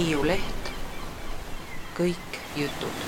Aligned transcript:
Hiiu 0.00 0.22
Leht, 0.24 0.68
kõik 1.92 2.36
jutud. 2.56 3.02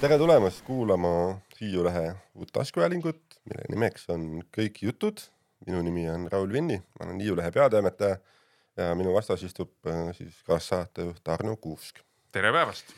tere 0.00 0.16
tulemast 0.18 0.64
kuulama 0.66 1.12
Hiiu 1.60 1.84
Lehe 1.86 2.16
uut 2.34 2.50
taskuhäälingut, 2.50 3.38
mille 3.46 3.68
nimeks 3.70 4.10
on 4.10 4.42
Kõik 4.58 4.82
jutud. 4.82 5.22
minu 5.68 5.84
nimi 5.86 6.08
on 6.10 6.26
Raul 6.32 6.50
Vinni, 6.50 6.82
ma 6.98 7.06
olen 7.06 7.22
Hiiu 7.22 7.38
Lehe 7.38 7.54
peatoimetaja 7.54 8.18
ja 8.76 8.90
minu 8.98 9.14
vastas 9.14 9.46
istub 9.46 9.70
äh, 9.86 10.10
siis 10.18 10.42
kaassaatejuht 10.42 11.28
Arno 11.28 11.56
Kuusk 11.56 12.02
tere 12.32 12.50
päevast 12.50 12.90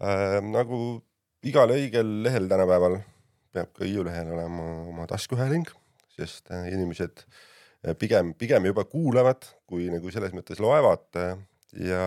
äh,. 0.00 0.40
nagu 0.40 1.02
igal 1.42 1.68
õigel 1.68 2.22
lehel 2.22 2.48
tänapäeval 2.48 3.02
peab 3.52 3.76
ka 3.76 3.84
Hiiu 3.84 4.08
Lehel 4.08 4.38
olema 4.38 4.70
oma 4.88 5.06
taskuhääling, 5.06 5.68
sest 6.16 6.48
äh, 6.48 6.72
inimesed 6.72 7.28
äh, 7.28 7.42
pigem, 7.98 8.32
pigem 8.38 8.64
juba 8.70 8.84
kuulavad, 8.88 9.44
kui 9.68 9.90
nagu 9.92 10.12
selles 10.14 10.32
mõttes 10.36 10.60
loevad 10.62 11.20
äh, 11.20 11.34
ja 11.84 12.04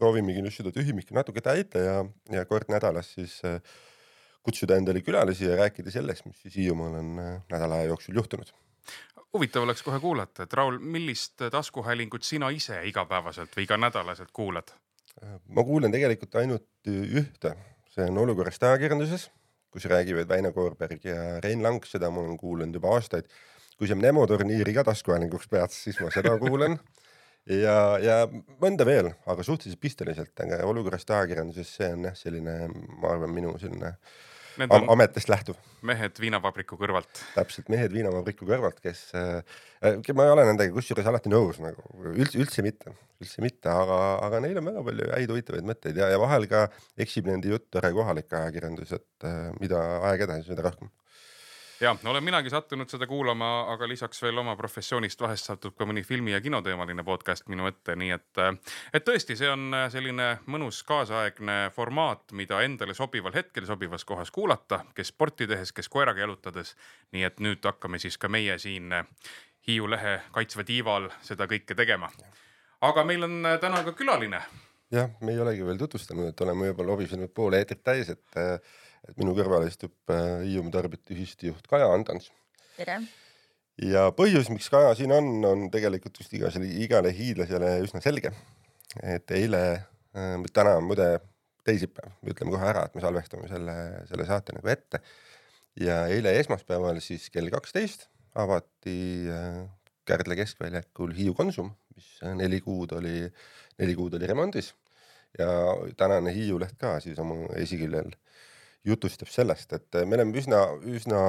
proovimegi 0.00 0.42
nüüd 0.44 0.54
seda 0.54 0.72
tühimikku 0.74 1.14
natuke 1.16 1.42
täita 1.44 1.82
ja, 1.84 1.96
ja 2.32 2.44
kord 2.48 2.70
nädalas 2.72 3.12
siis 3.16 3.38
äh, 3.46 3.60
kutsuda 4.46 4.78
endale 4.80 5.02
külalisi 5.04 5.48
ja 5.48 5.58
rääkida 5.60 5.92
sellest, 5.92 6.26
mis 6.28 6.40
siis 6.44 6.56
Hiiumaal 6.56 6.98
on 7.02 7.10
äh, 7.22 7.32
nädala 7.52 7.80
aja 7.80 7.92
jooksul 7.92 8.16
juhtunud. 8.20 8.52
huvitav 9.32 9.62
oleks 9.62 9.82
kohe 9.86 10.00
kuulata, 10.00 10.42
et 10.42 10.54
Raul, 10.58 10.78
millist 10.80 11.42
taskuhäälingut 11.52 12.26
sina 12.26 12.48
ise 12.50 12.80
igapäevaselt 12.88 13.52
või 13.56 13.68
iganädalaselt 13.68 14.32
kuulad? 14.32 14.72
Äh, 15.22 15.36
ma 15.48 15.64
kuulen 15.64 15.92
tegelikult 15.92 16.40
ainult 16.40 16.90
ühte, 16.90 17.54
see 17.94 18.08
on 18.08 18.18
Olukorrast 18.24 18.64
ajakirjanduses, 18.64 19.28
kus 19.70 19.86
räägivad 19.86 20.28
Väino 20.28 20.52
Koorberg 20.52 21.04
ja 21.04 21.38
Rein 21.44 21.62
Lang, 21.62 21.84
seda 21.86 22.10
ma 22.10 22.24
olen 22.24 22.40
kuulanud 22.40 22.74
juba 22.80 22.96
aastaid. 22.96 23.28
Kui 23.80 23.88
sa 23.88 23.96
Nemo 23.96 24.26
turniiri 24.28 24.74
ka 24.76 24.84
taskuhäälinguks 24.90 25.48
pead, 25.48 25.72
siis 25.72 26.00
ma 26.04 26.10
seda 26.12 26.34
kuulen. 26.40 26.76
ja, 27.48 27.76
ja 28.04 28.16
mõnda 28.60 28.84
veel, 28.84 29.08
aga 29.24 29.46
suhteliselt 29.46 29.80
pisteliselt, 29.80 30.34
aga 30.44 30.60
Olukorrast 30.68 31.08
ajakirjanduses, 31.16 31.70
see 31.78 31.88
on 31.94 32.10
jah, 32.10 32.18
selline, 32.18 32.58
ma 33.00 33.14
arvan, 33.14 33.32
minu 33.32 33.56
selline 33.62 33.94
Need 34.60 34.72
am 34.74 34.88
ametist 34.92 35.30
lähtuv, 35.30 35.56
mehed 35.86 36.18
viinavabriku 36.20 36.76
kõrvalt. 36.76 37.22
täpselt 37.32 37.70
mehed 37.72 37.94
viinavabriku 37.94 38.44
kõrvalt, 38.48 38.80
kes 38.84 39.06
äh,, 39.16 39.60
ma 40.12 40.26
ei 40.26 40.32
ole 40.34 40.44
nendega 40.48 40.74
kusjuures 40.74 41.06
alati 41.08 41.32
nõus 41.32 41.60
nagu 41.62 41.84
üldse, 42.10 42.36
üldse 42.42 42.64
mitte, 42.66 42.92
üldse 43.22 43.44
mitte, 43.44 43.70
aga, 43.72 43.98
aga 44.26 44.40
neil 44.44 44.58
on 44.60 44.68
väga 44.68 44.84
palju 44.88 45.10
häid 45.14 45.32
huvitavaid 45.32 45.68
mõtteid 45.70 46.00
ja, 46.02 46.10
ja 46.12 46.20
vahel 46.20 46.48
ka 46.50 46.66
eksib 47.00 47.30
nende 47.30 47.52
jutt 47.52 47.70
tore 47.72 47.92
kohalik 47.96 48.36
ajakirjandus, 48.40 48.96
et 48.98 49.28
äh, 49.30 49.38
mida 49.62 49.80
aeg 50.10 50.26
edasi, 50.26 50.50
seda 50.50 50.66
rohkem. 50.66 50.90
Ja 51.80 51.96
olen 52.04 52.24
minagi 52.24 52.50
sattunud 52.50 52.88
seda 52.88 53.06
kuulama, 53.06 53.48
aga 53.72 53.88
lisaks 53.88 54.22
veel 54.22 54.38
oma 54.38 54.56
professioonist 54.56 55.20
vahest 55.20 55.48
satub 55.48 55.76
ka 55.78 55.86
mõni 55.88 56.02
filmi 56.04 56.34
ja 56.34 56.40
kinoteemaline 56.40 57.04
podcast 57.04 57.48
minu 57.48 57.66
ette, 57.70 57.96
nii 57.96 58.10
et, 58.16 58.42
et 58.92 59.06
tõesti, 59.06 59.36
see 59.38 59.48
on 59.50 59.74
selline 59.92 60.30
mõnus 60.46 60.82
kaasaegne 60.88 61.58
formaat, 61.74 62.32
mida 62.36 62.60
endale 62.64 62.94
sobival 62.94 63.34
hetkel 63.34 63.66
sobivas 63.66 64.04
kohas 64.04 64.30
kuulata, 64.30 64.82
kes 64.94 65.12
sporti 65.14 65.48
tehes, 65.50 65.72
kes 65.72 65.88
koeraga 65.88 66.20
jalutades. 66.20 66.76
nii 67.12 67.24
et 67.24 67.40
nüüd 67.40 67.64
hakkame 67.64 67.98
siis 67.98 68.18
ka 68.18 68.28
meie 68.28 68.58
siin 68.58 68.92
Hiiu 69.68 69.90
lehe 69.90 70.20
kaitsva 70.32 70.64
tiival 70.64 71.10
seda 71.20 71.44
kõike 71.46 71.74
tegema. 71.76 72.08
aga 72.80 73.04
meil 73.04 73.24
on 73.24 73.42
täna 73.60 73.84
ka 73.84 73.92
külaline 73.92 74.40
jah, 74.90 75.10
me 75.20 75.32
ei 75.32 75.40
olegi 75.40 75.66
veel 75.66 75.78
tutvustanud, 75.78 76.30
et 76.30 76.40
oleme 76.40 76.70
juba 76.70 76.86
lobisenud 76.86 77.32
pool 77.34 77.56
eetrit 77.58 77.82
täis, 77.84 78.08
et, 78.08 78.24
äh, 78.36 78.58
et 79.08 79.16
minu 79.20 79.34
kõrval 79.36 79.66
istub 79.68 80.12
äh, 80.12 80.42
Hiiumaa 80.44 80.74
Tarbijate 80.76 81.16
Ühistu 81.16 81.50
juht 81.50 81.66
Kaja 81.70 81.88
Andans. 81.94 82.30
tere! 82.76 83.00
ja 83.80 84.08
põhjus, 84.16 84.50
miks 84.52 84.68
Kaja 84.72 84.92
siin 84.98 85.12
on, 85.16 85.32
on 85.46 85.66
tegelikult 85.72 86.20
vist 86.20 86.34
igasele, 86.36 86.68
igale 86.84 87.12
hiidlasele 87.16 87.78
üsna 87.84 88.02
selge. 88.04 88.32
et 89.02 89.30
eile 89.36 89.62
äh,, 89.72 90.36
täna 90.52 90.76
on 90.80 90.88
muide 90.90 91.10
teisipäev, 91.64 92.14
ütleme 92.26 92.54
kohe 92.54 92.66
ära, 92.66 92.86
et 92.88 92.96
me 92.96 93.02
salvestame 93.04 93.48
selle, 93.50 93.74
selle 94.08 94.26
saate 94.28 94.56
nagu 94.56 94.72
ette. 94.72 95.02
ja 95.80 96.02
eile 96.12 96.34
esmaspäeval 96.40 97.00
siis 97.04 97.28
kell 97.30 97.50
kaksteist 97.52 98.08
avati 98.34 99.28
äh, 99.30 99.62
Kärdla 100.10 100.34
keskväljakul 100.34 101.12
Hiiu 101.14 101.34
Konsum, 101.38 101.70
mis 101.94 102.06
äh, 102.24 102.34
neli 102.34 102.60
kuud 102.64 102.92
oli, 102.96 103.28
neli 103.78 103.94
kuud 103.94 104.14
oli 104.18 104.26
remondis. 104.26 104.74
ja 105.38 105.46
tänane 105.96 106.32
Hiiu 106.34 106.58
leht 106.58 106.74
ka 106.78 106.98
siis 107.00 107.18
oma 107.22 107.46
esiküljel 107.56 108.10
jutustab 108.84 109.28
sellest, 109.28 109.72
et 109.76 109.98
me 110.08 110.16
oleme 110.16 110.38
üsna, 110.40 110.60
üsna 110.88 111.20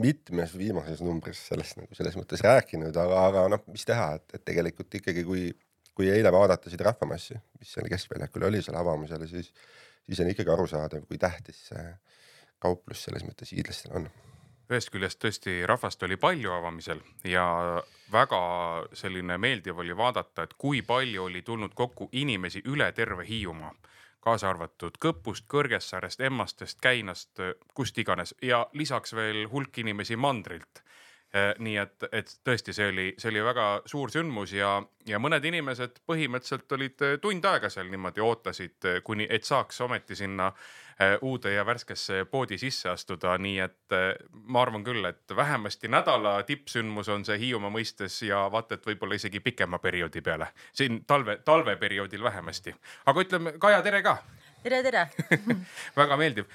mitmes 0.00 0.56
viimases 0.58 1.02
numbris 1.06 1.44
sellest 1.50 1.78
nagu 1.78 1.94
selles 1.94 2.16
mõttes 2.18 2.42
rääkinud, 2.42 2.96
aga, 2.98 3.20
aga 3.28 3.44
noh, 3.52 3.62
mis 3.70 3.86
teha, 3.86 4.08
et, 4.18 4.26
et 4.34 4.44
tegelikult 4.50 4.98
ikkagi, 4.98 5.22
kui, 5.26 5.46
kui 5.94 6.10
eile 6.10 6.32
vaadata 6.34 6.72
seda 6.72 6.88
rahvamassi, 6.90 7.38
mis 7.60 7.76
seal 7.76 7.86
keskväljakul 7.92 8.48
oli 8.50 8.62
seal 8.64 8.78
avamisel, 8.80 9.26
siis, 9.30 9.52
siis 10.08 10.24
on 10.24 10.32
ikkagi 10.34 10.50
arusaadav, 10.56 11.06
kui 11.06 11.20
tähtis 11.22 11.62
see 11.70 11.86
kauplus 12.64 13.06
selles 13.06 13.26
mõttes 13.26 13.54
hiidlastel 13.54 13.94
on. 14.00 14.10
ühest 14.72 14.90
küljest 14.90 15.20
tõesti 15.22 15.60
rahvast 15.68 16.02
oli 16.02 16.16
palju 16.16 16.50
avamisel 16.50 17.02
ja 17.28 17.44
väga 18.12 18.40
selline 18.96 19.38
meeldiv 19.38 19.78
oli 19.78 19.96
vaadata, 19.96 20.42
et 20.42 20.54
kui 20.58 20.82
palju 20.82 21.28
oli 21.28 21.42
tulnud 21.42 21.74
kokku 21.74 22.08
inimesi 22.12 22.64
üle 22.66 22.90
terve 22.92 23.26
Hiiumaa, 23.28 23.74
kaasa 24.24 24.48
arvatud 24.50 24.96
Kõpust, 25.04 25.44
Kõrgessaarest, 25.52 26.22
Emmastest, 26.24 26.80
Käinast, 26.80 27.40
kust 27.74 27.98
iganes. 27.98 28.34
Ja 28.42 28.64
lisaks 28.72 29.12
veel 29.14 29.44
hulk 29.52 29.78
inimesi 29.78 30.16
mandrilt 30.16 30.82
nii 31.34 31.76
et, 31.82 32.04
et 32.12 32.28
tõesti, 32.46 32.72
see 32.76 32.88
oli, 32.92 33.04
see 33.18 33.30
oli 33.32 33.42
väga 33.42 33.66
suur 33.90 34.12
sündmus 34.14 34.52
ja, 34.54 34.76
ja 35.08 35.18
mõned 35.18 35.44
inimesed 35.44 36.00
põhimõtteliselt 36.06 36.72
olid 36.76 37.04
tund 37.22 37.46
aega 37.50 37.70
seal 37.72 37.90
niimoodi 37.90 38.22
ootasid, 38.22 38.86
kuni, 39.04 39.26
et 39.30 39.46
saaks 39.48 39.80
ometi 39.82 40.14
sinna 40.18 40.52
äh, 41.00 41.16
uude 41.22 41.50
ja 41.56 41.64
värskesse 41.66 42.24
poodi 42.30 42.58
sisse 42.58 42.88
astuda, 42.92 43.34
nii 43.38 43.58
et 43.64 43.96
äh, 43.96 44.12
ma 44.32 44.62
arvan 44.62 44.84
küll, 44.86 45.04
et 45.08 45.36
vähemasti 45.36 45.90
nädala 45.90 46.36
tippsündmus 46.46 47.10
on 47.10 47.26
see 47.26 47.38
Hiiumaa 47.42 47.72
mõistes 47.74 48.20
ja 48.26 48.44
vaata, 48.52 48.78
et 48.78 48.86
võib-olla 48.86 49.18
isegi 49.18 49.42
pikema 49.42 49.80
perioodi 49.82 50.22
peale, 50.22 50.52
siin 50.72 51.02
talve, 51.06 51.40
talveperioodil 51.44 52.22
vähemasti. 52.22 52.74
aga 53.06 53.26
ütleme, 53.26 53.56
Kaja, 53.58 53.82
tere 53.82 54.02
ka. 54.02 54.18
tere, 54.62 54.82
tere 54.82 55.08
väga 56.00 56.16
meeldiv. 56.16 56.46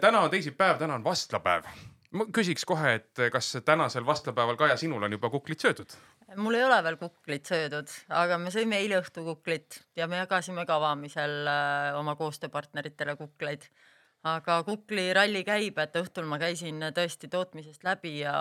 täna 0.00 0.20
on 0.20 0.30
teisipäev, 0.30 0.78
täna 0.78 1.00
on 1.00 1.04
vastlapäev 1.04 1.72
ma 2.16 2.26
küsiks 2.34 2.64
kohe, 2.66 2.94
et 3.00 3.20
kas 3.32 3.52
tänasel 3.64 4.06
vastlapäeval, 4.06 4.58
Kaja, 4.60 4.76
sinul 4.80 5.02
on 5.06 5.12
juba 5.18 5.30
kuklid 5.30 5.62
söödud? 5.62 5.94
mul 6.36 6.54
ei 6.54 6.64
ole 6.64 6.82
veel 6.84 6.96
kuklit 7.00 7.46
söödud, 7.46 7.90
aga 8.14 8.38
me 8.38 8.52
sõime 8.54 8.78
eile 8.78 9.00
õhtu 9.00 9.24
kuklit 9.26 9.80
ja 9.98 10.06
me 10.10 10.20
jagasime 10.20 10.66
ka 10.66 10.76
avamisel 10.78 11.48
äh, 11.50 11.98
oma 11.98 12.14
koostööpartneritele 12.18 13.16
kukleid. 13.18 13.66
aga 14.22 14.58
kukliralli 14.66 15.40
käib, 15.44 15.78
et 15.80 15.94
õhtul 15.96 16.26
ma 16.28 16.38
käisin 16.38 16.82
tõesti 16.94 17.30
tootmisest 17.32 17.84
läbi 17.84 18.18
ja 18.20 18.34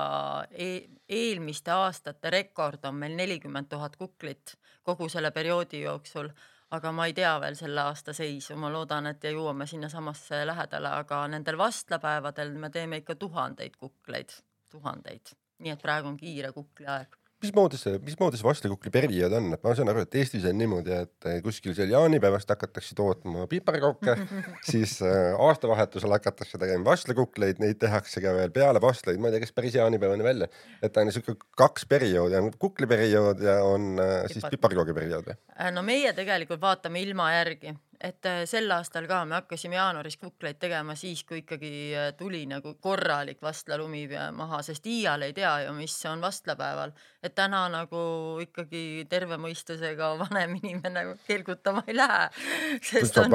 e 0.51 0.89
eelmiste 1.07 1.71
aastate 1.71 2.29
rekord 2.29 2.83
on 2.85 2.95
meil 2.99 3.15
nelikümmend 3.15 3.69
tuhat 3.69 3.95
kuklit 3.95 4.57
kogu 4.83 5.09
selle 5.09 5.31
perioodi 5.31 5.81
jooksul 5.81 6.29
aga 6.71 6.91
ma 6.91 7.05
ei 7.09 7.13
tea 7.13 7.33
veel 7.41 7.55
selle 7.57 7.81
aasta 7.81 8.13
seisu, 8.13 8.55
ma 8.55 8.71
loodan, 8.73 9.09
et 9.11 9.23
jõuame 9.23 9.67
sinnasamasse 9.67 10.43
lähedale, 10.45 10.91
aga 11.03 11.23
nendel 11.27 11.57
vastlapäevadel 11.57 12.53
me 12.57 12.69
teeme 12.69 13.01
ikka 13.03 13.15
tuhandeid 13.15 13.77
kukleid, 13.77 14.35
tuhandeid, 14.69 15.33
nii 15.59 15.73
et 15.75 15.81
praegu 15.81 16.07
on 16.13 16.17
kiire 16.17 16.51
kukliaeg 16.55 17.18
mismoodi 17.43 17.79
see, 17.79 17.99
mismoodi 18.03 18.39
see 18.39 18.47
vastlakukli 18.47 18.91
periood 18.93 19.33
on, 19.37 19.49
et 19.55 19.63
ma 19.63 19.73
saan 19.77 19.91
aru, 19.91 20.03
et 20.05 20.17
Eestis 20.19 20.45
on 20.49 20.57
niimoodi, 20.59 20.95
et 21.05 21.27
kuskil 21.45 21.75
seal 21.77 21.91
jaanipäevast 21.93 22.51
hakatakse 22.51 22.97
tootma 22.97 23.47
piparkokke 23.51 24.15
siis 24.71 24.97
äh, 25.05 25.33
aastavahetusel 25.47 26.15
hakatakse 26.17 26.59
tegema 26.61 26.89
vastlakukleid, 26.91 27.61
neid 27.63 27.79
tehakse 27.81 28.23
ka 28.23 28.33
veel 28.35 28.53
peale 28.55 28.81
vastlaid, 28.83 29.21
ma 29.21 29.29
ei 29.29 29.37
tea, 29.37 29.43
kas 29.45 29.55
päris 29.55 29.77
jaanipäevani 29.79 30.25
välja, 30.25 30.49
et 30.83 30.99
on 30.99 31.13
siuke 31.15 31.37
kaks 31.59 31.87
perioodi, 31.89 32.39
on 32.39 32.51
kukliperiood 32.59 33.45
ja 33.45 33.59
on 33.67 33.93
äh, 34.03 34.17
siis 34.31 34.47
piparkoogi 34.51 34.95
periood 34.97 35.31
või? 35.31 35.39
no 35.75 35.85
meie 35.85 36.11
tegelikult 36.17 36.61
vaatame 36.63 37.03
ilma 37.03 37.31
järgi, 37.37 37.75
et 37.99 38.25
äh, 38.25 38.43
sel 38.47 38.71
aastal 38.71 39.07
ka 39.09 39.23
me 39.27 39.35
hakkasime 39.35 39.75
jaanuaris 39.75 40.15
kukleid 40.21 40.59
tegema 40.59 40.95
siis, 40.95 41.25
kui 41.27 41.41
ikkagi 41.41 41.71
äh, 41.91 42.11
tuli 42.17 42.45
nagu 42.47 42.77
korralik 42.79 43.41
vastlalumi 43.43 44.05
maha, 44.35 44.61
sest 44.63 44.87
iial 44.87 45.25
ei 45.27 45.33
tea 45.35 45.51
ju, 45.65 45.73
mis 45.75 45.97
on 46.07 46.21
vastlapäeval. 46.23 46.93
et 47.23 47.35
täna 47.35 47.65
nagu 47.67 48.01
ikkagi 48.39 49.05
terve 49.09 49.35
mõistusega 49.35 50.13
vanem 50.21 50.55
inimene 50.61 50.93
nagu 50.95 51.17
kelgutama 51.27 51.83
ei 51.87 51.97
lähe. 51.97 52.29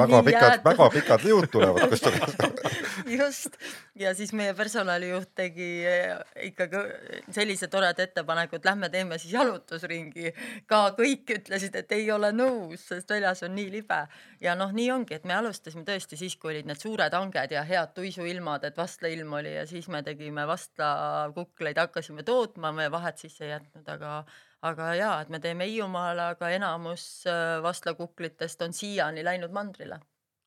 väga 0.01 0.23
pikad, 0.23 0.63
väga 0.65 0.89
pikad 0.97 1.27
liud 1.29 1.49
tulevad 1.53 1.89
kusjuures 1.89 2.73
just 3.19 3.59
ja 3.95 4.15
siis 4.17 4.33
meie 4.33 4.53
personalijuht 4.53 5.29
tegi 5.35 5.69
äh, 5.85 6.17
ikkagi 6.49 6.81
sellise 7.35 7.67
toreda 7.67 8.03
ettepaneku, 8.03 8.57
et 8.57 8.65
lähme 8.65 8.89
teeme 8.89 9.17
siis 9.21 9.33
jalutusringi. 9.33 10.33
ka 10.65 10.95
kõik 10.97 11.37
ütlesid, 11.37 11.75
et 11.75 11.91
ei 11.91 12.09
ole 12.11 12.31
nõus, 12.33 12.87
sest 12.89 13.09
väljas 13.09 13.43
on 13.45 13.55
nii 13.55 13.69
libe 13.77 14.01
ja 14.41 14.54
ja 14.55 14.61
noh, 14.63 14.71
nii 14.75 14.87
ongi, 14.93 15.17
et 15.17 15.27
me 15.27 15.35
alustasime 15.35 15.83
tõesti 15.87 16.17
siis, 16.19 16.37
kui 16.39 16.53
olid 16.53 16.69
need 16.69 16.79
suured 16.79 17.13
hanged 17.13 17.51
ja 17.51 17.63
head 17.67 17.91
tuisuilmad, 17.97 18.63
et 18.63 18.79
vastlailm 18.79 19.35
oli 19.35 19.51
ja 19.57 19.67
siis 19.67 19.89
me 19.91 20.01
tegime 20.05 20.47
vastlakukleid, 20.47 21.79
hakkasime 21.83 22.23
tootma, 22.23 22.71
me 22.75 22.87
vahet 22.91 23.19
sisse 23.21 23.45
ei 23.45 23.55
jätnud, 23.55 23.87
aga 23.91 24.23
aga 24.65 24.95
ja, 24.97 25.13
et 25.21 25.29
me 25.29 25.39
teeme 25.43 25.67
Hiiumaale, 25.69 26.31
aga 26.33 26.49
enamus 26.55 27.05
äh, 27.29 27.61
vastlakuklitest 27.63 28.63
on 28.65 28.73
siiani 28.73 29.25
läinud 29.25 29.53
mandrile. 29.53 29.99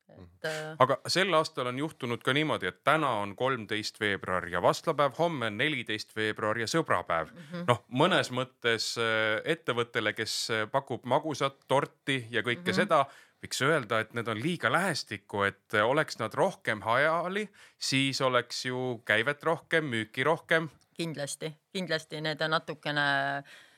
Et 0.09 0.49
äh, 0.49 0.73
aga 0.81 0.97
sel 1.07 1.31
aastal 1.37 1.69
on 1.69 1.79
juhtunud 1.79 2.23
ka 2.25 2.33
niimoodi, 2.35 2.67
et 2.67 2.81
täna 2.83 3.13
on 3.21 3.35
kolmteist 3.39 4.01
veebruar 4.01 4.49
ja 4.51 4.61
vastlapäev, 4.65 5.13
homme 5.21 5.47
on 5.53 5.61
neliteist 5.61 6.15
veebruar 6.17 6.59
ja 6.59 6.67
sõbrapäev. 6.67 7.31
Mm 7.31 7.45
-hmm.. 7.45 7.65
noh, 7.69 7.85
mõnes 8.01 8.33
mõttes 8.35 8.91
äh, 8.97 9.39
ettevõttele, 9.45 10.13
kes 10.17 10.35
pakub 10.73 11.05
magusat 11.05 11.61
torti 11.67 12.25
ja 12.29 12.41
kõike 12.41 12.65
mm 12.65 12.73
-hmm. 12.73 12.81
seda, 12.81 13.05
võiks 13.43 13.61
öelda, 13.63 14.01
et 14.03 14.13
need 14.13 14.27
on 14.27 14.41
liiga 14.41 14.71
lähestikku, 14.71 15.43
et 15.47 15.79
oleks 15.83 16.19
nad 16.19 16.33
rohkem 16.35 16.81
hajali, 16.83 17.45
siis 17.77 18.21
oleks 18.21 18.65
ju 18.65 18.99
käivet 19.05 19.43
rohkem, 19.43 19.89
müüki 19.89 20.23
rohkem. 20.27 20.69
kindlasti, 20.99 21.53
kindlasti 21.71 22.19
need 22.21 22.41
natukene 22.51 23.07
Äh, 23.39 23.68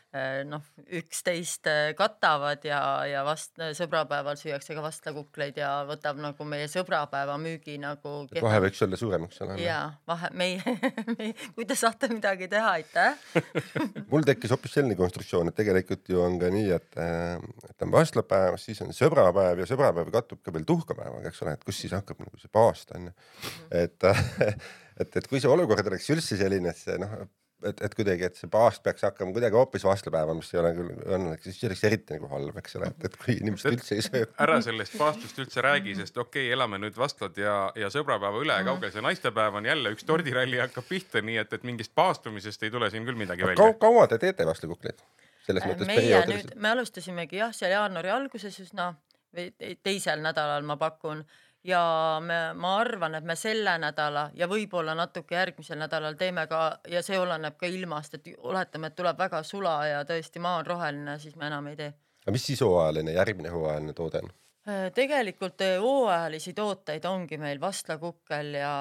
noh, 0.43 0.63
üksteist 0.91 1.67
äh, 1.71 1.93
katavad 1.95 2.65
ja, 2.67 2.79
ja 3.07 3.21
vast 3.23 3.55
sõbrapäeval 3.77 4.35
süüakse 4.39 4.75
ka 4.75 4.83
vastlakukleid 4.83 5.61
ja 5.61 5.69
võtab 5.87 6.19
nagu 6.19 6.47
meie 6.47 6.67
sõbrapäeva 6.71 7.37
müügi 7.39 7.77
nagu. 7.79 8.25
vahe 8.33 8.59
võiks 8.65 8.83
olla 8.83 8.99
suurem, 8.99 9.29
eks 9.29 9.39
ole. 9.45 9.55
ja 9.63 9.79
vahe 10.09 10.31
meie, 10.35 10.75
meie, 11.17 11.31
kui 11.55 11.67
te 11.69 11.79
saate 11.79 12.11
midagi 12.11 12.49
teha, 12.51 12.75
aitäh 12.81 13.15
mul 14.11 14.27
tekkis 14.27 14.51
hoopis 14.51 14.75
selline 14.75 14.99
konstruktsioon, 14.99 15.51
et 15.51 15.59
tegelikult 15.61 16.11
ju 16.11 16.19
on 16.25 16.35
ka 16.41 16.51
nii, 16.51 16.69
et, 16.75 16.91
äh, 16.99 17.39
et 17.71 17.87
on 17.87 17.95
vastlapäev, 17.95 18.59
siis 18.59 18.83
on 18.83 18.91
sõbrapäev 18.95 19.63
ja 19.63 19.71
sõbrapäev 19.71 20.11
kattub 20.11 20.43
ka 20.43 20.51
veel 20.55 20.67
tuhkapäevaga, 20.67 21.31
eks 21.31 21.45
ole, 21.45 21.55
et 21.55 21.67
kus 21.67 21.79
siis 21.85 21.95
hakkab 21.95 22.19
nagu 22.25 22.41
see 22.41 22.51
paast 22.51 22.91
on 22.97 23.07
ju. 23.07 23.15
Mhm. 23.15 23.75
et, 23.79 24.09
et, 25.05 25.21
et 25.21 25.31
kui 25.31 25.39
see 25.39 25.51
olukord 25.51 25.87
oleks 25.87 26.11
üldse 26.11 26.35
selline, 26.35 26.75
et 26.75 26.83
see 26.83 26.99
noh 26.99 27.21
et, 27.69 27.81
et 27.85 27.95
kuidagi, 27.95 28.25
et 28.27 28.37
see 28.39 28.49
paast 28.51 28.83
peaks 28.85 29.05
hakkama 29.05 29.33
kuidagi 29.35 29.57
hoopis 29.57 29.85
vastlapäeva, 29.85 30.33
mis 30.37 30.49
ei 30.53 30.59
ole 30.61 30.71
küll 30.77 30.91
õnnelik, 31.05 31.43
siis 31.45 31.59
oleks 31.67 31.83
eriti 31.89 32.17
nagu 32.17 32.29
halb, 32.31 32.57
eks 32.61 32.77
ole, 32.79 32.91
et, 32.93 33.07
et 33.09 33.17
kui 33.21 33.35
inimesed 33.37 33.75
üldse 33.75 33.97
ei 33.97 34.05
söö. 34.05 34.27
ära 34.45 34.59
sellest 34.65 34.97
paastust 34.99 35.41
üldse 35.43 35.63
räägi, 35.65 35.95
sest 35.99 36.17
okei 36.17 36.47
okay,, 36.47 36.55
elame 36.57 36.81
nüüd 36.81 36.97
vastlad 36.99 37.37
ja, 37.41 37.55
ja 37.77 37.91
sõbrapäeva 37.93 38.41
üle, 38.41 38.57
mhm. 38.57 38.69
kaugel 38.71 38.93
see 38.95 39.05
naistepäev 39.05 39.59
on 39.61 39.69
jälle 39.71 39.93
üks 39.95 40.07
tordiralli 40.07 40.61
hakkab 40.63 40.87
pihta, 40.89 41.23
nii 41.25 41.39
et, 41.43 41.53
et 41.57 41.67
mingist 41.67 41.95
paastumisest 41.97 42.67
ei 42.67 42.73
tule 42.73 42.89
siin 42.93 43.07
küll 43.07 43.19
midagi 43.19 43.45
välja 43.47 43.61
Kau,. 43.61 43.77
kaua 43.81 44.07
te 44.11 44.21
teete 44.21 44.47
vastlakukleid? 44.47 45.05
selles 45.45 45.65
äh, 45.65 45.71
mõttes 45.71 45.89
meie 45.89 46.25
nüüd, 46.29 46.51
me 46.61 46.75
alustasimegi 46.75 47.41
jah, 47.41 47.53
seal 47.55 47.73
jaanuari 47.73 48.11
alguses 48.13 48.59
üsna 48.61 48.91
või 49.35 49.49
teisel 49.83 50.21
nädalal 50.23 50.65
ma 50.67 50.77
pakun 50.77 51.23
ja 51.63 52.19
me, 52.21 52.39
ma 52.57 52.75
arvan, 52.79 53.15
et 53.15 53.25
me 53.25 53.35
selle 53.39 53.77
nädala 53.81 54.29
ja 54.37 54.47
võib-olla 54.49 54.95
natuke 54.97 55.35
järgmisel 55.35 55.79
nädalal 55.81 56.17
teeme 56.19 56.47
ka 56.49 56.61
ja 56.89 57.03
see 57.05 57.19
oleneb 57.19 57.57
ka 57.59 57.69
ilmast, 57.69 58.17
et 58.17 58.31
oletame, 58.37 58.89
et 58.91 58.97
tuleb 58.97 59.17
väga 59.19 59.43
sula 59.47 59.75
ja 59.87 60.03
tõesti 60.07 60.41
maa 60.41 60.61
on 60.61 60.69
roheline, 60.69 61.17
siis 61.19 61.35
me 61.35 61.47
enam 61.51 61.67
ei 61.71 61.77
tee. 61.79 61.93
aga 62.25 62.35
mis 62.37 62.45
siis 62.51 62.61
hooajaline, 62.65 63.13
järgmine 63.17 63.53
hooajaline 63.53 63.93
toode 63.97 64.23
on? 64.23 64.33
Äh, 64.69 64.87
tegelikult 64.93 65.61
äh, 65.65 65.77
hooajalisi 65.81 66.53
tooteid 66.53 67.05
ongi 67.05 67.37
meil 67.41 67.61
vastlakukkel 67.61 68.53
ja, 68.59 68.75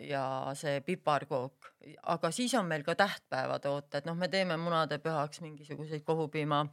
ja 0.00 0.24
see 0.54 0.80
piparkook, 0.84 1.70
aga 2.16 2.30
siis 2.30 2.54
on 2.54 2.66
meil 2.68 2.84
ka 2.84 2.94
tähtpäevatooted, 2.96 4.08
noh, 4.08 4.16
me 4.16 4.28
teeme 4.28 4.56
munade 4.60 4.98
pühaks 5.04 5.40
mingisuguseid 5.44 6.04
kohupiima 6.04 6.66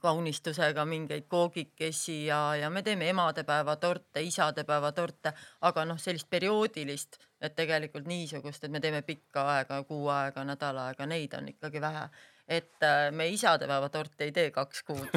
kaunistusega 0.00 0.84
mingeid 0.84 1.28
koogikesi 1.28 2.26
ja, 2.26 2.56
ja 2.56 2.70
me 2.70 2.82
teeme 2.82 3.08
emadepäeva 3.08 3.76
torte, 3.76 4.20
isadepäeva 4.20 4.90
torte, 4.92 5.32
aga 5.60 5.84
noh, 5.86 5.98
sellist 5.98 6.26
perioodilist, 6.30 7.20
et 7.40 7.54
tegelikult 7.54 8.08
niisugust, 8.10 8.64
et 8.64 8.74
me 8.74 8.80
teeme 8.82 9.02
pikka 9.06 9.44
aega, 9.52 9.82
kuu 9.86 10.08
aega, 10.10 10.42
nädal 10.44 10.82
aega, 10.82 11.06
neid 11.06 11.38
on 11.38 11.48
ikkagi 11.54 11.80
vähe. 11.80 12.08
et 12.48 12.82
äh, 12.82 13.12
me 13.12 13.28
isadepäeva 13.28 13.88
torti 13.88 14.24
ei 14.24 14.32
tee 14.32 14.50
kaks 14.50 14.82
kuud 14.82 15.08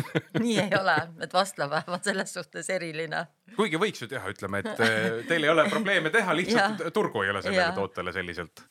nii 0.43 0.57
ei 0.59 0.73
ole, 0.79 0.97
et 1.23 1.33
vastlapäev 1.33 1.93
on 1.95 2.03
selles 2.03 2.33
suhtes 2.33 2.69
eriline. 2.69 3.25
kuigi 3.55 3.79
võiks 3.79 4.03
ju 4.03 4.07
teha, 4.11 4.29
ütleme, 4.29 4.59
et 4.59 4.81
äh, 4.85 5.25
teil 5.27 5.43
ei 5.43 5.49
ole 5.49 5.69
probleeme 5.69 6.09
teha, 6.09 6.35
lihtsalt 6.35 6.91
turgu 6.93 7.23
ei 7.23 7.33
ole 7.33 7.41
sellele 7.41 7.71
tootele 7.73 8.13
selliselt. 8.13 8.67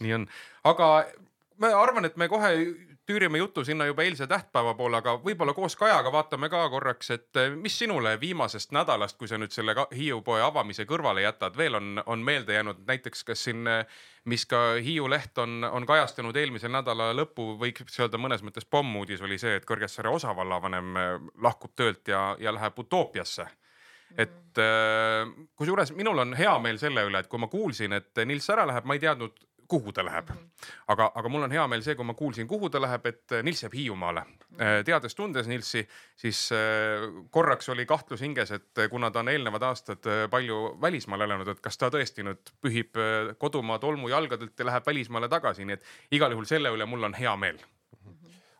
nii 0.00 0.14
on, 0.20 0.28
aga 0.64 0.90
ma 1.58 1.72
arvan, 1.80 2.04
et 2.04 2.16
me 2.16 2.28
kohe 2.28 2.52
tüürime 3.06 3.38
jutu 3.38 3.64
sinna 3.64 3.86
juba 3.86 4.02
eilse 4.02 4.26
tähtpäeva 4.26 4.74
poole, 4.74 4.98
aga 4.98 5.14
võib-olla 5.22 5.54
koos 5.54 5.76
Kajaga 5.78 6.10
vaatame 6.12 6.48
ka 6.50 6.64
korraks, 6.70 7.10
et 7.14 7.38
eh, 7.40 7.54
mis 7.54 7.78
sinule 7.78 8.16
viimasest 8.20 8.74
nädalast, 8.74 9.18
kui 9.18 9.28
sa 9.30 9.38
nüüd 9.38 9.54
selle 9.54 9.74
Hiiu 9.94 10.20
poe 10.26 10.42
avamise 10.42 10.86
kõrvale 10.88 11.22
jätad, 11.22 11.56
veel 11.56 11.78
on, 11.78 12.02
on 12.06 12.24
meelde 12.26 12.56
jäänud, 12.56 12.82
näiteks 12.88 13.24
kas 13.28 13.44
siin, 13.46 13.66
eh, 13.70 14.00
mis 14.24 14.46
ka 14.50 14.62
Hiiu 14.82 15.10
leht 15.10 15.38
on, 15.38 15.64
on 15.70 15.86
kajastanud 15.86 16.36
eelmise 16.36 16.70
nädala 16.72 17.12
lõppu, 17.14 17.52
võiks 17.60 18.00
öelda 18.00 18.18
mõnes 18.18 18.42
mõttes 18.46 18.66
pommuudis 18.66 19.22
oli 19.22 19.38
see, 19.38 19.56
et 19.60 19.68
Kõrgessaare 19.68 20.10
osavallavanem 20.10 20.96
eh, 20.96 21.14
lahkub 21.42 21.76
töölt 21.78 22.10
ja, 22.10 22.28
ja 22.40 22.54
läheb 22.54 22.78
utoopiasse. 22.78 23.46
Et 24.16 24.58
kusjuures 25.58 25.90
minul 25.92 26.22
on 26.22 26.30
hea 26.38 26.52
meel 26.62 26.78
selle 26.80 27.02
üle, 27.04 27.18
et 27.20 27.26
kui 27.28 27.40
ma 27.42 27.50
kuulsin, 27.52 27.92
et 27.92 28.20
Nils 28.24 28.46
ära 28.54 28.62
läheb, 28.70 28.86
ma 28.86 28.94
ei 28.94 29.02
teadnud 29.02 29.34
kuhu 29.68 29.92
ta 29.92 30.04
läheb. 30.04 30.30
Mhm. 30.30 30.48
aga, 30.88 31.10
aga 31.14 31.28
mul 31.28 31.42
on 31.42 31.52
hea 31.52 31.66
meel 31.68 31.82
see, 31.82 31.94
kui 31.94 32.04
ma 32.04 32.14
kuulsin, 32.14 32.48
kuhu 32.48 32.70
ta 32.70 32.80
läheb, 32.80 33.06
et 33.06 33.32
äh, 33.32 33.42
Nils 33.42 33.62
jääb 33.62 33.74
Hiiumaale. 33.74 34.24
Äh, 34.56 34.80
teades-tundes 34.86 35.48
Nilsi, 35.50 35.86
siis 36.16 36.48
äh, 36.54 37.06
korraks 37.30 37.68
oli 37.68 37.86
kahtlus 37.86 38.22
hinges, 38.24 38.50
et 38.56 38.82
kuna 38.90 39.10
ta 39.10 39.20
on 39.24 39.32
eelnevad 39.32 39.62
aastad 39.62 40.10
palju 40.30 40.76
välismaal 40.80 41.26
elanud, 41.26 41.48
et 41.52 41.62
kas 41.64 41.78
ta 41.78 41.90
tõesti 41.92 42.24
nüüd 42.26 42.52
pühib 42.62 42.98
kodumaa 43.38 43.78
tolmu 43.82 44.10
jalgadelt 44.12 44.58
ja 44.58 44.68
läheb 44.70 44.86
välismaale 44.86 45.28
tagasi, 45.28 45.64
nii 45.64 45.78
et 45.78 46.16
igal 46.18 46.34
juhul 46.34 46.48
selle 46.48 46.72
üle 46.74 46.86
mul 46.86 47.08
on 47.08 47.16
hea 47.16 47.36
meel 47.36 47.62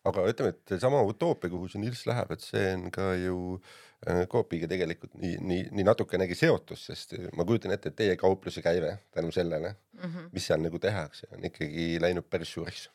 aga 0.07 0.23
ütleme, 0.31 0.53
et 0.55 0.71
seesama 0.71 1.01
utoopia, 1.03 1.51
kuhu 1.51 1.67
see 1.71 1.83
Nils 1.83 2.05
läheb, 2.07 2.31
et 2.31 2.45
see 2.45 2.67
on 2.77 2.91
ka 2.95 3.09
ju 3.19 3.39
äh, 3.57 3.86
Coopiga 4.31 4.69
tegelikult 4.71 5.17
nii, 5.19 5.37
nii, 5.43 5.63
nii 5.75 5.85
natukenegi 5.87 6.37
seotus, 6.39 6.85
sest 6.91 7.17
ma 7.35 7.45
kujutan 7.45 7.75
ette, 7.75 7.91
et 7.91 7.97
teie 7.99 8.17
kaupluse 8.21 8.63
käive 8.63 8.93
tänu 9.11 9.33
sellele 9.35 9.73
mm, 9.75 10.03
-hmm. 10.05 10.29
mis 10.33 10.47
seal 10.47 10.63
nagu 10.63 10.79
tehakse, 10.79 11.27
on 11.35 11.45
ikkagi 11.45 11.97
läinud 12.01 12.29
päris 12.31 12.53
suureks, 12.55 12.91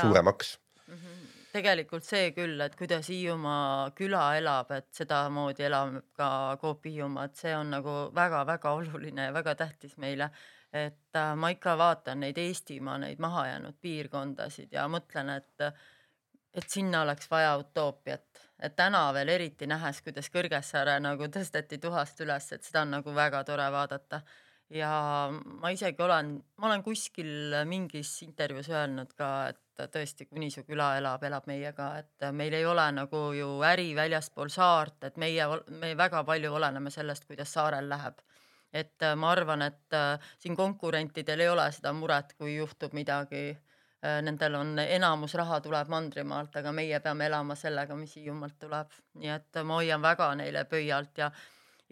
suuremaks 0.00 0.58
mm. 0.86 0.94
-hmm 0.94 1.22
tegelikult 1.52 2.06
see 2.06 2.30
küll, 2.36 2.60
et 2.64 2.76
kuidas 2.76 3.08
Hiiumaa 3.12 3.90
küla 3.96 4.22
elab, 4.38 4.70
et 4.72 4.88
sedamoodi 4.96 5.66
elab 5.68 5.98
ka 6.16 6.28
Coop 6.60 6.86
Hiiumaa, 6.88 7.28
et 7.28 7.36
see 7.36 7.52
on 7.56 7.74
nagu 7.76 7.96
väga-väga 8.16 8.72
oluline 8.78 9.28
ja 9.28 9.34
väga 9.36 9.54
tähtis 9.64 9.96
meile. 10.00 10.30
et 10.72 11.16
äh, 11.20 11.34
ma 11.36 11.50
ikka 11.52 11.74
vaatan 11.76 12.22
neid 12.24 12.38
Eestimaa 12.40 12.94
neid 12.98 13.18
mahajäänud 13.20 13.74
piirkondasid 13.80 14.70
ja 14.72 14.86
mõtlen, 14.88 15.28
et 15.36 15.66
et 16.54 16.68
sinna 16.68 17.02
oleks 17.02 17.28
vaja 17.30 17.50
utoopiat, 17.60 18.31
et 18.62 18.76
täna 18.78 19.02
veel 19.14 19.32
eriti 19.34 19.66
nähes, 19.66 20.00
kuidas 20.06 20.30
Kõrgessaare 20.32 20.98
nagu 21.02 21.26
tõsteti 21.34 21.80
tuhast 21.82 22.20
üles, 22.22 22.48
et 22.54 22.64
seda 22.66 22.84
on 22.86 22.96
nagu 22.98 23.14
väga 23.14 23.44
tore 23.48 23.68
vaadata. 23.74 24.22
ja 24.72 24.90
ma 25.60 25.68
isegi 25.70 26.00
olen, 26.02 26.28
ma 26.56 26.66
olen 26.66 26.82
kuskil 26.82 27.56
mingis 27.68 28.10
intervjuus 28.24 28.70
öelnud 28.72 29.10
ka, 29.18 29.28
et 29.50 29.90
tõesti, 29.92 30.26
kuni 30.30 30.48
su 30.50 30.62
küla 30.64 30.94
elab, 30.96 31.24
elab 31.28 31.46
meiega, 31.46 31.88
et 31.98 32.28
meil 32.32 32.54
ei 32.54 32.64
ole 32.66 32.86
nagu 32.92 33.20
ju 33.36 33.48
äri 33.68 33.90
väljaspool 33.96 34.48
saart, 34.48 35.04
et 35.04 35.18
meie, 35.20 35.48
me 35.68 35.92
väga 35.98 36.22
palju 36.24 36.54
oleneme 36.54 36.90
sellest, 36.90 37.26
kuidas 37.28 37.52
saarel 37.52 37.88
läheb 37.88 38.22
et 38.72 39.04
ma 39.16 39.28
arvan, 39.34 39.62
et 39.62 39.98
siin 40.40 40.56
konkurentidel 40.56 41.40
ei 41.44 41.48
ole 41.52 41.66
seda 41.72 41.92
muret, 41.92 42.32
kui 42.38 42.54
juhtub 42.56 42.94
midagi 42.96 43.42
Äh, 43.52 43.71
nendel 44.02 44.54
on 44.58 44.78
enamus 44.82 45.34
raha 45.38 45.60
tuleb 45.62 45.90
mandrimaalt, 45.92 46.56
aga 46.58 46.72
meie 46.74 46.98
peame 47.00 47.28
elama 47.30 47.54
sellega, 47.54 47.94
mis 47.96 48.16
Hiiumaalt 48.18 48.56
tuleb, 48.58 48.94
nii 49.22 49.30
et 49.30 49.60
ma 49.62 49.78
hoian 49.78 50.02
väga 50.02 50.32
neile 50.40 50.64
pöialt 50.70 51.22
ja 51.22 51.30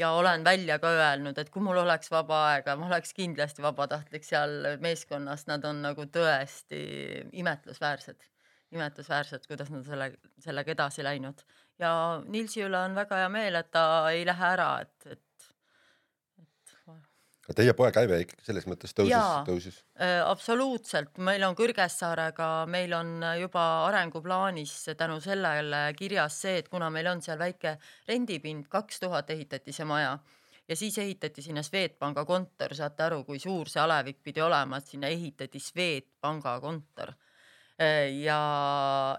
ja 0.00 0.10
olen 0.10 0.44
välja 0.44 0.78
ka 0.78 0.90
öelnud, 0.96 1.38
et 1.38 1.50
kui 1.52 1.62
mul 1.62 1.76
oleks 1.82 2.10
vaba 2.10 2.40
aega, 2.50 2.76
ma 2.76 2.88
oleks 2.88 3.12
kindlasti 3.16 3.62
vabatahtlik 3.62 4.24
seal 4.24 4.76
meeskonnas, 4.80 5.46
nad 5.50 5.64
on 5.68 5.82
nagu 5.84 6.06
tõesti 6.14 6.80
imetlusväärsed, 7.42 8.28
imetlusväärsed, 8.76 9.44
kuidas 9.50 9.72
nad 9.74 9.84
selle, 9.84 10.12
sellega 10.40 10.72
edasi 10.76 11.04
läinud. 11.04 11.44
Ja 11.78 11.92
Nilsi 12.26 12.64
üle 12.64 12.80
on 12.80 12.96
väga 12.96 13.22
hea 13.22 13.28
meel, 13.32 13.60
et 13.60 13.70
ta 13.76 13.84
ei 14.12 14.24
lähe 14.28 14.48
ära, 14.54 14.70
et, 14.86 15.12
et 15.16 15.22
aga 17.50 17.58
teie 17.58 17.72
poe 17.74 17.90
käive 17.90 18.20
ikkagi 18.22 18.46
selles 18.46 18.66
mõttes 18.70 18.94
tõusis, 18.94 19.30
tõusis. 19.48 19.78
Äh,? 19.98 20.20
absoluutselt, 20.22 21.16
meil 21.18 21.42
on 21.42 21.56
Kõrgessaarega, 21.58 22.50
meil 22.70 22.94
on 22.94 23.16
juba 23.40 23.64
arenguplaanis 23.88 24.74
tänu 24.98 25.18
sellele 25.24 25.88
kirjas 25.98 26.38
see, 26.44 26.60
et 26.62 26.68
kuna 26.70 26.92
meil 26.94 27.10
on 27.10 27.22
seal 27.24 27.40
väike 27.40 27.74
rendipind, 28.08 28.68
kaks 28.70 29.02
tuhat 29.02 29.34
ehitati 29.34 29.74
see 29.74 29.88
maja 29.88 30.14
ja 30.70 30.76
siis 30.78 30.98
ehitati 31.02 31.42
sinna 31.42 31.64
Swedbanka 31.66 32.22
kontor, 32.24 32.76
saate 32.78 33.02
aru, 33.08 33.24
kui 33.26 33.42
suur 33.42 33.66
see 33.68 33.82
alevik 33.82 34.20
pidi 34.22 34.42
olema, 34.46 34.78
et 34.78 34.94
sinna 34.94 35.10
ehitati 35.10 35.58
Swedbanka 35.58 36.54
kontor. 36.62 37.16
Ja, 37.80 38.40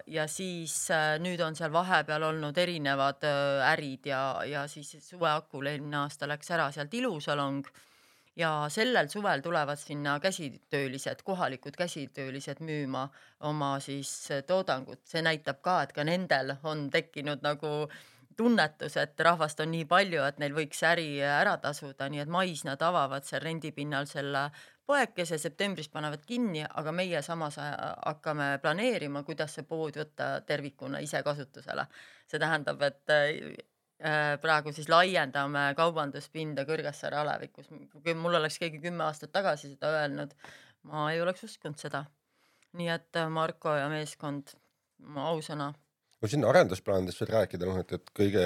ja 0.05 0.27
siis 0.29 0.75
äh, 0.93 1.15
nüüd 1.17 1.41
on 1.41 1.55
seal 1.57 1.71
vahepeal 1.73 2.21
olnud 2.27 2.57
erinevad 2.61 3.25
äh, 3.25 3.71
ärid 3.71 4.05
ja, 4.05 4.19
ja 4.45 4.67
siis 4.69 4.99
suveakul 5.01 5.65
eelmine 5.65 5.97
aasta 6.03 6.29
läks 6.29 6.53
ära 6.53 6.67
sealt 6.69 6.93
ilusalong 6.93 7.65
ja 8.35 8.65
sellel 8.69 9.09
suvel 9.09 9.41
tulevad 9.41 9.77
sinna 9.77 10.19
käsitöölised, 10.19 11.23
kohalikud 11.23 11.75
käsitöölised 11.77 12.59
müüma 12.59 13.09
oma 13.39 13.79
siis 13.79 14.29
toodangut, 14.47 15.03
see 15.05 15.21
näitab 15.21 15.61
ka, 15.61 15.81
et 15.83 15.93
ka 15.93 16.03
nendel 16.07 16.55
on 16.63 16.89
tekkinud 16.89 17.43
nagu 17.43 17.89
tunnetus, 18.37 18.95
et 18.97 19.19
rahvast 19.19 19.59
on 19.59 19.71
nii 19.71 19.85
palju, 19.85 20.23
et 20.23 20.39
neil 20.39 20.53
võiks 20.55 20.79
äri 20.87 21.21
ära 21.21 21.57
tasuda, 21.61 22.07
nii 22.09 22.23
et 22.23 22.31
mais 22.31 22.63
nad 22.65 22.81
avavad 22.81 23.27
seal 23.27 23.43
rendipinnal 23.43 24.07
selle 24.09 24.47
poekese, 24.87 25.37
septembris 25.37 25.89
panevad 25.91 26.23
kinni, 26.27 26.63
aga 26.63 26.91
meie 26.95 27.21
samas 27.21 27.57
äh, 27.61 27.73
hakkame 28.05 28.57
planeerima, 28.63 29.23
kuidas 29.27 29.55
see 29.57 29.67
pood 29.67 29.99
võtta 29.99 30.31
tervikuna 30.47 30.99
ise 31.03 31.21
kasutusele. 31.23 31.85
see 32.27 32.39
tähendab, 32.39 32.81
et 32.87 33.13
äh, 33.13 33.29
praegu 34.41 34.73
siis 34.73 34.89
laiendame 34.89 35.71
kaubanduspinda 35.77 36.65
Kõrgessaare 36.65 37.19
alevikus. 37.21 37.69
kui 38.03 38.15
mul 38.17 38.39
oleks 38.39 38.57
keegi 38.61 38.81
kümme 38.81 39.05
aastat 39.05 39.31
tagasi 39.31 39.73
seda 39.75 39.91
öelnud, 39.99 40.33
ma 40.89 41.11
ei 41.11 41.21
oleks 41.21 41.43
uskunud 41.43 41.77
seda. 41.77 42.05
nii 42.73 42.87
et 42.87 43.17
äh, 43.19 43.29
Marko 43.29 43.73
ja 43.75 43.89
meeskond, 43.91 44.53
ausõna 45.19 45.73
kui 46.21 46.29
siin 46.29 46.45
arendusplaanidest 46.45 47.23
veel 47.23 47.31
rääkida, 47.33 47.65
noh 47.65 47.79
et, 47.81 47.91
et 47.97 48.11
kõige, 48.13 48.41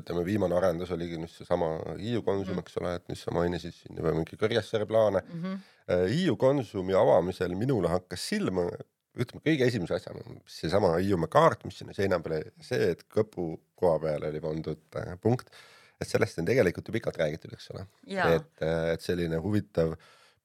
ütleme, 0.00 0.22
viimane 0.24 0.56
arendus 0.56 0.88
oligi 0.94 1.18
nüüd 1.20 1.28
seesama 1.28 1.74
Hiiu 1.98 2.22
Konsum 2.24 2.56
mm., 2.56 2.62
eks 2.64 2.78
ole, 2.80 2.94
et 2.96 3.10
mis 3.12 3.20
sa 3.20 3.34
mainisid 3.36 3.74
siin 3.76 4.00
juba 4.00 4.14
mingi 4.16 4.38
Kõrgessaare 4.40 4.86
plaane 4.88 5.20
mm. 5.20 5.42
-hmm. 5.42 6.06
Hiiu 6.08 6.38
Konsumi 6.40 6.96
avamisel 6.96 7.52
minule 7.52 7.92
hakkas 7.92 8.24
silma, 8.30 8.64
ütleme 9.12 9.44
kõige 9.44 9.68
esimese 9.68 9.98
asjana 9.98 10.24
seesama 10.48 10.94
Hiiumaa 10.96 11.28
kaart, 11.28 11.68
mis 11.68 11.76
sinna 11.82 11.92
seina 11.92 12.16
peale, 12.24 12.54
see, 12.64 12.94
et 12.94 13.04
Kõpu 13.12 13.58
koha 13.78 13.98
peale 14.02 14.30
oli 14.32 14.42
pandud 14.42 15.00
äh, 15.00 15.14
punkt, 15.22 15.52
et 15.98 16.08
sellest 16.08 16.40
on 16.42 16.48
tegelikult 16.48 16.88
ju 16.88 16.94
pikalt 16.94 17.18
räägitud, 17.20 17.54
eks 17.56 17.70
ole, 17.74 17.86
et, 18.06 18.52
äh, 18.64 18.92
et 18.94 19.04
selline 19.04 19.40
huvitav 19.44 19.94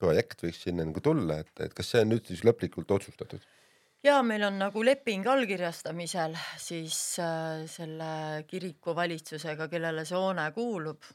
projekt 0.03 0.45
võiks 0.45 0.63
sinna 0.65 0.85
nagu 0.85 1.03
tulla, 1.03 1.41
et, 1.43 1.53
et 1.63 1.75
kas 1.75 1.93
see 1.93 2.03
on 2.03 2.13
nüüd 2.13 2.29
siis 2.29 2.45
lõplikult 2.47 2.91
otsustatud? 2.97 3.43
ja 4.03 4.17
meil 4.25 4.43
on 4.43 4.57
nagu 4.59 4.83
leping 4.83 5.27
allkirjastamisel 5.31 6.35
siis 6.59 6.97
äh, 7.23 7.63
selle 7.71 8.43
kiriku 8.49 8.95
valitsusega, 8.95 9.69
kellele 9.71 10.03
see 10.05 10.19
hoone 10.19 10.49
kuulub. 10.55 11.07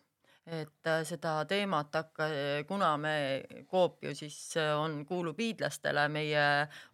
Et 0.48 0.88
äh, 0.88 1.02
seda 1.04 1.32
teemat 1.48 1.94
hakka, 1.94 2.28
kuna 2.68 2.90
me 3.00 3.14
ju 3.70 4.12
siis 4.16 4.38
äh, 4.56 4.72
on, 4.80 5.04
kuulub 5.06 5.38
hiidlastele, 5.38 6.06
meie 6.08 6.44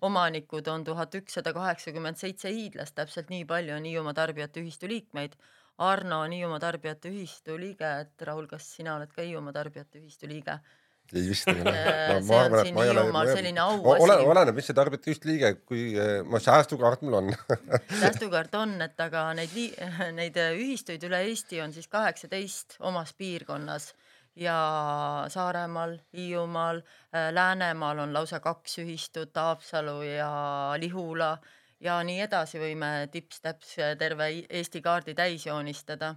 omanikud 0.02 0.68
on 0.72 0.84
tuhat 0.84 1.14
ükssada 1.14 1.52
kaheksakümmend 1.54 2.18
seitse 2.18 2.50
hiidlast, 2.50 2.94
täpselt 2.98 3.30
nii 3.30 3.44
palju 3.46 3.76
on 3.76 3.86
Hiiumaa 3.88 4.14
Tarbijate 4.14 4.64
Ühistu 4.64 4.90
liikmeid. 4.90 5.36
Arno 5.78 6.20
on 6.26 6.32
Hiiumaa 6.34 6.60
Tarbijate 6.62 7.10
Ühistu 7.10 7.58
liige, 7.58 7.90
et 8.04 8.26
Raul, 8.26 8.46
kas 8.50 8.68
sina 8.76 8.96
oled 8.98 9.12
ka 9.14 9.22
Hiiumaa 9.22 9.54
Tarbijate 9.54 10.02
Ühistu 10.02 10.30
liige? 10.30 10.58
Ei 11.18 11.28
vist 11.28 11.48
ei 11.52 11.60
ole 11.60 11.72
no,. 11.74 12.20
see 12.24 12.40
on 12.40 12.56
siin 12.64 12.78
Hiiumaal 12.78 13.30
selline 13.30 13.62
auasi. 13.64 14.04
ole, 14.06 14.16
oleneb, 14.32 14.58
mis 14.58 14.68
see 14.70 14.76
tarbijate 14.76 15.14
just 15.14 15.28
liige, 15.28 15.52
kui 15.68 15.86
eh, 15.98 16.16
ma 16.26 16.40
säästukaart 16.42 17.04
mul 17.06 17.18
on 17.20 17.30
säästukaart 18.02 18.58
on, 18.60 18.76
et 18.86 19.00
aga 19.06 19.26
neid, 19.38 19.54
neid 20.18 20.40
ühistuid 20.46 21.06
üle 21.08 21.24
Eesti 21.28 21.62
on 21.64 21.74
siis 21.76 21.88
kaheksateist 21.92 22.78
omas 22.84 23.14
piirkonnas 23.18 23.92
ja 24.36 24.54
Saaremaal, 25.30 25.98
Hiiumaal, 26.16 26.82
eh, 27.14 27.30
Läänemaal 27.34 28.04
on 28.06 28.14
lausa 28.16 28.40
kaks 28.44 28.80
ühistut, 28.82 29.34
Haapsalu 29.34 30.00
ja 30.08 30.30
Lihula 30.82 31.36
ja 31.84 31.98
nii 32.06 32.20
edasi, 32.26 32.58
võime 32.62 32.94
tips-täps 33.12 33.76
terve 33.98 34.30
Eesti 34.48 34.82
kaardi 34.82 35.14
täis 35.14 35.46
joonistada 35.46 36.14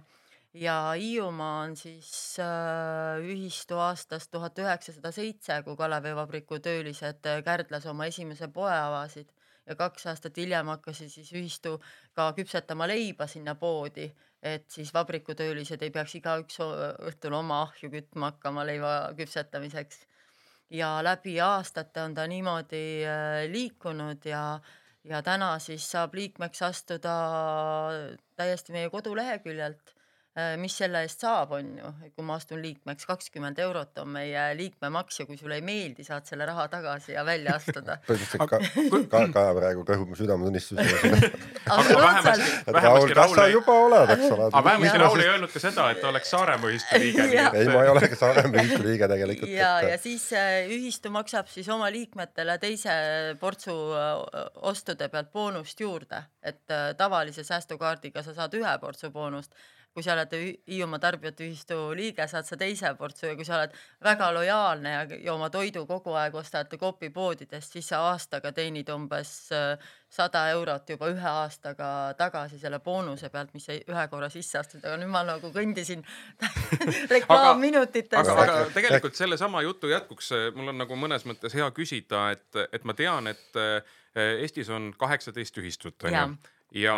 ja 0.60 0.92
Hiiumaa 0.96 1.60
on 1.62 1.76
siis 1.76 2.36
äh, 2.42 3.20
ühistu 3.22 3.78
aastast 3.78 4.30
tuhat 4.30 4.58
üheksasada 4.58 5.12
seitse, 5.14 5.60
kui 5.64 5.76
Kalevivabriku 5.76 6.58
töölised 6.62 7.26
äh, 7.26 7.42
Kärdlas 7.44 7.86
oma 7.86 8.08
esimese 8.10 8.48
poe 8.52 8.72
avasid 8.74 9.30
ja 9.66 9.76
kaks 9.76 10.06
aastat 10.10 10.36
hiljem 10.40 10.70
hakkasid 10.72 11.12
siis 11.12 11.30
ühistu 11.36 11.76
ka 12.16 12.30
küpsetama 12.36 12.88
leiba 12.88 13.26
sinna 13.30 13.54
poodi, 13.54 14.08
et 14.42 14.66
siis 14.72 14.90
vabrikutöölised 14.94 15.82
ei 15.82 15.92
peaks 15.94 16.16
igaüks 16.18 16.62
õhtul 16.62 17.36
oma 17.38 17.62
ahju 17.66 17.90
kütma 17.92 18.32
hakkama 18.32 18.66
leiva 18.66 18.94
küpsetamiseks. 19.18 20.06
ja 20.70 20.98
läbi 21.02 21.38
aastate 21.40 22.02
on 22.02 22.14
ta 22.14 22.26
niimoodi 22.26 23.04
äh, 23.04 23.44
liikunud 23.52 24.24
ja 24.24 24.60
ja 25.04 25.22
täna 25.22 25.58
siis 25.58 25.86
saab 25.90 26.14
liikmeks 26.14 26.62
astuda 26.62 27.14
täiesti 28.36 28.72
meie 28.72 28.90
koduleheküljelt 28.90 29.97
mis 30.60 30.74
selle 30.78 31.00
eest 31.02 31.24
saab, 31.24 31.52
on 31.56 31.70
ju, 31.80 31.88
kui 32.14 32.24
ma 32.26 32.36
astun 32.38 32.60
liikmeks, 32.62 33.06
kakskümmend 33.08 33.58
eurot 33.58 33.98
on 34.02 34.10
meie 34.14 34.42
liikmemaks 34.58 35.22
ja 35.22 35.26
kui 35.26 35.38
sulle 35.38 35.56
ei 35.58 35.64
meeldi, 35.66 36.04
saad 36.06 36.28
selle 36.28 36.46
raha 36.46 36.68
tagasi 36.70 37.14
ja 37.16 37.24
välja 37.26 37.56
astuda. 37.56 37.96
põhimõtteliselt 38.08 38.44
ka, 38.52 38.60
ka, 39.10 39.22
ka 39.34 39.44
praegu 39.56 39.82
kõhub 39.88 40.12
mu 40.12 40.18
südametunnistusele. 40.18 41.30
Raul, 42.78 43.14
kas 43.16 43.34
sa 43.34 43.46
juba 43.50 43.74
oled, 43.86 44.12
eks 44.14 44.26
ole? 44.36 44.46
aga 44.52 44.62
vähemasti 44.68 45.00
Raul 45.02 45.22
ei 45.24 45.30
öelnud 45.32 45.52
ka 45.52 45.62
seda, 45.62 45.88
et 45.94 46.04
oleks 46.06 46.30
Saaremaa 46.34 46.70
ühistu 46.70 47.00
liige. 47.02 47.26
ei, 47.58 47.70
ma 47.72 47.82
ei 47.82 47.92
ole 47.94 48.04
ka 48.12 48.20
Saaremaa 48.20 48.62
ühistu 48.62 48.86
liige 48.86 49.08
tegelikult. 49.10 49.50
ja, 49.50 49.72
ja 49.88 49.96
siis 50.02 50.28
äh, 50.38 50.68
ühistu 50.70 51.10
maksab 51.14 51.50
siis 51.50 51.68
oma 51.74 51.90
liikmetele 51.94 52.58
teise 52.62 52.94
portsu 53.40 53.74
äh, 53.74 54.46
ostude 54.70 55.10
pealt 55.10 55.32
boonust 55.34 55.82
juurde, 55.82 56.22
et 56.42 56.62
tavalise 56.96 57.42
säästukaardiga 57.44 58.22
sa 58.22 58.36
saad 58.36 58.54
ühe 58.54 58.78
portsu 58.78 59.10
boonust 59.10 59.56
kui 59.98 60.06
sa 60.06 60.14
oled 60.14 60.34
Hiiumaa 60.70 61.00
Tarbijate 61.02 61.42
Ühistu 61.48 61.76
liige, 61.98 62.22
saad 62.30 62.46
sa 62.46 62.56
teise 62.58 62.92
portsu 62.94 63.26
ja 63.26 63.34
kui 63.34 63.46
sa 63.46 63.56
oled 63.56 63.72
väga 64.04 64.28
lojaalne 64.36 64.92
ja, 64.92 65.00
ja 65.26 65.32
oma 65.34 65.48
toidu 65.50 65.82
kogu 65.88 66.14
aeg 66.14 66.36
ostad 66.38 66.70
Coopi 66.78 67.10
poodidest, 67.10 67.74
siis 67.74 67.88
sa 67.90 68.04
aastaga 68.12 68.52
teenid 68.54 68.92
umbes 68.94 69.32
äh, 69.56 69.88
sada 70.08 70.44
eurot 70.52 70.92
juba 70.94 71.08
ühe 71.10 71.30
aastaga 71.30 71.88
tagasi 72.18 72.60
selle 72.62 72.78
boonuse 72.84 73.32
pealt, 73.32 73.50
mis 73.56 73.66
sa 73.66 73.74
ühe 73.74 74.04
korra 74.12 74.28
sisse 74.30 74.60
astud, 74.60 74.84
aga 74.84 75.00
nüüd 75.00 75.10
ma 75.10 75.24
nagu 75.26 75.50
kõndisin 75.54 76.04
reklaamminutitest. 77.16 78.30
aga, 78.30 78.44
aga 78.44 78.60
tegelikult 78.76 79.18
sellesama 79.18 79.64
jutu 79.66 79.90
jätkuks 79.90 80.30
äh, 80.36 80.44
mul 80.54 80.70
on 80.74 80.78
nagu 80.84 81.00
mõnes 81.00 81.26
mõttes 81.26 81.58
hea 81.58 81.66
küsida, 81.74 82.28
et, 82.36 82.62
et 82.70 82.86
ma 82.86 82.94
tean, 82.94 83.32
et 83.34 83.58
äh, 83.58 83.98
Eestis 84.18 84.70
on 84.74 84.92
kaheksateist 84.98 85.58
ühistut 85.60 86.06
onju 86.06 86.38
ja 86.74 86.94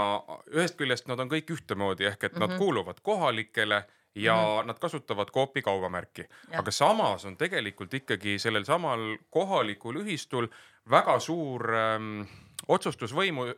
ühest 0.50 0.76
küljest 0.76 1.08
nad 1.08 1.20
on 1.20 1.30
kõik 1.30 1.50
ühtemoodi 1.54 2.06
ehk 2.10 2.24
et 2.24 2.32
mm 2.32 2.36
-hmm. 2.36 2.40
nad 2.40 2.50
mhm. 2.50 2.58
kuuluvad 2.58 3.00
kohalikele 3.02 3.84
ja 4.14 4.34
mm 4.34 4.40
-hmm. 4.40 4.66
nad 4.66 4.78
kasutavad 4.78 5.30
Coopi 5.30 5.62
kaubamärki, 5.62 6.28
aga 6.52 6.70
samas 6.70 7.24
on 7.24 7.36
tegelikult 7.36 7.94
ikkagi 7.94 8.38
sellel 8.38 8.64
samal 8.64 9.16
kohalikul 9.30 9.96
ühistul 9.96 10.48
väga 10.90 11.18
suur 11.18 11.74
ähm, 11.74 12.22
otsustusvõimu 12.68 13.46
äh, 13.46 13.54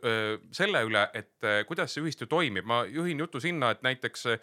selle 0.51 0.83
üle, 0.83 1.07
et 1.13 1.43
äh, 1.43 1.65
kuidas 1.65 1.93
see 1.93 2.03
ühistu 2.03 2.27
toimib. 2.27 2.65
ma 2.65 2.85
juhin 2.85 3.19
jutu 3.19 3.39
sinna, 3.39 3.71
et 3.71 3.81
näiteks 3.81 4.25
äh, 4.25 4.39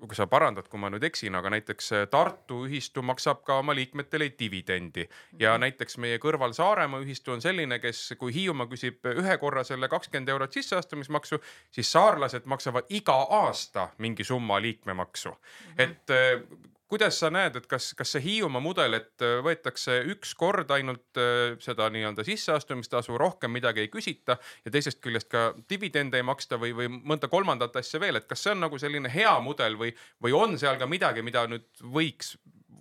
kui 0.00 0.16
sa 0.16 0.26
parandad, 0.28 0.68
kui 0.68 0.80
ma 0.80 0.90
nüüd 0.92 1.04
eksin, 1.08 1.34
aga 1.38 1.50
näiteks 1.54 1.90
äh, 1.96 2.04
Tartu 2.12 2.62
ühistu 2.66 3.02
maksab 3.06 3.42
ka 3.46 3.60
oma 3.62 3.74
liikmetele 3.76 4.28
dividendi 4.38 5.06
ja 5.40 5.54
mhm. 5.54 5.64
näiteks 5.64 5.98
meie 6.02 6.20
kõrval 6.22 6.52
Saaremaa 6.56 7.00
ühistu 7.04 7.32
on 7.32 7.44
selline, 7.44 7.78
kes, 7.82 8.02
kui 8.20 8.34
Hiiumaa 8.36 8.68
küsib 8.70 9.06
ühe 9.16 9.38
korra 9.40 9.64
selle 9.64 9.88
kakskümmend 9.88 10.28
eurot 10.34 10.56
sisseastumismaksu, 10.56 11.40
siis 11.72 11.92
saarlased 11.92 12.44
maksavad 12.44 12.92
iga 12.92 13.16
aasta 13.40 13.88
mingi 13.98 14.24
summa 14.24 14.60
liikmemaksu 14.62 15.30
mm. 15.30 15.36
-hmm. 15.76 15.82
et 15.82 16.10
äh, 16.10 16.74
kuidas 16.88 17.18
sa 17.20 17.30
näed, 17.34 17.56
et 17.58 17.66
kas, 17.70 17.90
kas 17.98 18.14
see 18.14 18.22
Hiiumaa 18.24 18.62
mudel, 18.62 18.96
et 18.98 19.24
äh, 19.24 19.38
võetakse 19.44 19.98
üks 20.12 20.34
kord 20.38 20.70
ainult 20.74 21.20
äh, 21.20 21.56
seda 21.62 21.88
nii-öelda 21.92 22.24
sisseastumistasu, 22.26 23.16
rohkem 23.18 23.52
midagi 23.54 23.84
ei 23.84 23.90
küsita 23.92 24.38
ja 24.64 24.72
teisest 24.74 25.02
küljest 25.04 25.30
ka 25.32 25.48
dividende 25.70 26.20
ei 26.20 26.26
maksta 26.26 26.60
või, 26.62 26.74
või 26.76 26.90
mõnda 26.96 27.30
kolmandat 27.32 27.76
asja 27.82 28.00
veel, 28.02 28.20
et 28.20 28.28
kas 28.30 28.44
see 28.46 28.54
on 28.54 28.62
nagu 28.66 28.78
selline 28.82 29.10
hea 29.12 29.34
mudel 29.44 29.78
või, 29.80 29.94
või 30.22 30.36
on 30.36 30.58
seal 30.60 30.78
ka 30.80 30.88
midagi, 30.90 31.24
mida 31.26 31.46
nüüd 31.50 31.68
võiks 31.82 32.36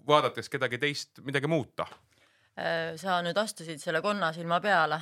vaadates 0.05 0.51
kedagi 0.53 0.77
teist 0.81 1.23
midagi 1.25 1.49
muuta? 1.49 1.87
Äh, 2.55 2.93
sa 3.01 3.19
nüüd 3.25 3.37
astusid 3.41 3.81
selle 3.81 4.03
konnasilma 4.05 4.61
peale 4.63 5.01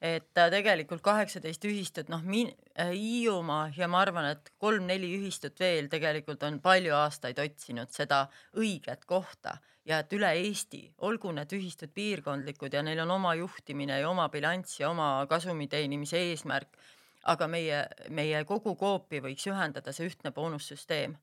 et 0.00 0.30
tegelikult 0.32 1.02
kaheksateist 1.04 1.64
ühistut, 1.68 2.08
noh, 2.08 2.22
äh, 2.24 2.92
Hiiumaa 2.92 3.70
ja 3.76 3.88
ma 3.88 4.00
arvan, 4.00 4.30
et 4.32 4.52
kolm-neli 4.58 5.12
ühistut 5.18 5.60
veel 5.60 5.90
tegelikult 5.92 6.42
on 6.42 6.60
palju 6.60 6.94
aastaid 6.96 7.38
otsinud 7.38 7.92
seda 7.92 8.26
õiget 8.56 9.04
kohta 9.04 9.58
ja 9.84 10.00
et 10.00 10.12
üle 10.12 10.30
Eesti, 10.38 10.82
olgu 11.06 11.32
need 11.36 11.52
ühistud 11.56 11.92
piirkondlikud 11.94 12.72
ja 12.72 12.82
neil 12.82 13.00
on 13.04 13.10
oma 13.16 13.34
juhtimine 13.34 14.00
ja 14.00 14.08
oma 14.10 14.28
bilanss 14.28 14.80
ja 14.80 14.90
oma 14.90 15.26
kasumi 15.28 15.68
teenimise 15.68 16.20
eesmärk, 16.30 16.78
aga 17.24 17.48
meie, 17.48 17.84
meie 18.08 18.44
kogu 18.48 18.76
Coopi 18.76 19.20
võiks 19.20 19.46
ühendada 19.52 19.92
see 19.92 20.08
ühtne 20.08 20.32
boonussüsteem. 20.32 21.16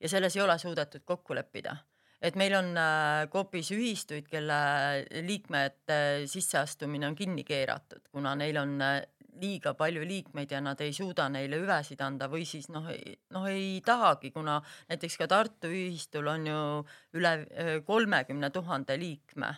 ja 0.00 0.08
selles 0.08 0.36
ei 0.36 0.42
ole 0.42 0.58
suudetud 0.58 1.02
kokku 1.04 1.34
leppida 1.34 1.76
et 2.22 2.36
meil 2.36 2.54
on 2.58 2.72
äh, 2.76 3.28
Coopis 3.32 3.70
ühistuid, 3.74 4.26
kelle 4.30 4.58
liikmete 5.26 6.26
sisseastumine 6.30 7.06
on 7.08 7.16
kinni 7.18 7.44
keeratud, 7.46 8.08
kuna 8.12 8.34
neil 8.38 8.58
on 8.60 8.74
äh, 8.82 8.98
liiga 9.38 9.74
palju 9.78 10.02
liikmeid 10.06 10.50
ja 10.50 10.60
nad 10.64 10.80
ei 10.82 10.92
suuda 10.94 11.28
neile 11.30 11.60
hüvesid 11.62 12.00
anda 12.02 12.28
või 12.30 12.44
siis 12.48 12.68
noh, 12.74 12.88
noh 13.34 13.48
ei 13.50 13.78
tahagi, 13.86 14.32
kuna 14.34 14.58
näiteks 14.90 15.18
ka 15.20 15.28
Tartu 15.30 15.70
ühistul 15.70 16.26
on 16.30 16.46
ju 16.50 16.62
üle 17.18 17.34
äh, 17.46 17.74
kolmekümne 17.86 18.50
tuhande 18.54 18.98
liikme 18.98 19.54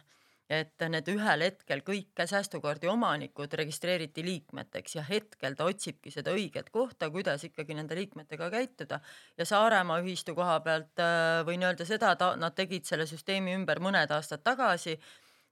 et 0.51 0.83
need 0.91 1.07
ühel 1.13 1.45
hetkel 1.45 1.85
kõik 1.87 2.21
säästukaardi 2.27 2.89
omanikud 2.91 3.53
registreeriti 3.61 4.25
liikmeteks 4.27 4.97
ja 4.97 5.05
hetkel 5.07 5.55
ta 5.55 5.69
otsibki 5.71 6.11
seda 6.11 6.35
õiget 6.35 6.73
kohta, 6.75 7.07
kuidas 7.15 7.45
ikkagi 7.47 7.77
nende 7.79 7.95
liikmetega 7.95 8.51
käituda. 8.51 9.01
ja 9.39 9.47
Saaremaa 9.47 10.01
ühistu 10.03 10.35
koha 10.35 10.59
pealt 10.61 10.99
äh, 10.99 11.43
võin 11.47 11.63
öelda 11.63 11.87
seda, 11.87 12.17
nad 12.37 12.57
tegid 12.59 12.85
selle 12.85 13.07
süsteemi 13.07 13.55
ümber 13.55 13.79
mõned 13.79 14.11
aastad 14.11 14.43
tagasi 14.43 14.99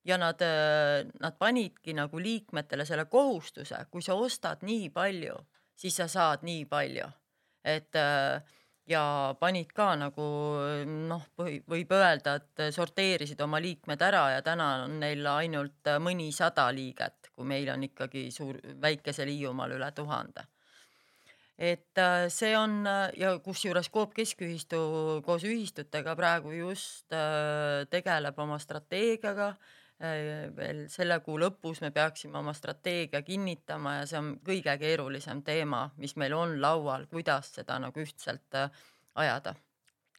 ja 0.04 0.18
nad, 0.18 0.42
äh, 0.42 1.06
nad 1.20 1.38
panidki 1.38 1.94
nagu 1.94 2.18
liikmetele 2.18 2.84
selle 2.84 3.06
kohustuse, 3.06 3.84
kui 3.90 4.02
sa 4.02 4.18
ostad 4.18 4.66
nii 4.66 4.90
palju, 4.90 5.38
siis 5.78 5.96
sa 6.02 6.08
saad 6.10 6.42
nii 6.42 6.66
palju. 6.66 7.06
et 7.68 7.94
äh, 7.96 8.42
ja 8.88 9.02
panid 9.40 9.72
ka 9.76 9.92
nagu 10.00 10.26
noh, 10.88 11.24
võib 11.38 11.92
öelda, 11.92 12.38
et 12.40 12.74
sorteerisid 12.74 13.40
oma 13.44 13.60
liikmed 13.62 14.02
ära 14.02 14.24
ja 14.36 14.42
täna 14.42 14.68
on 14.84 14.98
neil 15.02 15.26
ainult 15.32 15.90
mõnisada 16.02 16.68
liiget, 16.74 17.30
kui 17.32 17.48
meil 17.48 17.68
on 17.72 17.84
ikkagi 17.88 18.28
suur, 18.34 18.60
väikesel 18.80 19.28
Hiiumaal 19.28 19.76
üle 19.78 19.90
tuhande. 19.92 20.46
et 21.58 21.98
äh, 21.98 22.28
see 22.30 22.56
on 22.56 22.86
ja 23.16 23.38
kusjuures 23.42 23.90
Coop 23.90 24.14
Keskühistu 24.14 24.78
koos 25.26 25.42
ühistutega 25.44 26.14
praegu 26.16 26.52
just 26.52 27.12
äh, 27.12 27.84
tegeleb 27.90 28.38
oma 28.38 28.58
strateegiaga 28.58 29.56
Äh, 29.56 29.77
veel 30.00 30.84
selle 30.90 31.18
kuu 31.24 31.38
lõpus 31.42 31.80
me 31.82 31.90
peaksime 31.90 32.38
oma 32.38 32.52
strateegia 32.54 33.22
kinnitama 33.26 33.96
ja 33.96 34.04
see 34.06 34.18
on 34.20 34.28
kõige 34.46 34.76
keerulisem 34.78 35.42
teema, 35.42 35.88
mis 35.98 36.14
meil 36.16 36.36
on 36.38 36.60
laual, 36.62 37.08
kuidas 37.10 37.50
seda 37.56 37.80
nagu 37.82 38.00
ühtselt 38.00 38.54
äh, 38.54 38.70
ajada. 39.14 39.54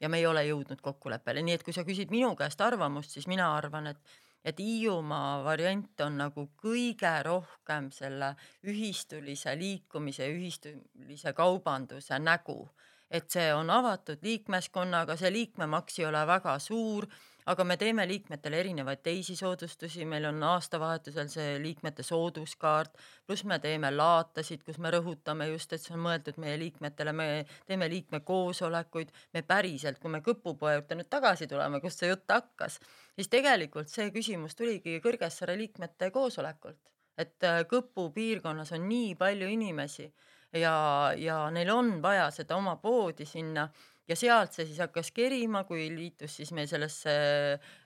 ja 0.02 0.10
me 0.10 0.18
ei 0.18 0.26
ole 0.28 0.46
jõudnud 0.48 0.82
kokkuleppele, 0.82 1.42
nii 1.44 1.54
et 1.54 1.64
kui 1.64 1.74
sa 1.76 1.84
küsid 1.88 2.12
minu 2.12 2.36
käest 2.36 2.62
arvamust, 2.62 3.12
siis 3.12 3.28
mina 3.28 3.56
arvan, 3.56 3.88
et 3.88 4.20
et 4.44 4.60
Hiiumaa 4.60 5.44
variant 5.44 6.02
on 6.02 6.16
nagu 6.18 6.46
kõige 6.64 7.12
rohkem 7.24 7.90
selle 7.92 8.36
ühistulise 8.64 9.56
liikumise, 9.60 10.30
ühistulise 10.32 11.34
kaubanduse 11.36 12.20
nägu, 12.20 12.70
et 13.12 13.28
see 13.30 13.50
on 13.54 13.70
avatud 13.70 14.24
liikmeskonnaga, 14.24 15.18
see 15.20 15.32
liikmemaks 15.34 16.00
ei 16.00 16.08
ole 16.08 16.24
väga 16.28 16.56
suur 16.60 17.08
aga 17.50 17.64
me 17.66 17.78
teeme 17.82 18.06
liikmetele 18.08 18.60
erinevaid 18.62 19.02
teisi 19.02 19.36
soodustusi, 19.36 20.06
meil 20.06 20.28
on 20.30 20.44
aastavahetusel 20.52 21.30
see 21.32 21.56
liikmete 21.64 22.04
sooduskaart, 22.06 23.00
pluss 23.26 23.46
me 23.50 23.58
teeme 23.64 23.90
laatasid, 23.96 24.62
kus 24.68 24.78
me 24.78 24.92
rõhutame 24.94 25.50
just, 25.50 25.74
et 25.74 25.82
see 25.82 25.96
on 25.96 26.04
mõeldud 26.06 26.38
meie 26.42 26.60
liikmetele, 26.62 27.14
me 27.16 27.28
teeme 27.66 27.90
liikmekoosolekuid, 27.96 29.14
me 29.34 29.44
päriselt, 29.54 29.98
kui 30.00 30.14
me 30.14 30.22
Kõpupoe 30.30 30.76
juurde 30.76 31.00
nüüd 31.00 31.10
tagasi 31.10 31.48
tuleme, 31.50 31.82
kust 31.82 32.04
see 32.04 32.12
jutt 32.12 32.30
hakkas, 32.30 32.78
siis 33.18 33.32
tegelikult 33.34 33.90
see 33.90 34.12
küsimus 34.14 34.58
tuligi 34.60 35.00
Kõrgessaare 35.02 35.58
liikmete 35.58 36.12
koosolekult, 36.14 36.82
et 37.18 37.50
äh, 37.50 37.64
Kõpu 37.72 38.12
piirkonnas 38.14 38.76
on 38.78 38.86
nii 38.92 39.16
palju 39.18 39.50
inimesi 39.50 40.06
ja, 40.54 40.76
ja 41.18 41.48
neil 41.54 41.74
on 41.74 41.96
vaja 42.02 42.30
seda 42.36 42.62
oma 42.62 42.78
poodi 42.78 43.26
sinna 43.26 43.70
ja 44.10 44.18
sealt 44.18 44.56
see 44.56 44.66
siis 44.66 44.80
hakkas 44.82 45.12
kerima, 45.16 45.64
kui 45.70 45.88
liitus 45.94 46.40
siis 46.40 46.52
meil 46.58 46.68
sellesse 46.70 47.14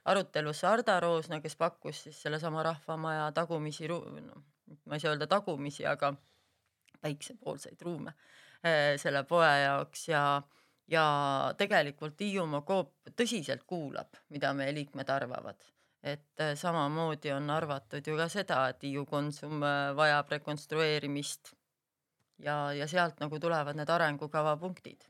arutelusse 0.10 0.68
Arda 0.68 1.00
Roosna, 1.04 1.42
kes 1.44 1.56
pakkus 1.60 2.06
siis 2.08 2.22
sellesama 2.24 2.64
Rahvamaja 2.64 3.32
tagumisi, 3.36 3.88
no 3.92 4.44
ma 4.86 4.96
ei 4.96 5.04
saa 5.04 5.12
öelda 5.12 5.28
tagumisi, 5.28 5.86
aga 5.86 6.14
päiksepoolseid 7.04 7.82
ruume 7.84 8.14
eh, 8.64 8.96
selle 9.02 9.24
poe 9.28 9.52
jaoks. 9.66 10.08
Ja 10.10 10.24
ja 10.92 11.06
tegelikult 11.58 12.20
Hiiumaa 12.20 12.62
Coop 12.68 13.14
tõsiselt 13.16 13.64
kuulab, 13.68 14.18
mida 14.30 14.52
meie 14.54 14.74
liikmed 14.76 15.10
arvavad, 15.10 15.64
et 16.04 16.44
eh, 16.44 16.56
samamoodi 16.60 17.32
on 17.32 17.50
arvatud 17.50 18.08
ju 18.08 18.18
ka 18.20 18.28
seda, 18.32 18.66
et 18.74 18.84
Hiiu 18.84 19.06
Konsum 19.10 19.64
eh, 19.64 19.92
vajab 19.96 20.36
rekonstrueerimist. 20.38 21.54
Ja, 22.44 22.74
ja 22.76 22.88
sealt 22.90 23.22
nagu 23.22 23.40
tulevad 23.40 23.78
need 23.78 23.90
arengukava 23.90 24.58
punktid. 24.60 25.06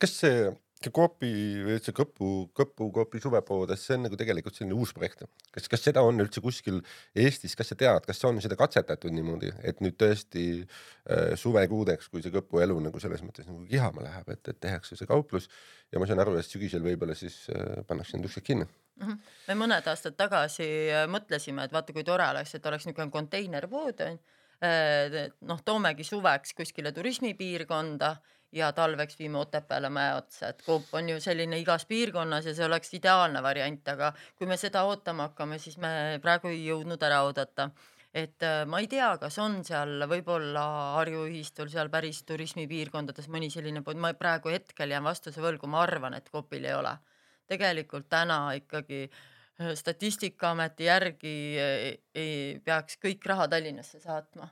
Kas 0.00 0.20
see, 0.22 0.46
Coopi 0.92 1.30
või 1.64 1.76
üldse 1.76 1.92
Kõpu, 1.96 2.26
Kõpu 2.54 2.90
Coopi 2.94 3.20
suvepood, 3.22 3.72
see 3.80 3.96
on 3.96 4.04
nagu 4.06 4.16
tegelikult 4.18 4.54
selline 4.54 4.76
uus 4.76 4.92
projekt. 4.94 5.24
kas, 5.50 5.68
kas 5.72 5.82
seda 5.82 6.02
on 6.04 6.20
üldse 6.20 6.40
kuskil 6.44 6.82
Eestis, 7.14 7.56
kas 7.56 7.72
sa 7.72 7.74
tead, 7.74 8.04
kas 8.06 8.22
on 8.24 8.40
seda 8.44 8.58
katsetatud 8.60 9.10
niimoodi, 9.10 9.50
et 9.64 9.80
nüüd 9.80 9.96
tõesti 9.96 10.44
äh, 10.62 11.34
suvekuudeks, 11.34 12.08
kui 12.12 12.22
see 12.22 12.34
Kõpu 12.34 12.60
elu 12.62 12.78
nagu 12.84 13.00
selles 13.00 13.24
mõttes 13.24 13.48
nagu 13.48 13.64
kihama 13.66 14.04
läheb, 14.04 14.28
et, 14.36 14.52
et 14.52 14.60
tehakse 14.60 14.96
see 14.96 15.08
kauplus 15.08 15.48
ja 15.92 15.98
ma 15.98 16.06
saan 16.06 16.20
aru, 16.22 16.36
et 16.36 16.46
sügisel 16.46 16.84
võib-olla 16.84 17.16
siis 17.16 17.46
äh, 17.50 17.82
pannakse 17.88 18.16
need 18.16 18.28
uksed 18.28 18.44
kinni 18.44 18.66
mm. 18.66 19.02
-hmm. 19.08 19.18
me 19.48 19.60
mõned 19.64 19.90
aastad 19.90 20.16
tagasi 20.16 20.68
äh, 20.92 21.08
mõtlesime, 21.08 21.64
et 21.64 21.72
vaata, 21.72 21.92
kui 21.92 22.04
tore 22.04 22.28
oleks, 22.30 22.54
et 22.54 22.66
oleks 22.66 22.86
niisugune 22.86 23.10
konteinerpood 23.10 24.06
onju 24.10 24.18
äh, 24.60 25.32
noh, 25.40 25.60
toomegi 25.64 26.04
suveks 26.04 26.54
kuskile 26.54 26.92
turismipiirkonda 26.92 28.16
ja 28.56 28.70
talveks 28.72 29.18
viime 29.18 29.38
Otepääle 29.38 29.90
mäe 29.92 30.14
otsa, 30.16 30.52
et 30.52 30.62
Coop 30.66 30.94
on 30.96 31.10
ju 31.12 31.20
selline 31.20 31.58
igas 31.60 31.84
piirkonnas 31.88 32.48
ja 32.48 32.54
see 32.56 32.64
oleks 32.64 32.94
ideaalne 32.96 33.42
variant, 33.44 33.88
aga 33.92 34.12
kui 34.36 34.48
me 34.48 34.56
seda 34.60 34.86
ootama 34.88 35.28
hakkame, 35.30 35.58
siis 35.60 35.76
me 35.82 35.90
praegu 36.22 36.52
ei 36.52 36.64
jõudnud 36.70 37.02
ära 37.04 37.22
oodata 37.26 37.70
et 38.16 38.42
äh, 38.46 38.64
ma 38.64 38.80
ei 38.80 38.88
tea, 38.88 39.10
kas 39.20 39.36
on 39.44 39.60
seal 39.66 40.06
võib-olla 40.08 40.64
Harju 40.96 41.26
ühistul 41.28 41.68
seal 41.72 41.90
päris 41.92 42.22
turismipiirkondades 42.28 43.28
mõni 43.32 43.50
selline 43.52 43.82
pood, 43.84 44.00
ma 44.00 44.14
praegu 44.16 44.52
hetkel 44.54 44.94
jään 44.94 45.04
vastuse 45.04 45.44
võlgu, 45.44 45.68
ma 45.68 45.82
arvan, 45.84 46.16
et 46.16 46.30
Coopil 46.32 46.64
ei 46.64 46.74
ole. 46.74 46.96
tegelikult 47.46 48.08
täna 48.08 48.38
ikkagi 48.56 49.04
äh, 49.04 49.72
Statistikaameti 49.76 50.88
järgi 50.88 51.36
ei, 51.60 51.92
ei 52.14 52.60
peaks 52.64 52.96
kõik 53.04 53.28
raha 53.28 53.48
Tallinnasse 53.52 54.00
saatma. 54.00 54.48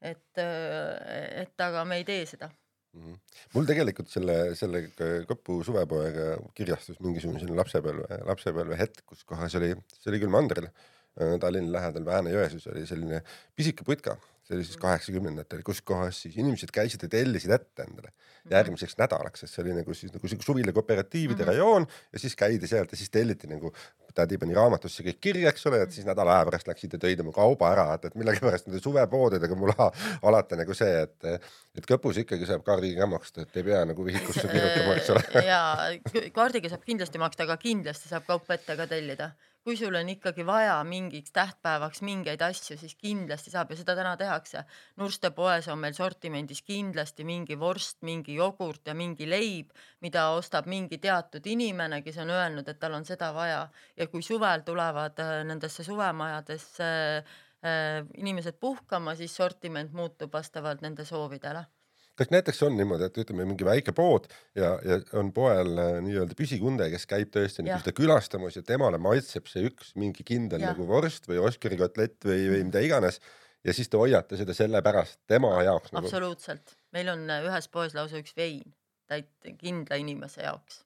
et, 0.00 0.38
äh, 0.38 1.42
et 1.44 1.60
aga 1.60 1.84
me 1.84 2.00
ei 2.00 2.04
tee 2.08 2.24
seda 2.26 2.48
mm. 2.94 3.04
-hmm. 3.04 3.46
mul 3.54 3.68
tegelikult 3.68 4.10
selle, 4.12 4.38
selle 4.58 4.84
Kõpu 5.28 5.60
suvepoega 5.66 6.34
kirjastus 6.54 7.00
mingisugune 7.04 7.58
lapsepõlve, 7.60 8.20
lapsepõlve 8.30 8.78
hetk, 8.80 9.04
kus 9.06 9.24
kohas 9.28 9.54
oli, 9.60 9.74
see 9.98 10.12
oli 10.12 10.22
küll 10.22 10.34
mandril, 10.34 10.70
äh, 11.20 11.34
Tallinna 11.42 11.78
lähedal 11.78 12.06
Vääna-Jõesuus 12.08 12.70
oli 12.72 12.86
selline 12.90 13.22
pisike 13.56 13.86
putka, 13.86 14.16
see 14.44 14.58
oli 14.58 14.66
siis 14.68 14.78
kaheksakümnendatel, 14.80 15.62
kus 15.64 15.80
kohas 15.86 16.20
siis 16.26 16.36
inimesed 16.36 16.72
käisid 16.74 17.06
ja 17.06 17.10
tellisid 17.16 17.52
ette 17.56 17.86
endale 17.86 18.10
mhm. 18.10 18.52
järgmiseks 18.52 18.98
nädalaks, 19.00 19.44
sest 19.44 19.56
see 19.56 19.64
oli 19.64 19.76
nagu 19.80 19.96
siis 19.96 20.12
nagu 20.14 20.30
sihuke 20.30 20.46
suvila 20.46 20.72
kooperatiivide 20.76 21.42
mm 21.42 21.48
-hmm. 21.48 21.52
rajoon 21.52 21.86
ja 22.12 22.18
siis 22.18 22.36
käidi 22.36 22.66
sealt 22.70 22.92
ja 22.92 23.00
siis 23.00 23.10
telliti 23.10 23.50
nagu 23.50 23.72
tädi 24.14 24.38
pani 24.38 24.54
raamatusse 24.54 25.02
kõik 25.06 25.18
kirja, 25.20 25.50
eks 25.50 25.66
ole, 25.66 25.80
et 25.84 25.94
siis 25.94 26.06
nädala 26.06 26.36
aja 26.36 26.46
pärast 26.48 26.68
läksid 26.70 26.92
ja 26.94 27.00
tõid 27.02 27.22
oma 27.24 27.32
kauba 27.34 27.70
ära, 27.72 27.86
et, 27.96 28.04
et 28.08 28.18
millegipärast 28.20 28.68
nende 28.68 28.82
suvepoodidega 28.82 29.58
mul 29.58 29.72
alati 29.74 30.58
nagu 30.60 30.76
see, 30.78 31.02
et, 31.06 31.48
et 31.74 31.88
kõpus 31.88 32.20
ikkagi 32.22 32.46
saab 32.46 32.62
kaardiga 32.66 33.02
ka 33.02 33.10
maksta, 33.10 33.46
et 33.46 33.58
ei 33.58 33.66
pea 33.66 33.82
nagu 33.90 34.06
vihikusse 34.06 34.46
kirjutama, 34.52 34.94
eks 35.00 35.10
ole. 35.14 35.24
ja 35.48 35.62
kaardiga 36.36 36.70
saab 36.70 36.86
kindlasti 36.86 37.22
maksta, 37.22 37.48
aga 37.48 37.58
kindlasti 37.64 38.12
saab 38.12 38.28
kaupa 38.28 38.54
ette 38.58 38.78
ka 38.78 38.86
tellida 38.90 39.32
kui 39.64 39.76
sul 39.80 39.94
on 39.96 40.08
ikkagi 40.12 40.44
vaja 40.46 40.76
mingiks 40.84 41.32
tähtpäevaks 41.32 42.02
mingeid 42.04 42.42
asju, 42.44 42.76
siis 42.76 42.94
kindlasti 43.00 43.52
saab 43.52 43.70
ja 43.72 43.78
seda 43.78 43.94
täna 43.96 44.12
tehakse. 44.20 44.64
Nurste 45.00 45.30
poes 45.36 45.68
on 45.72 45.80
meil 45.80 45.96
sortimendis 45.96 46.60
kindlasti 46.62 47.24
mingi 47.24 47.56
vorst, 47.58 48.02
mingi 48.04 48.36
jogurt 48.36 48.92
ja 48.92 48.94
mingi 48.94 49.28
leib, 49.30 49.72
mida 50.04 50.26
ostab 50.36 50.68
mingi 50.68 50.98
teatud 51.00 51.46
inimene, 51.46 52.02
kes 52.04 52.20
on 52.24 52.34
öelnud, 52.34 52.68
et 52.68 52.80
tal 52.80 52.98
on 52.98 53.08
seda 53.08 53.32
vaja 53.34 53.62
ja 53.96 54.08
kui 54.12 54.22
suvel 54.22 54.66
tulevad 54.68 55.24
äh, 55.24 55.38
nendesse 55.48 55.84
suvemajadesse 55.84 56.90
äh, 57.24 58.04
inimesed 58.20 58.60
puhkama, 58.60 59.16
siis 59.16 59.36
sortiment 59.36 59.96
muutub 59.96 60.32
vastavalt 60.32 60.84
nende 60.84 61.08
soovidele 61.08 61.64
kas 62.18 62.30
näiteks 62.30 62.62
on 62.66 62.76
niimoodi, 62.78 63.08
et 63.08 63.22
ütleme 63.24 63.46
mingi 63.48 63.66
väike 63.66 63.94
pood 63.96 64.28
ja, 64.58 64.74
ja 64.86 65.00
on 65.18 65.32
poel 65.34 65.72
äh, 65.78 65.96
nii-öelda 66.04 66.36
püsikunde, 66.38 66.88
kes 66.92 67.08
käib 67.10 67.32
tõesti 67.34 67.66
nagu 67.66 67.80
seda 67.82 67.94
külastamas 67.96 68.58
ja 68.58 68.64
temale 68.66 69.00
maitseb 69.02 69.50
see 69.50 69.66
üks 69.70 69.94
mingi 69.98 70.26
kindel 70.26 70.62
ja. 70.62 70.72
nagu 70.72 70.86
vorst 70.88 71.28
või 71.30 71.42
Oskari 71.42 71.80
kotlett 71.80 72.20
või, 72.26 72.46
või 72.52 72.62
mida 72.70 72.84
iganes 72.84 73.20
ja 73.64 73.74
siis 73.74 73.90
te 73.90 74.00
hoiate 74.00 74.38
seda 74.40 74.54
sellepärast 74.56 75.20
tema 75.30 75.56
jaoks 75.66 75.94
nagu.... 75.94 76.06
absoluutselt, 76.06 76.76
meil 76.94 77.10
on 77.14 77.26
äh, 77.30 77.44
ühes 77.48 77.68
poes 77.72 77.96
lausa 77.98 78.20
üks 78.22 78.36
vein 78.38 78.74
täit 79.10 79.56
kindla 79.60 79.98
inimese 80.00 80.44
jaoks. 80.46 80.83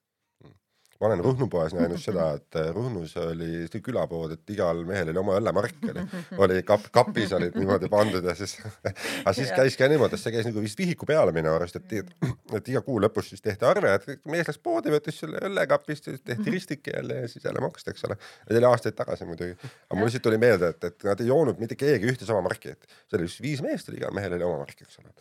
Ma 1.01 1.07
olen 1.07 1.21
Ruhnu 1.23 1.47
poes 1.51 1.75
näinud 1.79 2.01
seda, 2.03 2.29
et 2.39 2.59
äh, 2.59 2.71
Ruhnus 2.75 3.15
oli 3.23 3.67
see 3.71 3.83
külapood, 3.85 4.35
et 4.35 4.53
igal 4.55 4.83
mehel 4.89 5.13
oli 5.13 5.23
oma 5.23 5.37
õllemark 5.39 5.87
oli, 5.93 6.05
oli 6.45 6.59
kap, 6.67 6.89
kapis 6.95 7.33
olid 7.37 7.57
niimoodi 7.59 7.91
pandud 7.93 8.27
ja 8.27 8.35
siis, 8.39 8.57
aga 9.23 9.35
siis 9.37 9.53
käis 9.55 9.79
ka 9.79 9.89
niimoodi, 9.91 10.19
et 10.19 10.25
see 10.25 10.35
käis 10.35 10.49
nagu 10.49 10.65
vist 10.65 10.79
vihiku 10.81 11.09
peale 11.09 11.35
minu 11.37 11.53
arust, 11.55 11.79
et, 11.81 12.15
et 12.59 12.73
iga 12.75 12.83
kuu 12.87 13.01
lõpus 13.03 13.33
siis 13.33 13.45
tehti 13.45 13.69
arve, 13.69 13.95
et 13.99 14.29
mees 14.29 14.51
läks 14.51 14.63
poodi, 14.63 14.93
võttis 14.95 15.23
selle 15.23 15.43
õllekapist, 15.49 16.11
siis 16.11 16.23
tehti 16.27 16.55
ristike 16.55 16.97
jälle 16.97 17.23
ja 17.23 17.31
siis 17.31 17.47
jälle 17.47 17.63
maksti, 17.65 17.95
eks 17.95 18.09
ole. 18.09 18.19
see 18.49 18.63
oli 18.63 18.71
aastaid 18.73 18.99
tagasi 18.99 19.29
muidugi, 19.29 19.59
aga 19.59 19.99
mul 19.99 20.11
lihtsalt 20.11 20.27
tuli 20.29 20.41
meelde, 20.43 20.73
et, 20.75 20.91
et 20.91 21.11
nad 21.11 21.21
ei 21.23 21.31
joonud 21.31 21.61
mitte 21.63 21.79
keegi 21.79 22.11
ühte 22.11 22.29
sama 22.29 22.43
marki, 22.47 22.75
et 22.75 22.99
see 23.07 23.21
oli 23.21 23.29
vist 23.29 23.45
viis 23.45 23.63
meest 23.65 23.93
oli, 23.93 24.03
igal 24.03 24.15
mehel 24.17 24.39
oli 24.39 24.51
oma 24.51 24.65
mark, 24.65 24.83
eks 24.83 25.03
ole 25.03 25.15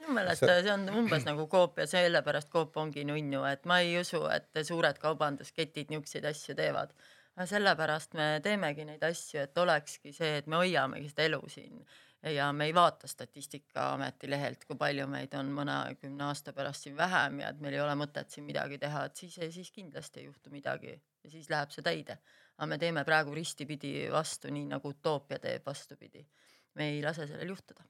minu 0.00 0.16
meelest 0.16 0.44
see 0.46 0.72
on 0.72 0.88
umbes 1.02 1.24
nagu 1.28 1.46
Coop 1.52 1.78
ja 1.82 1.86
sellepärast 1.88 2.50
Coop 2.52 2.76
ongi 2.80 3.04
nunnu, 3.04 3.44
et 3.48 3.66
ma 3.68 3.80
ei 3.84 3.96
usu, 4.00 4.22
et 4.32 4.62
suured 4.66 5.00
kaubandusketid 5.00 5.92
niisuguseid 5.92 6.28
asju 6.32 6.56
teevad. 6.58 6.94
sellepärast 7.46 8.14
me 8.18 8.28
teemegi 8.44 8.84
neid 8.84 9.02
asju, 9.06 9.44
et 9.44 9.58
olekski 9.58 10.12
see, 10.12 10.38
et 10.40 10.46
me 10.46 10.60
hoiamegi 10.60 11.08
seda 11.12 11.28
elu 11.28 11.42
siin 11.48 11.84
ja 12.34 12.50
me 12.52 12.66
ei 12.68 12.74
vaata 12.74 13.08
Statistikaameti 13.08 14.30
lehelt, 14.30 14.64
kui 14.68 14.76
palju 14.76 15.06
meid 15.08 15.34
on 15.38 15.52
mõnekümne 15.56 16.26
aasta 16.26 16.52
pärast 16.52 16.84
siin 16.84 16.96
vähem 16.96 17.40
ja 17.40 17.52
et 17.52 17.62
meil 17.64 17.78
ei 17.78 17.80
ole 17.80 17.94
mõtet 17.96 18.28
siin 18.28 18.44
midagi 18.44 18.78
teha, 18.78 19.06
et 19.08 19.16
siis, 19.16 19.38
siis 19.54 19.70
kindlasti 19.72 20.20
ei 20.20 20.26
juhtu 20.26 20.52
midagi 20.52 20.92
ja 20.96 21.30
siis 21.30 21.48
läheb 21.50 21.72
see 21.72 21.86
täide. 21.86 22.18
aga 22.58 22.66
me 22.66 22.78
teeme 22.78 23.04
praegu 23.08 23.32
ristipidi 23.34 24.10
vastu, 24.12 24.50
nii 24.52 24.66
nagu 24.74 24.92
utoopia 24.92 25.38
teeb 25.38 25.64
vastupidi. 25.66 26.26
me 26.74 26.90
ei 26.90 27.02
lase 27.02 27.26
sellel 27.26 27.48
juhtuda 27.48 27.88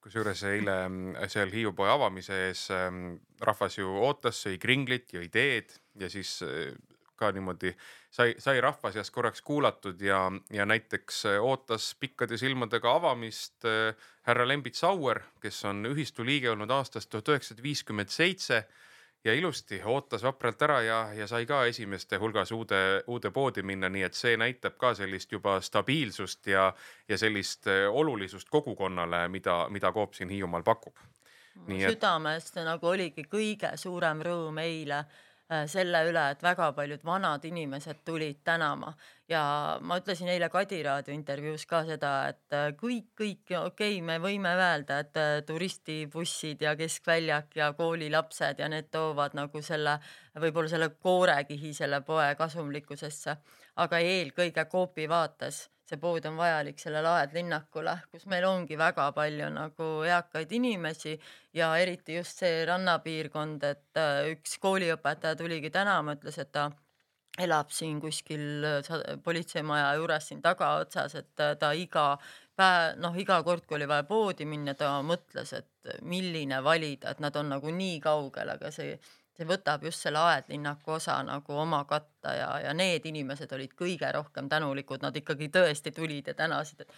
kusjuures 0.00 0.42
eile 0.48 0.76
mm, 0.88 1.28
seal 1.28 1.52
Hiiu 1.52 1.74
poe 1.76 1.90
avamise 1.92 2.36
ees 2.48 2.66
mm, 2.72 3.18
rahvas 3.44 3.78
ju 3.78 3.90
ootas, 4.00 4.40
sõi 4.46 4.58
kringlit, 4.62 5.12
jõi 5.16 5.28
teed 5.32 5.74
ja 6.00 6.08
siis 6.12 6.38
äh, 6.46 6.72
ka 7.20 7.30
niimoodi 7.36 7.72
sai, 8.08 8.32
sai 8.40 8.60
rahva 8.64 8.92
seas 8.94 9.12
korraks 9.12 9.44
kuulatud 9.44 10.00
ja, 10.02 10.22
ja 10.52 10.66
näiteks 10.68 11.24
äh, 11.28 11.38
ootas 11.44 11.92
pikkade 12.00 12.38
silmadega 12.40 12.94
avamist 12.96 13.68
äh, 13.68 13.92
härra 14.28 14.46
Lembit 14.48 14.78
Sauer, 14.78 15.22
kes 15.42 15.64
on 15.68 15.84
ühistu 15.92 16.24
liige 16.26 16.50
olnud 16.54 16.72
aastast 16.72 17.10
tuhat 17.12 17.28
üheksasada 17.34 17.64
viiskümmend 17.64 18.12
seitse 18.14 18.64
ja 19.24 19.34
ilusti 19.34 19.80
ootas 19.84 20.22
vapralt 20.22 20.62
ära 20.62 20.80
ja, 20.82 20.98
ja 21.14 21.26
sai 21.28 21.46
ka 21.46 21.64
esimeste 21.68 22.16
hulgas 22.16 22.52
uude, 22.52 23.02
uude 23.06 23.30
poodi 23.30 23.62
minna, 23.62 23.88
nii 23.88 24.02
et 24.08 24.16
see 24.16 24.36
näitab 24.40 24.78
ka 24.80 24.94
sellist 24.94 25.32
juba 25.32 25.58
stabiilsust 25.60 26.46
ja, 26.46 26.70
ja 27.08 27.18
sellist 27.18 27.68
äh, 27.68 27.86
olulisust 27.92 28.48
kogukonnale, 28.48 29.26
mida, 29.28 29.66
mida 29.68 29.92
Coop 29.92 30.14
siin 30.14 30.28
Hiiumaal 30.28 30.62
pakub. 30.62 30.96
südamest 31.66 32.56
nagu 32.64 32.86
oligi 32.86 33.26
kõige 33.28 33.76
suurem 33.76 34.22
rõõm 34.24 34.58
eile 34.62 35.04
selle 35.66 36.04
üle, 36.06 36.22
et 36.30 36.42
väga 36.42 36.68
paljud 36.76 37.02
vanad 37.04 37.44
inimesed 37.44 38.04
tulid 38.06 38.38
tänama. 38.46 38.92
Ja 39.30 39.42
ma 39.82 39.98
ütlesin 40.00 40.28
eile 40.30 40.48
Kadi 40.50 40.80
raadio 40.82 41.14
intervjuus 41.14 41.66
ka 41.70 41.82
seda, 41.86 42.12
et 42.30 42.54
äh, 42.54 42.68
kõik, 42.78 43.08
kõik 43.18 43.52
okei 43.58 43.96
okay,, 43.98 44.00
me 44.02 44.18
võime 44.22 44.54
öelda, 44.58 45.00
et 45.04 45.18
äh, 45.18 45.32
turistibussid 45.46 46.62
ja 46.66 46.74
keskväljak 46.78 47.54
ja 47.58 47.72
koolilapsed 47.78 48.62
ja 48.62 48.70
need 48.70 48.90
toovad 48.94 49.34
nagu 49.38 49.62
selle, 49.62 49.98
võib-olla 50.38 50.70
selle 50.70 50.90
koorekihi 50.98 51.74
selle 51.74 52.02
poe 52.06 52.32
kasumlikkusesse, 52.38 53.36
aga 53.82 54.02
eelkõige 54.02 54.66
Coopi 54.70 55.06
vaates 55.10 55.68
see 55.90 56.00
pood 56.00 56.26
on 56.28 56.36
vajalik 56.38 56.78
sellele 56.78 57.10
aedlinnakule, 57.20 57.96
kus 58.12 58.26
meil 58.30 58.46
ongi 58.48 58.78
väga 58.78 59.08
palju 59.16 59.48
nagu 59.54 59.88
eakaid 60.06 60.52
inimesi 60.58 61.16
ja 61.56 61.72
eriti 61.82 62.18
just 62.18 62.42
see 62.44 62.62
rannapiirkond, 62.68 63.66
et 63.66 63.98
äh, 63.98 64.30
üks 64.34 64.58
kooliõpetaja 64.62 65.38
tuligi 65.40 65.72
tänama, 65.74 66.14
ütles, 66.18 66.38
et 66.42 66.52
ta 66.54 66.68
elab 67.40 67.72
siin 67.74 67.98
kuskil 68.02 68.66
äh, 68.66 68.92
politseimaja 69.24 69.94
juures 69.98 70.30
siin 70.30 70.42
tagaotsas, 70.44 71.16
et 71.22 71.42
äh, 71.42 71.56
ta 71.58 71.72
iga 71.74 72.12
päev, 72.60 72.98
noh, 73.00 73.16
iga 73.18 73.40
kord, 73.46 73.66
kui 73.66 73.80
oli 73.80 73.88
vaja 73.90 74.06
poodi 74.06 74.46
minna, 74.46 74.76
ta 74.78 74.98
mõtles, 75.06 75.54
et 75.56 75.94
milline 76.06 76.60
valida, 76.62 77.14
et 77.14 77.24
nad 77.24 77.36
on 77.40 77.54
nagu 77.56 77.72
nii 77.74 77.98
kaugel, 78.04 78.54
aga 78.54 78.70
see 78.74 78.94
see 79.40 79.48
võtab 79.48 79.84
just 79.88 80.04
selle 80.04 80.20
aedlinnaku 80.20 80.96
osa 80.98 81.16
nagu 81.24 81.56
oma 81.62 81.84
katta 81.88 82.34
ja, 82.36 82.50
ja 82.66 82.74
need 82.76 83.06
inimesed 83.08 83.52
olid 83.56 83.72
kõige 83.78 84.12
rohkem 84.12 84.50
tänulikud, 84.52 85.00
nad 85.04 85.16
ikkagi 85.16 85.48
tõesti 85.54 85.94
tulid 85.96 86.28
ja 86.28 86.36
tänasid, 86.36 86.84
et 86.84 86.92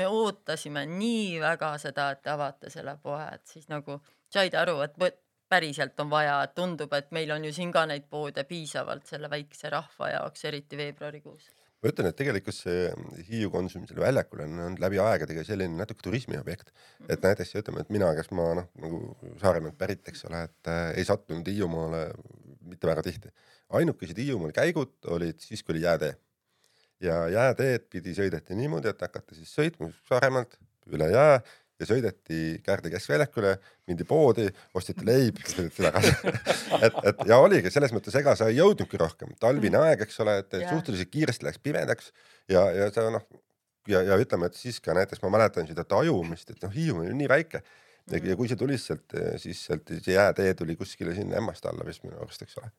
me 0.00 0.08
ootasime 0.08 0.86
nii 0.88 1.40
väga 1.42 1.74
seda, 1.82 2.10
et 2.14 2.22
te 2.24 2.32
avate 2.32 2.72
selle 2.72 2.96
poe, 3.02 3.20
et 3.34 3.44
siis 3.46 3.68
nagu 3.68 4.00
said 4.32 4.56
aru, 4.56 4.80
et 4.86 4.96
päriselt 5.52 6.00
on 6.00 6.08
vaja, 6.10 6.38
et 6.46 6.54
tundub, 6.56 6.92
et 6.96 7.10
meil 7.12 7.34
on 7.34 7.44
ju 7.44 7.52
siin 7.52 7.72
ka 7.72 7.84
neid 7.86 8.08
poode 8.08 8.46
piisavalt 8.48 9.04
selle 9.06 9.28
väikse 9.30 9.70
rahva 9.70 10.14
jaoks, 10.14 10.48
eriti 10.48 10.80
veebruarikuus 10.80 11.50
ma 11.82 11.90
ütlen, 11.90 12.08
et 12.08 12.18
tegelikult 12.18 12.56
see 12.56 12.90
Hiiu 13.28 13.50
Konsumi 13.50 13.88
seal 13.90 14.02
väljakul 14.02 14.44
on, 14.44 14.58
on 14.68 14.76
läbi 14.80 15.00
aegade 15.02 15.44
selline 15.46 15.74
natuke 15.80 16.04
turismiobjekt, 16.06 16.70
et 17.08 17.24
näiteks 17.24 17.56
ütleme, 17.58 17.82
et 17.82 17.90
mina, 17.94 18.12
kes 18.18 18.30
ma 18.38 18.52
noh, 18.60 18.68
nagu 18.82 19.00
Saaremaalt 19.42 19.78
pärit, 19.80 20.04
eks 20.08 20.26
ole, 20.30 20.44
et 20.48 20.70
äh, 20.70 20.84
ei 21.00 21.06
sattunud 21.08 21.48
Hiiumaale 21.48 22.04
mitte 22.70 22.86
väga 22.86 23.02
tihti. 23.06 23.32
ainukesed 23.80 24.18
Hiiumaal 24.18 24.54
käigud 24.54 24.94
olid 25.10 25.40
siis, 25.42 25.62
kui 25.62 25.76
oli 25.76 25.86
jäätee 25.86 26.12
ja 27.02 27.24
jääteed 27.28 27.88
pidi 27.90 28.14
sõideti 28.14 28.54
niimoodi, 28.54 28.92
et 28.92 29.02
hakati 29.02 29.40
siis 29.40 29.50
sõitma 29.56 29.90
Saaremaalt 30.08 30.54
üle 30.92 31.10
jää 31.10 31.40
ja 31.82 31.88
sõideti 31.88 32.40
Kärdla 32.64 32.92
keskväljakule, 32.94 33.52
mindi 33.90 34.06
poodi, 34.08 34.48
osteti 34.78 35.06
leib 35.06 35.40
ja 35.42 35.50
sõideti 35.50 35.86
tagasi 35.86 36.12
et, 36.86 36.98
et 37.12 37.22
ja 37.28 37.38
oligi 37.42 37.72
selles 37.74 37.94
mõttes, 37.94 38.16
ega 38.18 38.34
sa 38.38 38.48
ei 38.50 38.60
jõudnudki 38.60 39.00
rohkem, 39.00 39.34
talvine 39.42 39.78
mm. 39.78 39.88
aeg, 39.88 40.06
eks 40.06 40.20
ole, 40.24 40.38
et 40.44 40.58
yeah. 40.58 40.72
suhteliselt 40.72 41.12
kiiresti 41.12 41.48
läks 41.48 41.62
pimedaks 41.62 42.12
ja, 42.52 42.64
ja 42.76 42.88
sa 42.94 43.08
noh 43.12 43.26
ja, 43.90 44.02
ja 44.06 44.18
ütleme, 44.20 44.48
et 44.48 44.58
siis 44.58 44.80
ka 44.82 44.94
näiteks 44.96 45.22
ma 45.24 45.32
mäletan 45.36 45.68
seda 45.68 45.84
tajumist, 45.88 46.54
et 46.54 46.62
noh, 46.62 46.72
Hiiumaa 46.74 47.10
on 47.10 47.18
nii 47.18 47.30
väike. 47.30 47.62
Ja, 48.10 48.18
ja 48.18 48.34
kui 48.38 48.48
see 48.50 48.58
tuli 48.58 48.76
sealt, 48.82 49.14
siis 49.38 49.60
sealt 49.68 49.90
see 49.94 50.16
jäätee 50.16 50.54
tuli 50.58 50.74
kuskile 50.78 51.14
sinna 51.14 51.38
Ämmaste 51.38 51.70
alla 51.70 51.86
vist 51.86 52.02
minu 52.02 52.18
arust, 52.18 52.42
eks 52.42 52.58
ole 52.58 52.70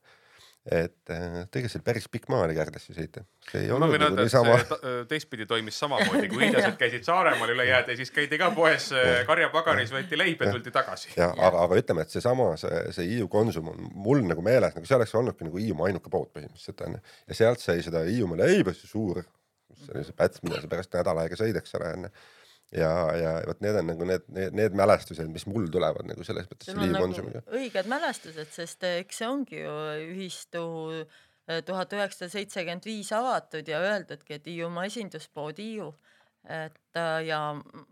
et 0.64 1.10
äh, 1.12 1.42
tegelikult 1.52 1.72
see 1.72 1.78
oli 1.78 1.84
päris 1.84 2.06
pikk 2.08 2.30
maa 2.32 2.46
oli 2.46 2.54
Kärdlasse 2.56 2.94
sõita. 2.96 3.20
ma 3.52 3.88
võin 3.90 4.04
öelda, 4.06 4.24
et 4.24 4.32
sama... 4.32 4.54
see 4.62 4.78
äh, 4.78 5.00
teistpidi 5.10 5.44
toimis 5.48 5.76
samamoodi, 5.82 6.30
kui 6.32 6.46
hiidlased 6.46 6.78
käisid 6.80 7.04
Saaremaal 7.04 7.52
üle 7.52 7.66
jääde, 7.68 7.96
siis 7.98 8.12
käidi 8.14 8.38
ka 8.40 8.48
poes 8.56 8.88
äh, 8.96 9.20
karjapagaris, 9.28 9.92
võeti 9.92 10.16
leib 10.16 10.40
ja 10.40 10.54
tuldi 10.54 10.72
tagasi. 10.72 11.10
ja 11.18 11.28
aga, 11.34 11.66
aga 11.66 11.80
ütleme, 11.82 12.06
et 12.06 12.16
seesama, 12.16 12.54
see, 12.60 12.80
see 12.96 13.10
Hiiu 13.10 13.28
Konsum 13.32 13.68
on 13.74 13.90
mul 14.06 14.24
nagu 14.24 14.44
meeles, 14.46 14.72
nagu 14.78 14.88
see 14.88 14.96
oleks 14.96 15.12
olnudki 15.20 15.50
nagu 15.50 15.60
Hiiumaa 15.60 15.90
ainuke 15.90 16.12
pood 16.12 16.32
põhimõtteliselt 16.32 16.80
onju. 16.88 17.02
ja 17.28 17.38
sealt 17.42 17.64
sai 17.64 17.84
seda 17.84 18.06
Hiiumaa 18.08 18.40
leiba, 18.40 18.72
see 18.72 18.88
suur, 18.88 19.20
see 19.82 19.92
oli 19.92 20.06
see 20.08 20.16
päts, 20.16 20.40
mida 20.46 20.64
sa 20.64 20.72
pärast 20.72 20.96
nädal 20.96 21.20
aega 21.26 21.40
sõid, 21.42 21.60
eks 21.60 21.76
ole 21.76 21.92
onju 21.98 22.14
ja, 22.72 22.92
ja 23.16 23.34
vot 23.46 23.60
need 23.64 23.76
on 23.78 23.90
nagu 23.92 24.08
need, 24.08 24.24
need, 24.32 24.56
need 24.56 24.78
mälestused, 24.78 25.28
mis 25.32 25.46
mul 25.50 25.68
tulevad 25.72 26.08
nagu 26.08 26.26
selles 26.26 26.48
mõttes 26.50 26.72
liivkonsumiga 26.78 27.42
nagu. 27.42 27.60
õiged 27.60 27.90
mälestused, 27.90 28.50
sest 28.54 28.86
eh, 28.86 29.00
eks 29.04 29.20
see 29.20 29.28
ongi 29.28 29.60
ju 29.60 29.76
ühistu 30.06 30.64
eh, 31.02 31.60
tuhat 31.66 31.92
üheksasada 31.96 32.32
seitsekümmend 32.34 32.88
viis 32.88 33.12
avatud 33.14 33.68
ja 33.68 33.82
öeldudki, 33.84 34.38
et 34.38 34.50
Hiiumaa 34.50 34.88
esinduspood 34.90 35.60
Hiiu. 35.62 35.92
et 36.44 37.00
eh, 37.00 37.20
ja 37.28 37.40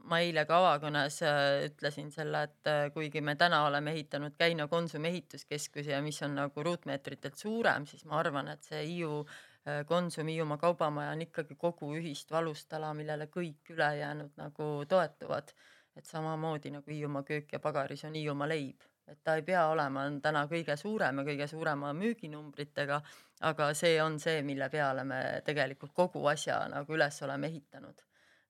ma 0.09 0.21
eile 0.25 0.45
ka 0.49 0.59
avakõnes 0.61 1.21
ütlesin 1.69 2.11
selle, 2.15 2.49
et 2.49 2.93
kuigi 2.95 3.23
me 3.25 3.37
täna 3.41 3.65
oleme 3.69 3.95
ehitanud 3.95 4.37
Käino 4.39 4.69
Konsumi 4.69 5.09
ehituskeskuse 5.09 5.97
ja 5.97 6.03
mis 6.03 6.21
on 6.23 6.37
nagu 6.41 6.69
ruutmeetritelt 6.69 7.39
suurem, 7.39 7.87
siis 7.87 8.05
ma 8.05 8.21
arvan, 8.21 8.53
et 8.53 8.69
see 8.69 8.85
Hiiu 8.89 9.23
Äh, 9.23 9.52
Konsumi 9.87 10.33
Hiiumaa 10.33 10.59
kaubamaja 10.59 11.11
on 11.15 11.21
ikkagi 11.23 11.55
kogu 11.55 11.93
ühist 11.95 12.31
valustala, 12.35 12.89
millele 12.99 13.29
kõik 13.31 13.71
ülejäänud 13.71 14.33
nagu 14.37 14.71
toetuvad. 14.89 15.53
et 15.97 16.07
samamoodi 16.09 16.71
nagu 16.73 16.91
Hiiumaa 16.91 17.23
köök 17.23 17.53
ja 17.53 17.59
pagaris 17.61 18.05
on 18.05 18.15
Hiiumaa 18.15 18.49
leib, 18.49 18.81
et 19.07 19.19
ta 19.25 19.35
ei 19.37 19.43
pea 19.43 19.67
olema, 19.69 20.07
on 20.09 20.23
täna 20.23 20.47
kõige 20.49 20.77
suurem 20.77 21.19
ja 21.19 21.25
kõige 21.25 21.47
suurema 21.47 21.93
müüginumbritega, 21.93 23.01
aga 23.41 23.67
see 23.75 24.03
on 24.03 24.19
see, 24.21 24.43
mille 24.43 24.71
peale 24.73 25.05
me 25.05 25.21
tegelikult 25.45 25.93
kogu 25.93 26.25
asja 26.27 26.57
nagu 26.73 26.97
üles 26.97 27.23
oleme 27.23 27.47
ehitanud. 27.47 28.03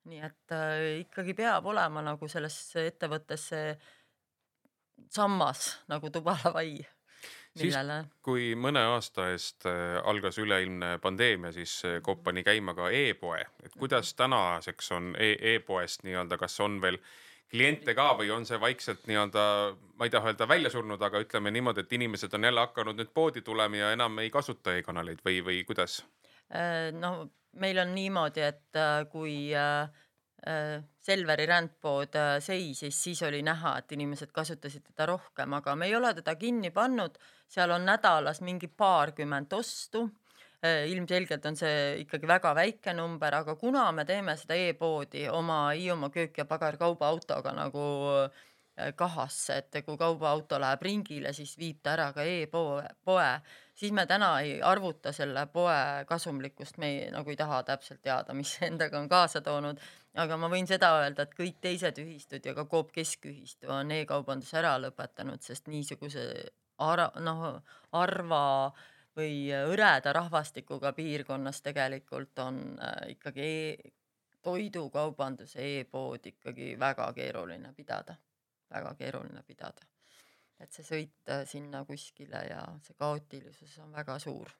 nii 0.05 0.20
et 0.27 0.53
äh, 0.53 1.01
ikkagi 1.01 1.35
peab 1.35 1.66
olema 1.66 2.03
nagu 2.03 2.29
sellesse 2.29 2.87
ettevõttesse 2.87 3.59
sammas 5.11 5.66
nagu 5.88 6.11
tubalavai 6.11 6.81
siis, 7.59 7.77
kui 8.25 8.53
mõne 8.59 8.83
aasta 8.95 9.29
eest 9.33 9.67
äh, 9.69 9.99
algas 10.09 10.38
üleilmne 10.43 10.97
pandeemia, 11.03 11.53
siis 11.53 11.75
äh, 11.88 11.99
Coop 12.05 12.23
pani 12.25 12.45
käima 12.47 12.75
ka 12.79 12.91
e-poe, 12.95 13.43
et 13.65 13.77
kuidas 13.79 14.15
tänaseks 14.19 14.93
on 14.97 15.12
e 15.19 15.35
e-poest 15.55 16.07
nii-öelda, 16.07 16.38
kas 16.41 16.59
on 16.65 16.81
veel 16.83 16.99
kliente 17.53 17.95
ka 17.95 18.12
või 18.17 18.31
on 18.33 18.47
see 18.49 18.61
vaikselt 18.61 19.05
nii-öelda, 19.09 19.45
ma 19.99 20.09
ei 20.09 20.15
taha 20.15 20.33
öelda 20.33 20.49
välja 20.49 20.73
surnud, 20.73 21.03
aga 21.03 21.21
ütleme 21.21 21.53
niimoodi, 21.53 21.85
et 21.85 21.93
inimesed 21.93 22.33
on 22.35 22.49
jälle 22.49 22.65
hakanud 22.65 22.97
nüüd 22.97 23.12
poodi 23.15 23.45
tulema 23.45 23.83
ja 23.83 23.93
enam 23.93 24.19
ei 24.25 24.33
kasuta 24.33 24.77
e-kanaleid 24.79 25.21
või, 25.25 25.43
või 25.45 25.61
kuidas? 25.69 26.01
Äh, 26.49 26.88
no 26.97 27.29
meil 27.61 27.79
on 27.83 27.93
niimoodi, 27.95 28.49
et 28.49 28.81
kui 29.12 29.53
äh, 29.53 29.91
Selveri 31.03 31.47
rändpood 31.47 32.17
äh, 32.19 32.33
seisis, 32.43 32.97
siis 33.05 33.23
oli 33.23 33.43
näha, 33.47 33.77
et 33.79 33.93
inimesed 33.95 34.33
kasutasid 34.35 34.89
teda 34.89 35.07
rohkem, 35.13 35.55
aga 35.55 35.77
me 35.79 35.87
ei 35.87 35.95
ole 35.95 36.15
teda 36.19 36.35
kinni 36.35 36.71
pannud. 36.71 37.19
seal 37.53 37.71
on 37.71 37.85
nädalas 37.87 38.41
mingi 38.41 38.67
paarkümmend 38.67 39.53
ostu 39.53 40.09
Äh, 40.63 40.85
ilmselgelt 40.93 41.47
on 41.49 41.57
see 41.59 42.03
ikkagi 42.05 42.29
väga 42.31 42.53
väike 42.55 42.93
number, 42.95 43.35
aga 43.35 43.57
kuna 43.59 43.89
me 43.91 44.05
teeme 44.07 44.37
seda 44.39 44.55
e-poodi 44.55 45.25
oma 45.27 45.57
Hiiumaa 45.73 46.11
köök 46.15 46.37
ja 46.39 46.45
pagar 46.47 46.77
kaubaautoga 46.79 47.51
nagu 47.57 47.87
äh, 48.13 48.93
kahasse, 48.95 49.57
et 49.59 49.81
kui 49.83 49.99
kaubaauto 49.99 50.61
läheb 50.63 50.87
ringile, 50.87 51.33
siis 51.35 51.57
viib 51.59 51.81
ta 51.83 51.97
ära 51.97 52.07
ka 52.15 52.23
e-poe, 52.23 52.87
poe, 53.03 53.27
siis 53.75 53.93
me 53.93 54.07
täna 54.07 54.31
ei 54.41 54.61
arvuta 54.63 55.13
selle 55.13 55.47
poe 55.53 56.05
kasumlikkust, 56.09 56.79
me 56.79 56.91
ei, 56.91 57.11
nagu 57.11 57.31
ei 57.31 57.37
taha 57.37 57.63
täpselt 57.69 58.03
teada, 58.03 58.35
mis 58.35 58.55
endaga 58.63 59.01
on 59.01 59.09
kaasa 59.09 59.41
toonud. 59.41 59.81
aga 60.15 60.37
ma 60.37 60.49
võin 60.53 60.67
seda 60.69 60.91
öelda, 61.01 61.25
et 61.25 61.37
kõik 61.37 61.61
teised 61.61 61.99
ühistud 61.99 62.45
ja 62.45 62.55
ka 62.55 62.67
Coop 62.69 62.93
keskühistu 62.93 63.71
on 63.73 63.91
e-kaubanduse 63.91 64.59
ära 64.61 64.75
lõpetanud, 64.79 65.41
sest 65.41 65.69
niisuguse 65.73 66.27
ara-, 66.79 67.13
noh, 67.21 67.63
Arva 67.93 68.43
äh, 68.67 68.83
või 69.17 69.51
hõreda 69.53 70.13
rahvastikuga 70.17 70.93
piirkonnas 70.97 71.63
tegelikult 71.63 72.39
on 72.39 72.63
äh, 72.81 73.13
ikkagi 73.17 73.49
e 73.49 73.93
toidukaubanduse 74.43 75.63
e-pood 75.79 76.25
ikkagi 76.27 76.73
väga 76.79 77.13
keeruline 77.15 77.71
pidada, 77.77 78.17
väga 78.71 78.95
keeruline 78.99 79.43
pidada. 79.47 79.87
Et 80.62 80.72
see 80.72 80.87
sõit 80.87 81.31
äh, 81.31 81.44
sinna 81.48 81.85
kuskile 81.88 82.42
ja 82.48 82.64
see 82.87 82.96
kaootilisus 82.98 83.79
on 83.85 83.92
väga 83.92 84.18
suur. 84.22 84.51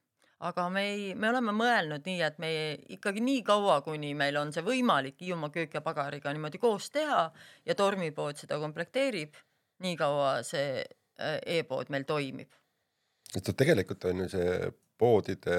aga 0.43 0.69
me 0.75 0.83
ei, 0.91 1.03
me 1.15 1.29
oleme 1.31 1.53
mõelnud 1.55 2.07
nii, 2.07 2.23
et 2.27 2.39
me 2.43 2.49
ikkagi 2.97 3.23
nii 3.23 3.45
kaua, 3.47 3.81
kuni 3.87 4.15
meil 4.19 4.37
on 4.41 4.51
see 4.53 4.65
võimalik 4.67 5.21
Hiiumaa 5.23 5.53
köök 5.55 5.79
ja 5.79 5.85
pagariga 5.85 6.33
niimoodi 6.33 6.59
koos 6.59 6.91
teha 6.91 7.29
ja 7.67 7.75
tormipood 7.79 8.43
seda 8.43 8.59
komplekteerib, 8.59 9.39
nii 9.87 9.95
kaua 10.01 10.41
see 10.47 10.83
äh, 10.83 11.39
e-pood 11.59 11.95
meil 11.95 12.09
toimib 12.09 12.51
et 13.37 13.53
tegelikult 13.57 14.05
on 14.11 14.25
ju 14.25 14.29
see 14.33 14.73
poodide 15.03 15.59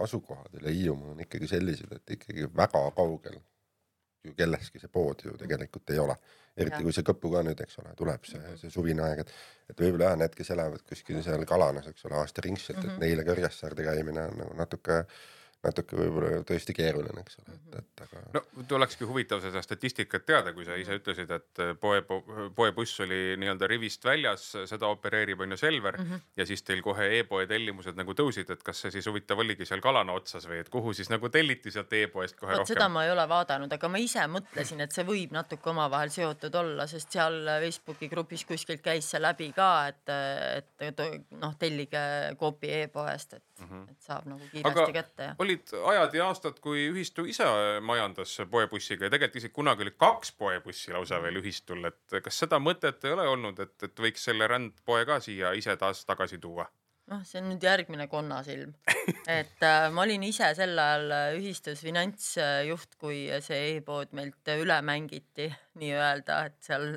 asukohad 0.00 0.54
üle 0.60 0.72
Hiiumaa 0.74 1.14
on 1.14 1.24
ikkagi 1.24 1.48
sellised, 1.50 1.90
et 1.96 2.16
ikkagi 2.16 2.48
väga 2.56 2.84
kaugel 2.96 3.40
ju 4.24 4.34
kelleski 4.36 4.80
see 4.82 4.92
pood 4.92 5.24
ju 5.24 5.36
tegelikult 5.40 5.90
ei 5.90 5.98
ole. 5.98 6.16
eriti 6.60 6.82
kui 6.82 6.92
see 6.92 7.06
Kõppu 7.06 7.30
ka 7.32 7.40
nüüd, 7.46 7.60
eks 7.62 7.78
ole, 7.80 7.92
tuleb 7.96 8.24
see, 8.28 8.40
mhm. 8.40 8.56
see 8.60 8.72
suvine 8.74 9.04
aeg, 9.06 9.22
et, 9.22 9.30
et 9.70 9.78
võib-olla 9.80 10.10
jah, 10.10 10.16
need, 10.20 10.34
kes 10.36 10.50
elavad 10.52 10.82
kuskil 10.88 11.22
seal 11.24 11.44
Kalanas, 11.48 11.86
eks 11.88 12.04
ole, 12.08 12.18
aastaringselt 12.20 12.76
mm, 12.76 12.82
-hmm. 12.82 12.90
et 12.90 12.98
mhm. 12.98 13.04
neile 13.06 13.26
Kõrgessaarde 13.28 13.86
käimine 13.86 14.26
on 14.32 14.42
nagu 14.42 14.56
natuke 14.58 14.98
äh, 14.98 15.20
natuke 15.60 15.96
võib-olla 15.98 16.40
tõesti 16.48 16.72
keeruline, 16.72 17.20
eks 17.20 17.36
ole, 17.42 17.54
et, 17.56 17.74
et 17.82 18.02
aga. 18.06 18.20
no 18.32 18.64
tulekski 18.68 19.04
huvitav 19.08 19.42
seda 19.44 19.60
statistikat 19.64 20.24
teada, 20.28 20.54
kui 20.56 20.64
sa 20.64 20.78
ise 20.80 20.96
ütlesid, 20.96 21.32
et 21.36 21.60
poe, 21.82 22.00
poebuss 22.56 23.02
oli 23.04 23.36
nii-öelda 23.40 23.68
rivist 23.68 24.04
väljas, 24.08 24.46
seda 24.70 24.88
opereerib 24.88 25.44
on 25.44 25.52
ju 25.52 25.58
Selver 25.60 25.98
mm 25.98 26.06
-hmm. 26.06 26.22
ja 26.40 26.46
siis 26.48 26.64
teil 26.64 26.80
kohe 26.82 27.08
e-poe 27.18 27.46
tellimused 27.46 27.96
nagu 27.96 28.16
tõusid, 28.16 28.52
et 28.52 28.62
kas 28.62 28.80
see 28.80 28.94
siis 28.96 29.06
huvitav 29.06 29.38
oligi 29.38 29.66
seal 29.68 29.80
Kalana 29.84 30.12
otsas 30.16 30.48
või 30.48 30.62
et 30.64 30.68
kuhu 30.68 30.94
siis 30.96 31.10
nagu 31.10 31.28
telliti 31.28 31.70
sealt 31.70 31.92
e-poest 31.92 32.36
kohe 32.36 32.52
Vaat 32.52 32.58
rohkem? 32.64 32.74
seda 32.74 32.88
ma 32.88 33.04
ei 33.04 33.12
ole 33.12 33.28
vaadanud, 33.28 33.72
aga 33.72 33.88
ma 33.88 33.98
ise 33.98 34.24
mõtlesin, 34.26 34.80
et 34.80 34.92
see 34.92 35.04
võib 35.04 35.36
natuke 35.36 35.70
omavahel 35.70 36.08
seotud 36.08 36.54
olla, 36.54 36.86
sest 36.86 37.12
seal 37.12 37.44
Facebooki 37.60 38.08
grupis 38.08 38.44
kuskilt 38.44 38.80
käis 38.80 39.10
see 39.10 39.20
läbi 39.20 39.52
ka, 39.52 39.88
et, 39.92 40.08
et, 40.56 40.74
et 40.80 41.30
noh, 41.30 41.54
tellige 41.58 42.00
Coopi 42.40 42.72
e-poest, 42.80 43.32
et 43.32 43.44
mm, 43.60 43.66
-hmm. 43.66 43.90
et 43.90 44.00
saab 44.00 44.24
nagu 44.24 44.40
kiiresti 44.52 44.80
aga 44.80 44.92
kätte 44.92 45.22
ja 45.22 45.49
olid 45.50 45.72
ajad 45.92 46.14
ja 46.14 46.26
aastad, 46.30 46.58
kui 46.62 46.84
ühistu 46.90 47.24
ise 47.28 47.46
majandas 47.82 48.36
poebussiga 48.50 49.06
ja 49.06 49.12
tegelikult 49.12 49.40
isegi 49.40 49.54
kunagi 49.54 49.86
oli 49.86 49.94
kaks 49.98 50.32
poebussi 50.38 50.92
lausa 50.94 51.20
veel 51.22 51.40
ühistul, 51.42 51.82
et 51.88 52.20
kas 52.24 52.42
seda 52.44 52.60
mõtet 52.62 53.04
ei 53.04 53.16
ole 53.16 53.26
olnud, 53.28 53.58
et, 53.58 53.76
et 53.82 54.04
võiks 54.04 54.24
selle 54.28 54.46
rändpoe 54.50 55.04
ka 55.08 55.20
siia 55.24 55.52
ise 55.58 55.76
taas 55.80 56.04
tagasi 56.06 56.38
tuua? 56.38 56.68
noh, 57.10 57.24
see 57.26 57.40
on 57.40 57.48
nüüd 57.50 57.64
järgmine 57.66 58.06
konnasilm, 58.06 58.76
et 59.40 59.64
äh, 59.66 59.88
ma 59.90 60.04
olin 60.04 60.22
ise 60.22 60.52
sel 60.54 60.78
ajal 60.78 61.14
ühistus 61.40 61.82
finantsjuht, 61.82 62.94
kui 63.00 63.24
see 63.42 63.76
e-pood 63.76 64.14
meilt 64.14 64.52
üle 64.54 64.78
mängiti 64.86 65.48
nii-öelda, 65.82 66.44
et 66.50 66.60
seal 66.70 66.92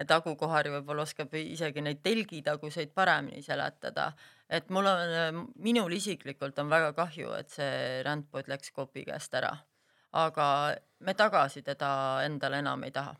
et 0.00 0.12
Agu 0.12 0.34
Kohari 0.36 0.72
võib-olla 0.72 1.04
oskab 1.04 1.32
isegi 1.36 1.82
neid 1.84 2.00
telgitaguseid 2.04 2.92
paremini 2.96 3.42
seletada 3.44 4.10
et 4.50 4.70
mul 4.74 4.86
on, 4.90 5.42
minul 5.62 5.94
isiklikult 5.94 6.58
on 6.58 6.70
väga 6.72 6.92
kahju, 6.96 7.32
et 7.38 7.50
see 7.54 8.02
rändpood 8.06 8.50
läks 8.50 8.72
Coopi 8.76 9.04
käest 9.06 9.34
ära, 9.38 9.52
aga 10.18 10.46
me 11.06 11.14
tagasi 11.14 11.62
teda 11.66 11.90
endale 12.26 12.60
enam 12.64 12.84
ei 12.84 12.94
taha. 12.94 13.14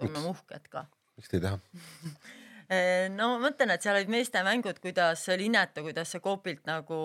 oleme 0.00 0.28
uhked 0.32 0.68
ka. 0.72 0.86
miks 1.16 1.28
te 1.28 1.36
ei 1.36 1.42
taha 1.44 1.58
eh, 2.72 3.08
no 3.12 3.34
ma 3.34 3.46
mõtlen, 3.48 3.74
et 3.74 3.84
seal 3.84 3.98
olid 4.00 4.12
meeste 4.12 4.42
mängud, 4.46 4.80
kuidas 4.80 5.26
see 5.26 5.36
oli 5.36 5.50
inetu, 5.52 5.84
kuidas 5.84 6.14
see 6.14 6.24
Coopilt 6.24 6.64
nagu 6.70 7.00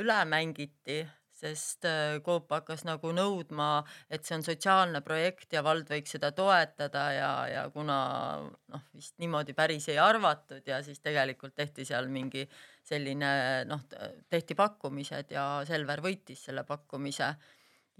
üle 0.00 0.20
mängiti 0.28 1.02
sest 1.44 1.84
äh, 1.88 2.18
Coop 2.24 2.52
hakkas 2.54 2.84
nagu 2.88 3.12
nõudma, 3.14 3.84
et 4.08 4.24
see 4.24 4.38
on 4.38 4.44
sotsiaalne 4.46 5.02
projekt 5.04 5.52
ja 5.56 5.62
vald 5.66 5.90
võiks 5.90 6.16
seda 6.16 6.32
toetada 6.36 7.04
ja, 7.14 7.32
ja 7.50 7.64
kuna 7.74 7.98
noh, 8.48 8.86
vist 8.96 9.18
niimoodi 9.22 9.56
päris 9.56 9.88
ei 9.92 10.00
arvatud 10.00 10.64
ja 10.66 10.80
siis 10.86 11.02
tegelikult 11.04 11.54
tehti 11.58 11.84
seal 11.88 12.08
mingi 12.12 12.46
selline 12.84 13.28
noh, 13.68 13.84
tehti 14.30 14.56
pakkumised 14.58 15.32
ja 15.32 15.44
Selver 15.68 16.02
võitis 16.04 16.42
selle 16.48 16.64
pakkumise 16.68 17.34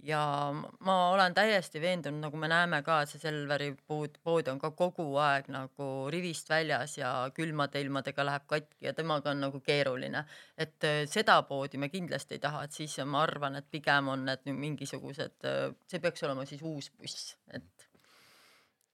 ja 0.03 0.53
ma 0.81 0.95
olen 1.11 1.35
täiesti 1.35 1.81
veendunud, 1.81 2.21
nagu 2.27 2.39
me 2.41 2.49
näeme 2.51 2.81
ka, 2.87 3.01
see 3.09 3.21
Selveri 3.23 3.71
pood, 3.87 4.19
pood 4.25 4.49
on 4.51 4.59
ka 4.61 4.71
kogu 4.77 5.07
aeg 5.23 5.49
nagu 5.53 5.89
rivist 6.13 6.51
väljas 6.51 6.99
ja 6.99 7.13
külmade 7.35 7.81
ilmadega 7.83 8.27
läheb 8.27 8.47
katki 8.51 8.89
ja 8.89 8.95
temaga 8.97 9.31
on 9.33 9.45
nagu 9.47 9.61
keeruline. 9.65 10.25
et 10.59 10.85
äh, 10.85 11.03
seda 11.11 11.41
poodi 11.43 11.79
me 11.79 11.89
kindlasti 11.89 12.39
ei 12.39 12.43
taha, 12.43 12.65
et 12.65 12.73
siis 12.73 12.97
ma 13.07 13.23
arvan, 13.23 13.57
et 13.57 13.71
pigem 13.71 14.09
on 14.09 14.25
need 14.29 14.45
nüüd 14.49 14.61
mingisugused, 14.67 15.39
äh, 15.45 15.71
see 15.91 16.01
peaks 16.01 16.27
olema 16.27 16.47
siis 16.49 16.63
uus 16.63 16.91
buss, 16.91 17.37
et 17.53 17.89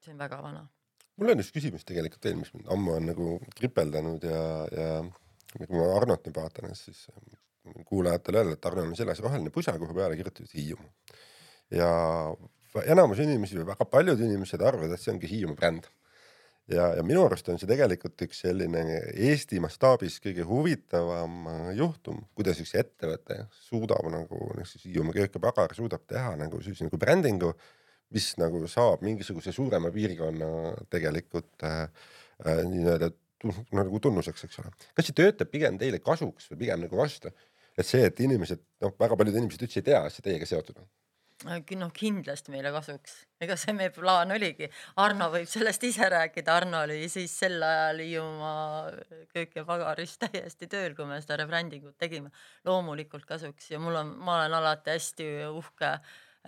see 0.05 0.13
on 0.13 0.21
väga 0.21 0.43
vana. 0.43 0.67
mul 1.17 1.35
on 1.35 1.43
üks 1.43 1.53
küsimus 1.55 1.85
tegelikult 1.89 2.25
veel, 2.25 2.39
mis 2.43 2.53
mind 2.55 2.71
ammu 2.77 2.97
on 2.99 3.11
nagu 3.13 3.35
kripeldanud 3.57 4.25
ja, 4.25 4.43
ja 4.71 4.91
kui 5.57 5.77
ma 5.77 5.95
Arnot 5.97 6.27
nüüd 6.27 6.37
vaatan, 6.37 6.75
siis 6.77 7.09
kuulajatele 7.87 8.43
öelda, 8.43 8.57
et 8.57 8.63
Tarne 8.65 8.85
on 8.87 8.97
seljas 8.99 9.23
roheline 9.25 9.53
pusa, 9.55 9.77
kuhu 9.79 9.95
peale 9.97 10.19
kirjutatud 10.19 10.53
Hiiumaa. 10.55 10.91
ja 11.71 11.91
enamus 12.87 13.23
inimesi 13.23 13.59
või 13.59 13.71
väga 13.73 13.87
paljud 13.91 14.21
inimesed 14.21 14.63
arvavad, 14.63 14.95
et 14.95 15.03
see 15.03 15.15
ongi 15.15 15.31
Hiiumaa 15.31 15.59
bränd. 15.59 15.89
ja, 16.71 16.91
ja 16.99 17.03
minu 17.07 17.25
arust 17.27 17.49
on 17.51 17.59
see 17.59 17.69
tegelikult 17.71 18.23
üks 18.27 18.45
selline 18.45 18.85
Eesti 19.29 19.61
mastaabis 19.63 20.21
kõige 20.23 20.47
huvitavam 20.47 21.49
juhtum, 21.79 22.23
kuidas 22.35 22.61
üks 22.63 22.75
ettevõte 22.79 23.45
suudab 23.67 24.07
nagu, 24.13 24.53
siis 24.65 24.87
Hiiumaa 24.87 25.17
köök 25.17 25.39
ja 25.39 25.45
pagar 25.49 25.75
suudab 25.77 26.07
teha 26.07 26.37
nagu 26.39 26.63
sellise 26.63 26.87
nagu 26.87 27.01
brändingu, 27.01 27.55
mis 28.15 28.33
nagu 28.39 28.63
saab 28.71 29.03
mingisuguse 29.07 29.53
suurema 29.55 29.91
piirkonna 29.95 30.47
tegelikult 30.91 31.67
äh, 31.67 31.83
äh, 32.47 32.63
nii-öelda 32.67 33.11
nagu 33.77 34.01
tunnuseks, 34.03 34.45
eks 34.47 34.61
ole. 34.63 34.73
kas 34.97 35.09
see 35.09 35.17
töötab 35.17 35.51
pigem 35.53 35.79
teile 35.81 36.01
kasuks 36.03 36.51
või 36.53 36.65
pigem 36.65 36.85
nagu 36.85 36.99
vastu? 36.99 37.33
Et 37.79 37.87
see, 37.87 38.03
et 38.07 38.25
inimesed, 38.27 38.63
noh, 38.85 38.97
väga 39.01 39.19
paljud 39.19 39.37
inimesed 39.37 39.67
üldse 39.67 39.83
ei 39.83 39.91
tea, 39.93 40.03
et 40.07 40.17
see 40.17 40.27
teiega 40.27 40.49
seotud 40.49 40.81
on 40.83 40.89
noh, 41.45 41.91
kindlasti 41.97 42.53
meile 42.53 42.71
kasuks, 42.75 43.15
ega 43.41 43.57
see 43.59 43.73
meie 43.77 43.93
plaan 43.95 44.33
oligi. 44.35 44.69
Arno 45.01 45.31
võib 45.33 45.49
sellest 45.49 45.85
ise 45.89 46.09
rääkida, 46.13 46.53
Arno 46.53 46.83
oli 46.85 47.09
siis 47.09 47.33
sel 47.33 47.63
ajal 47.65 48.03
Hiiumaa 48.05 48.91
köök 49.33 49.57
ja 49.57 49.65
pagaris 49.65 50.19
täiesti 50.21 50.69
tööl, 50.69 50.95
kui 50.95 51.09
me 51.09 51.21
seda 51.23 51.41
rebrandingut 51.41 51.97
tegime. 51.99 52.31
loomulikult 52.65 53.25
kasuks 53.25 53.71
ja 53.71 53.81
mul 53.81 53.97
on, 53.97 54.15
ma 54.19 54.41
olen 54.41 54.59
alati 54.61 54.93
hästi 54.97 55.31
uhke 55.49 55.97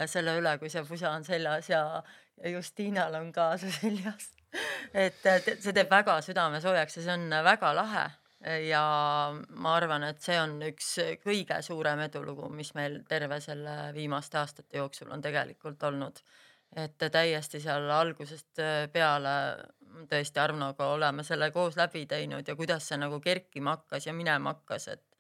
selle 0.07 0.37
üle, 0.41 0.57
kui 0.59 0.69
see 0.73 0.85
pusa 0.85 1.13
on 1.17 1.25
seljas 1.25 1.71
ja, 1.71 2.03
ja 2.43 2.53
Justinal 2.53 3.15
on 3.21 3.33
ka 3.33 3.55
see 3.61 3.73
seljas. 3.73 4.31
et 5.07 5.25
see 5.25 5.73
teeb 5.73 5.89
väga 5.89 6.21
südame 6.21 6.61
soojaks 6.61 6.99
ja 6.99 7.07
see 7.07 7.15
on 7.17 7.31
väga 7.47 7.73
lahe 7.77 8.11
ja 8.69 8.85
ma 9.49 9.75
arvan, 9.77 10.07
et 10.09 10.23
see 10.23 10.39
on 10.41 10.57
üks 10.67 10.89
kõige 11.23 11.61
suurem 11.63 12.01
edulugu, 12.09 12.49
mis 12.51 12.73
meil 12.75 13.01
terve 13.09 13.41
selle 13.41 13.93
viimaste 13.95 14.41
aastate 14.41 14.81
jooksul 14.83 15.13
on 15.15 15.23
tegelikult 15.23 15.83
olnud. 15.83 16.23
et 16.77 17.05
täiesti 17.13 17.61
seal 17.61 17.91
algusest 17.91 18.61
peale 18.93 19.33
tõesti 20.09 20.41
Arnoga 20.41 20.87
oleme 20.95 21.25
selle 21.25 21.51
koos 21.53 21.77
läbi 21.77 22.07
teinud 22.09 22.49
ja 22.49 22.57
kuidas 22.57 22.87
see 22.89 22.97
nagu 22.97 23.21
kerkima 23.21 23.77
hakkas 23.77 24.07
ja 24.07 24.15
minema 24.17 24.55
hakkas, 24.55 24.89
et 24.89 25.12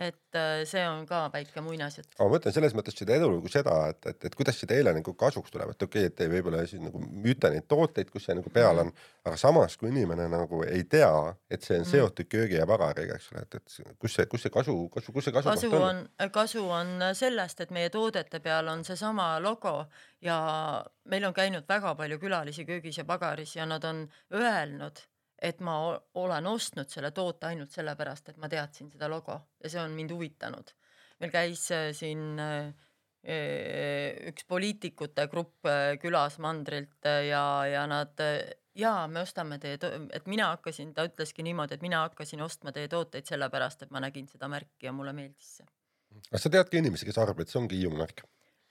et 0.00 0.38
äh, 0.38 0.62
see 0.64 0.82
on 0.88 1.04
ka 1.06 1.26
väike 1.34 1.60
muinasjutt. 1.64 2.08
aga 2.16 2.28
ma 2.28 2.36
mõtlen 2.38 2.54
selles 2.56 2.74
mõttes 2.76 2.96
seda 2.96 3.18
edulugu 3.18 3.52
seda, 3.52 3.76
et, 3.92 4.00
et, 4.14 4.28
et 4.30 4.38
kuidas 4.38 4.56
see 4.56 4.70
teile 4.70 4.94
nagu 4.96 5.14
kasuks 5.14 5.52
tuleb, 5.52 5.74
et 5.74 5.86
okei 5.86 6.08
okay,, 6.08 6.26
et 6.26 6.32
võib-olla 6.32 6.64
siin 6.66 6.86
nagu 6.88 7.02
müüte 7.04 7.52
neid 7.52 7.68
tooteid, 7.68 8.10
kus 8.10 8.24
see 8.28 8.38
nagu 8.38 8.52
peal 8.54 8.80
on, 8.86 8.92
aga 9.28 9.36
samas 9.40 9.76
kui 9.76 9.92
inimene 9.92 10.28
nagu 10.32 10.62
ei 10.64 10.86
tea, 10.88 11.12
et 11.50 11.62
see 11.66 11.78
on 11.78 11.84
Mhm. 11.84 11.90
seotud 11.90 12.28
köögi 12.30 12.56
ja 12.58 12.66
pagariga, 12.66 13.14
eks 13.18 13.30
ole, 13.32 13.42
et, 13.42 13.54
et 13.54 13.98
kus 13.98 14.14
see, 14.14 14.26
kus 14.26 14.42
see 14.42 14.50
kasu, 14.54 14.74
kasu, 14.94 15.12
kus 15.12 15.24
see 15.24 15.34
kasu, 15.34 15.48
kasu 15.50 15.70
on, 15.76 16.02
kasu 16.32 16.64
on 16.70 16.92
sellest, 17.14 17.60
et 17.60 17.70
meie 17.70 17.90
toodete 17.90 18.40
peal 18.40 18.68
on 18.68 18.84
seesama 18.84 19.38
logo 19.42 19.86
ja 20.22 20.84
meil 21.04 21.24
on 21.24 21.34
käinud 21.34 21.68
väga 21.68 21.94
palju 21.98 22.18
külalisi 22.22 22.64
köögis 22.68 22.98
ja 22.98 23.04
pagaris 23.04 23.56
ja 23.56 23.66
nad 23.66 23.84
on 23.84 24.06
öelnud, 24.32 25.02
et 25.40 25.60
ma 25.64 25.76
olen 26.20 26.46
ostnud 26.46 26.90
selle 26.92 27.10
toote 27.16 27.48
ainult 27.48 27.72
sellepärast, 27.72 28.30
et 28.30 28.38
ma 28.40 28.48
teadsin 28.52 28.90
seda 28.92 29.08
logo 29.08 29.38
ja 29.62 29.72
see 29.72 29.80
on 29.82 29.96
mind 29.96 30.12
huvitanud. 30.14 30.72
meil 31.20 31.32
käis 31.32 31.66
äh, 31.72 31.90
siin 31.96 32.38
äh, 32.40 32.70
äh, 33.24 34.28
üks 34.30 34.46
poliitikute 34.48 35.26
grupp 35.32 35.68
külas 36.00 36.38
mandrilt 36.38 37.04
ja, 37.04 37.44
ja 37.66 37.86
nad 37.86 38.20
jaa, 38.74 39.06
me 39.08 39.20
ostame 39.24 39.58
teie, 39.58 39.78
et 40.12 40.26
mina 40.30 40.52
hakkasin, 40.54 40.94
ta 40.94 41.04
ütleski 41.08 41.44
niimoodi, 41.44 41.76
et 41.76 41.84
mina 41.84 42.04
hakkasin 42.06 42.42
ostma 42.44 42.72
teie 42.72 42.88
tooteid 42.88 43.28
sellepärast, 43.28 43.84
et 43.84 43.94
ma 43.94 44.02
nägin 44.04 44.28
seda 44.30 44.48
märki 44.48 44.88
ja 44.88 44.92
mulle 44.96 45.12
meeldis 45.16 45.56
see. 45.60 45.70
kas 46.30 46.46
sa 46.46 46.52
tead 46.52 46.70
ka 46.70 46.78
inimesi, 46.78 47.08
kes 47.08 47.18
arvab, 47.18 47.40
et 47.42 47.52
see 47.52 47.60
ongi 47.60 47.80
Hiiumaa 47.80 48.04
märk? 48.04 48.24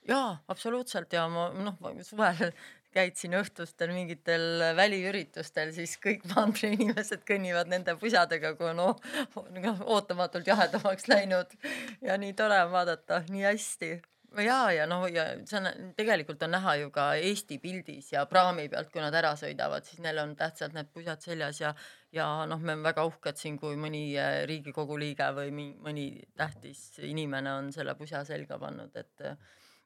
jaa, 0.08 0.38
absoluutselt 0.48 1.12
ja 1.12 1.26
ma 1.28 1.50
noh, 1.54 1.76
suvel 2.06 2.52
käidsin 2.94 3.34
õhtustel 3.38 3.92
mingitel 3.94 4.64
väliüritustel, 4.76 5.72
siis 5.76 5.96
kõik 6.02 6.26
mandriinimesed 6.34 7.24
kõnnivad 7.28 7.70
nende 7.70 7.96
pusadega, 8.00 8.54
kui 8.58 8.70
on 8.72 8.80
noh, 8.82 9.82
ootamatult 9.86 10.46
jahedamaks 10.50 11.10
läinud. 11.10 11.58
Ja 12.04 12.18
nii 12.20 12.36
tore 12.38 12.62
on 12.64 12.72
vaadata, 12.74 13.24
nii 13.30 13.46
hästi. 13.48 13.92
Ja, 14.38 14.68
ja 14.70 14.84
noh, 14.86 15.08
ja 15.10 15.24
see 15.42 15.58
on 15.58 15.88
tegelikult 15.98 16.42
on 16.46 16.52
näha 16.54 16.76
ju 16.78 16.90
ka 16.94 17.08
Eesti 17.18 17.56
pildis 17.58 18.12
ja 18.12 18.22
praami 18.30 18.68
pealt, 18.70 18.92
kui 18.92 19.02
nad 19.02 19.14
ära 19.18 19.32
sõidavad, 19.38 19.82
siis 19.82 19.98
neil 20.04 20.20
on 20.22 20.36
tähtsalt 20.38 20.76
need 20.76 20.92
pusad 20.94 21.18
seljas 21.24 21.58
ja 21.58 21.72
ja 22.14 22.26
noh, 22.46 22.58
me 22.58 22.76
oleme 22.76 22.86
väga 22.90 23.04
uhked 23.06 23.38
siin, 23.38 23.58
kui 23.58 23.74
mõni 23.78 24.04
eh, 24.18 24.44
Riigikogu 24.46 24.98
liige 24.98 25.26
või 25.34 25.50
mõni 25.54 26.06
tähtis 26.38 27.00
inimene 27.06 27.56
on 27.58 27.72
selle 27.74 27.96
pusa 27.98 28.22
selga 28.26 28.58
pannud, 28.62 28.94
et 28.98 29.26
eh, 29.26 29.36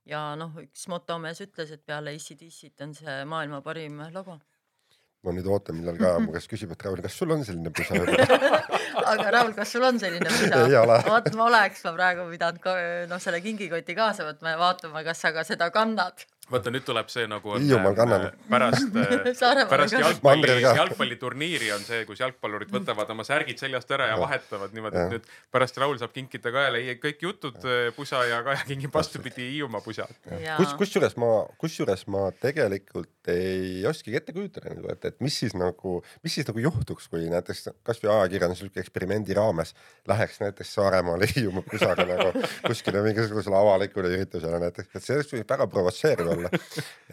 ja 0.08 0.24
noh, 0.38 0.56
üks 0.62 0.88
motomees 0.92 1.40
ütles, 1.44 1.70
et 1.74 1.84
peale 1.86 2.14
ACDC-t 2.14 2.84
on 2.86 2.92
see 2.96 3.22
maailma 3.28 3.62
parim 3.64 4.02
logo. 4.14 4.38
ma 5.24 5.32
nüüd 5.32 5.46
ootan, 5.48 5.78
millal 5.80 5.96
ka 5.96 6.18
mu 6.20 6.34
käest 6.34 6.50
küsib, 6.50 6.74
et 6.74 6.82
Raul, 6.84 7.00
kas 7.04 7.14
sul 7.16 7.32
on 7.32 7.44
selline 7.48 7.72
pusa? 7.72 7.96
aga 9.14 9.30
Raul, 9.38 9.54
kas 9.56 9.72
sul 9.72 9.86
on 9.88 10.00
selline 10.00 10.28
ole.? 10.82 10.98
vot 11.08 11.30
ma 11.38 11.48
oleks 11.48 11.84
ma 11.86 11.94
praegu 11.96 12.28
pidanud 12.32 12.68
noh, 13.08 13.22
selle 13.22 13.40
kingikoti 13.44 13.96
kaasa 13.96 14.28
võtma 14.28 14.52
ja 14.52 14.60
vaatama, 14.60 15.04
kas 15.06 15.24
sa 15.24 15.32
ka 15.36 15.46
seda 15.48 15.70
kannad. 15.74 16.26
Vaata 16.50 16.72
nüüd 16.74 16.84
tuleb 16.84 17.08
see 17.12 17.24
nagu 17.30 17.56
Hiiumaal 17.56 17.96
kanname. 17.96 18.30
äh, 18.30 18.40
pärast 18.50 18.86
Saaremaal 19.40 19.70
pärast 19.70 19.96
jalgpalli 19.96 20.56
jalgpalliturniiri 20.62 21.70
on 21.74 21.84
see, 21.86 22.02
kus 22.08 22.20
jalgpallurid 22.20 22.72
võtavad 22.74 23.10
oma 23.14 23.24
särgid 23.26 23.60
seljast 23.60 23.90
ära 23.96 24.10
ja 24.10 24.18
vahetavad 24.20 24.74
niimoodi, 24.76 25.00
et 25.00 25.14
nüüd 25.16 25.30
pärast 25.54 25.78
Raul 25.80 25.96
saab 26.00 26.12
kinkida 26.16 26.52
Kajale 26.54 26.82
kõik 27.02 27.24
jutud 27.24 27.58
äh, 27.64 27.88
pusa 27.96 28.24
ja 28.28 28.42
Kaja 28.46 28.66
kingib 28.68 28.94
vastupidi 28.94 29.48
Hiiumaa 29.54 29.80
pusa. 29.84 30.08
kus, 30.58 30.74
kusjuures 30.80 31.16
ma, 31.20 31.30
kusjuures 31.60 32.06
ma 32.12 32.26
tegelikult 32.42 33.32
ei 33.32 33.86
oskagi 33.88 34.20
ette 34.20 34.34
kujutada 34.36 34.74
nagu, 34.74 34.90
et, 34.92 35.08
et 35.08 35.20
mis 35.24 35.38
siis 35.40 35.54
nagu, 35.56 35.96
mis 36.24 36.36
siis 36.36 36.48
nagu 36.48 36.60
juhtuks, 36.60 37.08
kui 37.08 37.24
näiteks 37.32 37.70
kasvõi 37.86 38.12
ajakirjandusliku 38.18 38.82
eksperimendi 38.82 39.36
raames 39.38 39.72
läheks 40.08 40.42
näiteks 40.44 40.76
Saaremaale 40.76 41.30
Hiiumaa 41.32 41.64
pusaga 41.70 42.04
nagu 42.08 42.44
kuskile 42.66 43.00
mingisugusele 43.06 43.56
avalikule 43.56 44.12
üritusele 44.12 44.60
näiteks, 44.66 44.92
et 44.92 45.08
see 45.08 45.18
oleks 45.18 45.50
väga 45.54 45.70
provotseeriv 45.72 46.33
olla. 46.34 46.50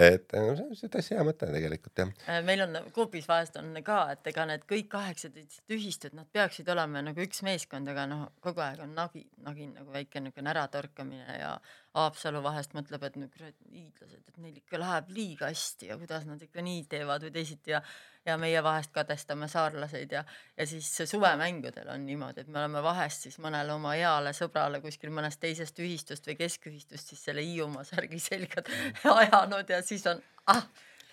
et 0.10 0.36
no, 0.36 0.56
see 0.76 0.88
on 0.88 0.94
täitsa 0.96 1.16
hea 1.18 1.26
mõte 1.28 1.50
tegelikult 1.52 2.04
jah. 2.04 2.14
Äh, 2.28 2.42
meil 2.48 2.66
on 2.66 2.78
Coopis 2.96 3.28
vahest 3.30 3.58
on 3.62 3.74
ka, 3.86 4.00
et 4.16 4.32
ega 4.34 4.46
need 4.50 4.66
kõik 4.70 4.90
kaheksateist 4.92 5.76
ühistud, 5.78 6.16
nad 6.18 6.30
peaksid 6.34 6.70
olema 6.74 7.04
nagu 7.06 7.24
üks 7.24 7.44
meeskond, 7.48 7.90
aga 7.92 8.08
noh, 8.10 8.28
kogu 8.44 8.64
aeg 8.66 8.84
on 8.86 8.96
nagi, 8.98 9.26
nagin 9.46 9.76
nagu 9.78 9.94
väike 9.94 10.24
niisugune 10.24 10.54
äratorkamine 10.54 11.40
ja 11.40 11.56
Haapsalu 11.98 12.40
vahest 12.44 12.76
mõtleb, 12.78 13.04
et 13.04 13.18
no 13.20 13.28
kurat, 13.32 13.58
hiidlased, 13.68 14.24
et 14.30 14.38
neil 14.40 14.62
ikka 14.62 14.80
läheb 14.80 15.12
liiga 15.12 15.50
hästi 15.52 15.92
ja 15.92 16.00
kuidas 16.00 16.28
nad 16.30 16.42
ikka 16.42 16.64
nii 16.64 16.86
teevad 16.92 17.26
või 17.28 17.34
teisiti 17.36 17.76
ja 17.76 17.82
ja 18.26 18.38
meie 18.38 18.64
vahest 18.64 18.92
kadestame 18.94 19.48
saarlaseid 19.48 20.12
ja, 20.12 20.24
ja 20.58 20.68
siis 20.68 20.90
suvemängudel 21.06 21.90
on 21.90 22.06
niimoodi, 22.06 22.42
et 22.42 22.48
me 22.48 22.60
oleme 22.60 22.84
vahest 22.84 23.28
siis 23.28 23.40
mõnele 23.42 23.74
oma 23.74 23.96
heale 23.98 24.34
sõbrale 24.38 24.82
kuskil 24.82 25.14
mõnest 25.14 25.42
teisest 25.42 25.80
ühistust 25.82 26.30
või 26.30 26.38
keskühistust 26.44 27.14
siis 27.14 27.26
selle 27.26 27.46
Hiiumaa 27.46 27.84
särgi 27.88 28.22
selga 28.22 28.64
ajanud 29.24 29.74
ja 29.74 29.82
siis 29.86 30.06
on 30.12 30.22
ah, 30.54 30.62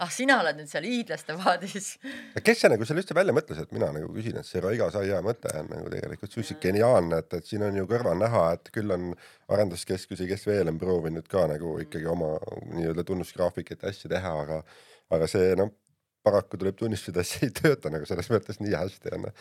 ah 0.05 0.13
sina 0.13 0.37
oled 0.43 0.61
nüüd 0.61 0.69
seal 0.69 0.85
hiidlaste 0.85 1.39
paadis. 1.41 1.89
kes 2.45 2.61
see 2.61 2.73
nagu 2.75 2.85
selle 2.89 3.03
üldse 3.03 3.17
välja 3.17 3.35
mõtles, 3.37 3.65
et 3.65 3.73
mina 3.73 3.89
nagu 3.97 4.13
küsin, 4.13 4.37
et 4.37 4.47
see 4.47 4.63
Raiga 4.65 4.91
saia 4.93 5.23
mõte 5.25 5.55
on 5.63 5.73
nagu 5.73 5.89
tegelikult 5.95 6.35
suhteliselt 6.35 6.63
geniaalne, 6.69 7.25
et, 7.25 7.41
et 7.41 7.49
siin 7.49 7.65
on 7.67 7.81
ju 7.81 7.89
kõrval 7.89 8.21
näha, 8.21 8.45
et 8.59 8.73
küll 8.75 8.93
on 8.95 9.11
arenduskeskusi, 9.49 10.29
kes 10.29 10.47
veel 10.51 10.69
on 10.75 10.79
proovinud 10.81 11.29
ka 11.33 11.49
nagu 11.55 11.79
ikkagi 11.87 12.07
oma 12.07 12.37
nii-öelda 12.77 13.09
tunnusgraafikuid 13.09 13.81
ja 13.81 13.95
asju 13.95 14.13
teha, 14.13 14.39
aga, 14.45 14.63
aga 15.17 15.31
see 15.31 15.57
noh, 15.57 15.73
paraku 16.23 16.59
tuleb 16.61 16.77
tunnistada, 16.79 17.23
see 17.27 17.49
ei 17.49 17.55
tööta 17.55 17.91
nagu 17.93 18.07
selles 18.09 18.29
mõttes 18.33 18.61
nii 18.61 18.75
hästi 18.75 19.13
onju. 19.17 19.33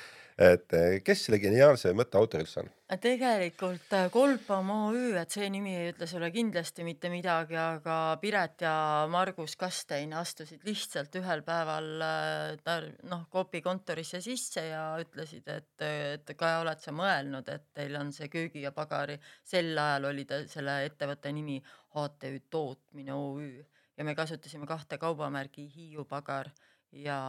et 0.48 0.74
eh, 0.78 0.98
kes 1.04 1.24
selle 1.26 1.40
geniaalse 1.42 1.92
mõtte 1.98 2.20
autor 2.20 2.44
üldse 2.44 2.62
on? 2.62 2.70
tegelikult 3.02 3.94
äh, 3.98 4.08
Kolpam 4.14 4.70
OÜ, 4.76 5.16
et 5.20 5.34
see 5.34 5.50
nimi 5.52 5.74
ei 5.76 5.92
ütle 5.92 6.08
sulle 6.08 6.30
kindlasti 6.32 6.86
mitte 6.88 7.10
midagi, 7.12 7.58
aga 7.58 8.18
Piret 8.22 8.62
ja 8.64 8.74
Margus 9.12 9.58
Kastein 9.60 10.14
astusid 10.18 10.62
lihtsalt 10.68 11.18
ühel 11.20 11.42
päeval 11.48 11.90
äh, 12.06 12.92
noh, 13.10 13.26
Coopi 13.34 13.64
kontorisse 13.66 14.22
sisse 14.24 14.68
ja 14.70 14.84
ütlesid, 15.02 15.50
et, 15.50 15.74
et 15.88 16.36
Kaja, 16.38 16.62
oled 16.62 16.84
sa 16.84 16.94
mõelnud, 16.96 17.50
et 17.50 17.72
teil 17.74 17.98
on 17.98 18.14
see 18.16 18.30
köögi 18.32 18.62
ja 18.64 18.72
pagari, 18.76 19.18
sel 19.44 19.74
ajal 19.74 20.12
oli 20.12 20.28
ta 20.30 20.44
selle 20.48 20.84
ettevõtte 20.86 21.34
nimi 21.34 21.58
HTÜ 21.98 22.46
Tootmine 22.54 23.18
OÜ 23.18 23.50
ja 23.98 24.06
me 24.06 24.16
kasutasime 24.16 24.68
kahte 24.70 24.98
kaubamärgi 25.02 25.68
Hiiu 25.76 26.06
pagar 26.06 26.50
ja 26.92 27.22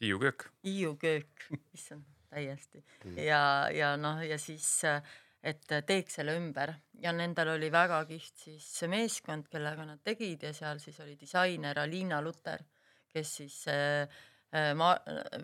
Hiiu 0.00 0.18
köök. 0.20 0.50
Hiiu 0.64 0.96
köök, 1.00 1.46
issand, 1.72 2.04
täiesti. 2.28 2.82
Ja, 3.16 3.70
ja 3.72 3.94
noh, 3.96 4.20
ja 4.20 4.36
siis, 4.38 4.68
et 5.40 5.64
teeks 5.88 6.18
selle 6.18 6.34
ümber. 6.36 6.74
Ja 7.00 7.14
nendel 7.16 7.54
oli 7.54 7.70
väga 7.72 8.02
kihvt 8.08 8.44
siis 8.44 8.68
meeskond, 8.92 9.48
kellega 9.52 9.86
nad 9.88 10.02
tegid 10.04 10.44
ja 10.44 10.52
seal 10.56 10.80
siis 10.82 11.00
oli 11.00 11.16
disainer 11.20 11.80
Aliina 11.80 12.20
Luter, 12.24 12.60
kes 13.12 13.32
siis 13.40 13.56
äh, 13.72 14.04
äh, 14.52 14.74
ma 14.76 14.92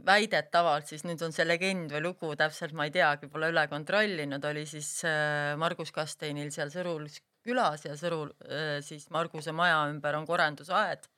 väidetavalt 0.05 0.93
siis 0.93 1.07
nüüd 1.09 1.25
on 1.25 1.33
see 1.33 1.49
legend 1.49 1.93
või 1.97 2.05
lugu 2.11 2.35
täpselt 2.37 2.77
ma 2.77 2.89
ei 2.89 2.93
teagi, 2.93 3.33
pole 3.33 3.49
üle 3.53 3.65
kontrollinud, 3.73 4.45
oli 4.53 4.67
siis 4.69 4.99
äh, 5.09 5.55
Margus 5.61 5.93
Kasteinil 5.97 6.53
seal 6.53 6.73
Sõrul 6.73 7.09
külas 7.45 7.89
ja 7.89 7.97
Sõrul 7.97 8.33
äh, 8.45 8.81
siis 8.85 9.09
Marguse 9.13 9.57
maja 9.57 9.87
ümber 9.93 10.21
on 10.21 10.29
korandusaed 10.29 11.09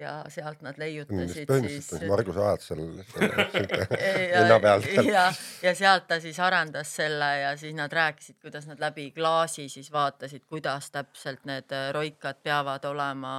ja 0.00 0.12
sealt 0.32 0.62
nad 0.64 0.78
leiutasid 0.80 1.50
siis 1.66 1.92
on 1.96 2.06
Margus 2.08 2.38
Aad 2.40 2.64
seal 2.64 2.80
linna 4.40 4.58
peal 4.62 4.86
ja, 5.06 5.26
ja 5.62 5.74
sealt 5.76 6.08
ta 6.10 6.20
siis 6.22 6.38
arendas 6.40 6.94
selle 7.00 7.30
ja 7.42 7.56
siis 7.60 7.74
nad 7.76 7.92
rääkisid, 7.92 8.40
kuidas 8.42 8.66
nad 8.70 8.80
läbi 8.80 9.10
klaasi 9.16 9.68
siis 9.68 9.92
vaatasid, 9.92 10.46
kuidas 10.48 10.90
täpselt 10.90 11.44
need 11.48 11.74
roikad 11.92 12.40
peavad 12.42 12.84
olema, 12.84 13.34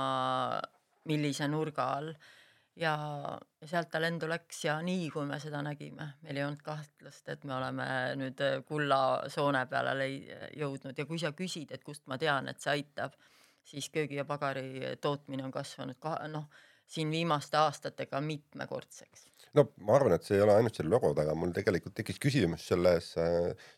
millise 1.10 1.48
nurga 1.48 1.88
all. 1.98 2.14
ja, 2.76 2.94
sealt 3.66 3.92
ta 3.92 4.00
lendu 4.02 4.30
läks 4.30 4.64
ja 4.66 4.78
nii 4.86 5.10
kui 5.14 5.26
me 5.28 5.40
seda 5.44 5.62
nägime, 5.66 6.14
meil 6.24 6.38
ei 6.38 6.46
olnud 6.46 6.62
kahtlust, 6.66 7.28
et 7.30 7.44
me 7.44 7.56
oleme 7.58 7.88
nüüd 8.22 8.40
äh, 8.46 8.62
kullasoone 8.66 9.66
peale 9.70 10.08
jõudnud. 10.58 10.98
Ja 10.98 11.06
kui 11.06 11.20
sa 11.20 11.34
küsid, 11.36 11.74
et 11.76 11.84
kust 11.84 12.08
ma 12.08 12.18
tean, 12.18 12.48
et 12.48 12.64
see 12.64 12.78
aitab, 12.78 13.18
siis 13.64 13.90
köögi 13.90 14.20
ja 14.20 14.26
pagari 14.26 14.96
tootmine 15.02 15.46
on 15.46 15.52
kasvanud 15.52 16.00
ka 16.00 16.18
noh, 16.32 16.48
siin 16.88 17.12
viimaste 17.12 17.58
aastatega 17.58 18.22
mitmekordseks 18.22 19.28
no 19.58 19.66
ma 19.86 19.98
arvan, 19.98 20.16
et 20.16 20.28
see 20.28 20.38
ei 20.38 20.46
ole 20.46 20.56
ainult 20.56 20.78
selle 20.78 20.94
logo 20.94 21.12
taga, 21.18 21.36
mul 21.36 21.52
tegelikult 21.56 21.96
tekkis 21.98 22.20
küsimus 22.24 22.68
selles, 22.72 23.12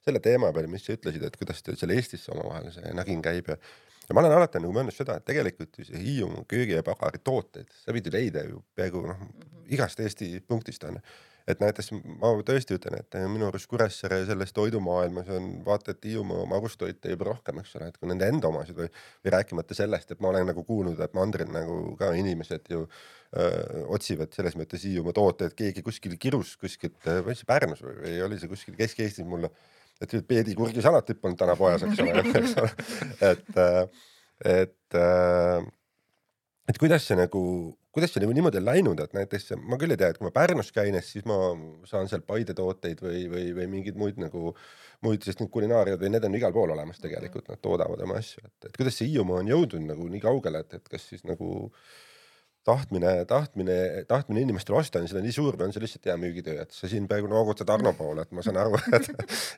selle 0.05 0.21
teema 0.21 0.51
peale, 0.53 0.69
mis 0.69 0.85
sa 0.85 0.97
ütlesid, 0.97 1.25
et 1.25 1.39
kuidas 1.39 1.63
teil 1.65 1.79
seal 1.79 1.95
Eestis 1.95 2.27
omavahel 2.33 2.69
see 2.75 2.93
nagin 2.97 3.23
käib 3.25 3.49
ja 3.53 3.57
ja 4.07 4.15
ma 4.15 4.23
olen 4.23 4.35
alati 4.35 4.59
nagu 4.61 4.73
mõelnud 4.75 4.95
seda, 4.95 5.17
et 5.17 5.27
tegelikult 5.27 5.79
ju 5.79 5.85
see 5.87 6.01
Hiiumaa 6.01 6.43
köögi 6.49 6.75
ja 6.75 6.83
pagari 6.85 7.21
tooteid, 7.23 7.69
sa 7.71 7.95
võid 7.95 8.09
ju 8.09 8.13
leida 8.15 8.43
ju 8.47 8.63
peaaegu 8.75 9.03
noh, 9.07 9.21
igast 9.71 10.01
Eesti 10.03 10.35
punktist 10.47 10.83
onju. 10.87 10.99
Et 11.49 11.59
näiteks 11.59 11.91
ma 12.21 12.31
tõesti 12.45 12.77
ütlen, 12.77 12.95
et 13.01 13.17
minu 13.27 13.49
arust 13.49 13.67
Kuressaare 13.71 14.21
selles 14.27 14.53
toidumaailmas 14.55 15.29
on 15.35 15.49
vaata, 15.65 15.91
et 15.91 16.07
Hiiumaa 16.07 16.45
magustoite 16.49 17.11
juba 17.11 17.27
rohkem, 17.31 17.59
eks 17.59 17.75
ole, 17.79 17.89
et 17.91 17.99
kui 17.99 18.09
nende 18.11 18.29
enda 18.31 18.47
omasid 18.51 18.77
või, 18.77 18.87
või 19.25 19.33
rääkimata 19.35 19.77
sellest, 19.77 20.13
et 20.13 20.23
ma 20.23 20.31
olen 20.31 20.47
nagu 20.51 20.63
kuulnud, 20.67 20.99
et 21.03 21.17
mandril 21.17 21.51
nagu 21.51 21.77
ka 21.99 22.13
inimesed 22.19 22.71
ju 22.71 22.85
öö, 22.85 23.83
otsivad 23.97 24.31
selles 24.35 24.55
mõttes 24.59 24.87
Hiiumaa 24.87 25.15
tooteid, 25.19 25.55
keegi 25.59 25.83
kuskil 25.85 26.15
kirus 26.21 26.55
kuskilt, 26.61 26.99
või 27.27 27.35
see 27.35 27.49
Pärnus 27.49 27.83
või, 27.83 27.99
või 28.05 28.17
oli 28.29 28.39
see 28.39 28.51
kuskil 28.51 28.79
Kesk-Eestis 28.79 29.27
mulle, 29.27 29.51
et 30.01 30.15
peedikurgi 30.27 30.83
salatip 30.83 31.19
polnud 31.21 31.39
täna 31.39 31.57
poes, 31.59 31.83
eks 31.83 32.03
ole, 32.03 32.23
eks 32.39 32.57
ole, 32.63 32.71
et, 33.33 33.55
et, 34.55 34.99
et 36.71 36.79
kuidas 36.79 37.07
see 37.09 37.19
nagu, 37.19 37.43
kuidas 37.93 38.13
see 38.13 38.23
nagu 38.23 38.33
niimoodi 38.33 38.59
on 38.59 38.65
läinud, 38.65 39.01
et 39.03 39.13
näiteks 39.13 39.53
ma 39.61 39.77
küll 39.81 39.93
ei 39.93 39.99
tea, 40.01 40.09
et 40.13 40.19
kui 40.19 40.25
ma 40.27 40.33
Pärnus 40.33 40.71
käin, 40.75 40.97
siis 41.05 41.27
ma 41.29 41.37
saan 41.89 42.09
seal 42.09 42.23
Paide 42.25 42.55
tooteid 42.57 43.03
või, 43.05 43.25
või, 43.29 43.51
või 43.57 43.67
mingeid 43.75 43.99
muid 43.99 44.21
nagu 44.21 44.55
muid, 45.05 45.25
sest 45.25 45.43
need 45.43 45.51
kulinaariad 45.53 46.01
või 46.01 46.13
need 46.13 46.25
on 46.25 46.37
igal 46.39 46.55
pool 46.55 46.73
olemas 46.73 47.01
tegelikult, 47.03 47.51
nad 47.51 47.61
toodavad 47.61 48.01
oma 48.05 48.17
asju, 48.21 48.41
et, 48.47 48.69
et 48.69 48.79
kuidas 48.79 48.97
see 48.97 49.11
Hiiumaa 49.11 49.43
on 49.43 49.51
jõudnud 49.51 49.85
nagu 49.91 50.07
nii 50.09 50.23
kaugele, 50.23 50.63
et, 50.65 50.79
et 50.79 50.89
kas 50.95 51.05
siis 51.11 51.25
nagu 51.27 51.69
tahtmine, 52.63 53.25
tahtmine, 53.25 54.05
tahtmine 54.07 54.41
inimestel 54.41 54.75
osta 54.75 55.01
on 55.01 55.09
seda 55.11 55.23
nii 55.23 55.35
suur 55.35 55.57
või 55.59 55.67
on 55.67 55.75
see 55.75 55.83
lihtsalt 55.83 56.07
hea 56.09 56.15
müügitöö, 56.19 56.63
et 56.63 56.71
sa 56.75 56.89
siin 56.91 57.07
praegu 57.11 57.27
noogutad 57.31 57.69
Arno 57.73 57.93
poole, 57.99 58.23
et 58.23 58.31
ma 58.31 58.45
saan 58.45 58.59
aru, 58.61 58.79
et, 58.95 59.11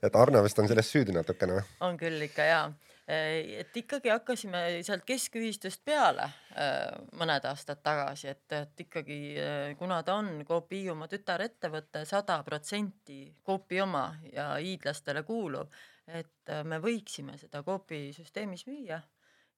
et 0.06 0.20
Arno 0.20 0.42
vist 0.46 0.60
on 0.62 0.70
selles 0.72 0.90
süüdi 0.92 1.16
natukene. 1.16 1.62
on 1.86 1.98
küll 2.02 2.28
ikka 2.28 2.50
ja 2.50 2.60
et 3.06 3.78
ikkagi 3.78 4.10
hakkasime 4.10 4.62
sealt 4.86 5.04
keskühistust 5.06 5.84
peale 5.86 6.26
äh, 6.26 6.88
mõned 7.20 7.46
aastad 7.46 7.84
tagasi, 7.86 8.32
et, 8.34 8.46
et 8.58 8.86
ikkagi 8.88 9.20
äh, 9.38 9.66
kuna 9.78 10.02
ta 10.04 10.18
on 10.22 10.40
Coop 10.48 10.74
Hiiumaa 10.74 11.12
tütarettevõte, 11.12 12.02
sada 12.10 12.40
protsenti 12.48 13.28
Coopi 13.46 13.82
oma 13.86 14.08
ja 14.34 14.56
hiidlastele 14.56 15.22
kuuluv, 15.28 15.70
et 16.10 16.54
me 16.66 16.82
võiksime 16.82 17.38
seda 17.38 17.62
Coopi 17.66 18.08
süsteemis 18.14 18.66
müüa 18.70 19.00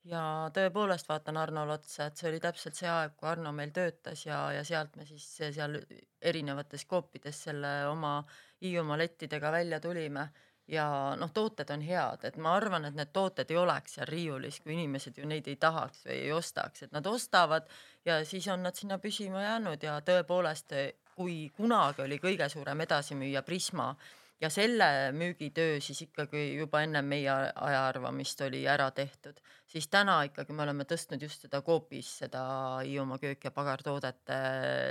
ja 0.05 0.49
tõepoolest 0.53 1.09
vaatan 1.09 1.37
Arnole 1.37 1.73
otsa, 1.73 2.07
et 2.07 2.17
see 2.17 2.29
oli 2.29 2.39
täpselt 2.43 2.77
see 2.77 2.89
aeg, 2.89 3.15
kui 3.17 3.29
Arno 3.29 3.51
meil 3.55 3.71
töötas 3.75 4.25
ja, 4.25 4.47
ja 4.55 4.63
sealt 4.67 4.95
me 4.95 5.05
siis 5.05 5.25
seal 5.37 5.79
erinevates 6.21 6.85
koopides 6.85 7.43
selle 7.49 7.71
oma 7.89 8.19
Hiiumaa 8.61 8.97
lettidega 8.97 9.51
välja 9.51 9.79
tulime. 9.79 10.29
Ja 10.67 11.15
noh, 11.15 11.29
tooted 11.31 11.69
on 11.71 11.83
head, 11.85 12.25
et 12.27 12.37
ma 12.43 12.57
arvan, 12.57 12.83
et 12.89 12.95
need 12.97 13.13
tooted 13.15 13.51
ei 13.53 13.57
oleks 13.57 13.93
seal 13.95 14.09
riiulis, 14.09 14.57
kui 14.59 14.73
inimesed 14.73 15.15
ju 15.15 15.27
neid 15.29 15.47
ei 15.47 15.55
tahaks 15.55 16.01
või 16.09 16.17
ei 16.25 16.33
ostaks, 16.35 16.83
et 16.83 16.91
nad 16.91 17.07
ostavad 17.07 17.69
ja 18.05 18.17
siis 18.27 18.49
on 18.51 18.65
nad 18.67 18.75
sinna 18.75 18.97
püsima 18.99 19.45
jäänud. 19.45 19.83
Ja 19.83 20.01
tõepoolest, 20.03 20.75
kui 21.15 21.37
kunagi 21.55 22.03
oli 22.03 22.19
kõige 22.19 22.49
suurem 22.51 22.83
edasimüüja 22.83 23.45
Prisma 23.47 23.93
ja 24.41 24.49
selle 24.53 25.11
müügitöö 25.17 25.79
siis 25.81 26.01
ikkagi 26.05 26.43
juba 26.57 26.83
enne 26.85 27.01
meie 27.01 27.31
ajaarvamist 27.55 28.41
oli 28.45 28.65
ära 28.69 28.89
tehtud, 28.91 29.39
siis 29.69 29.87
täna 29.93 30.19
ikkagi 30.29 30.53
me 30.53 30.65
oleme 30.67 30.85
tõstnud 30.89 31.23
just 31.25 31.47
seda 31.47 31.63
Coopis 31.65 32.17
seda 32.23 32.43
Hiiumaa 32.83 33.17
köök 33.23 33.49
ja 33.49 33.55
pagartoodete 33.55 34.37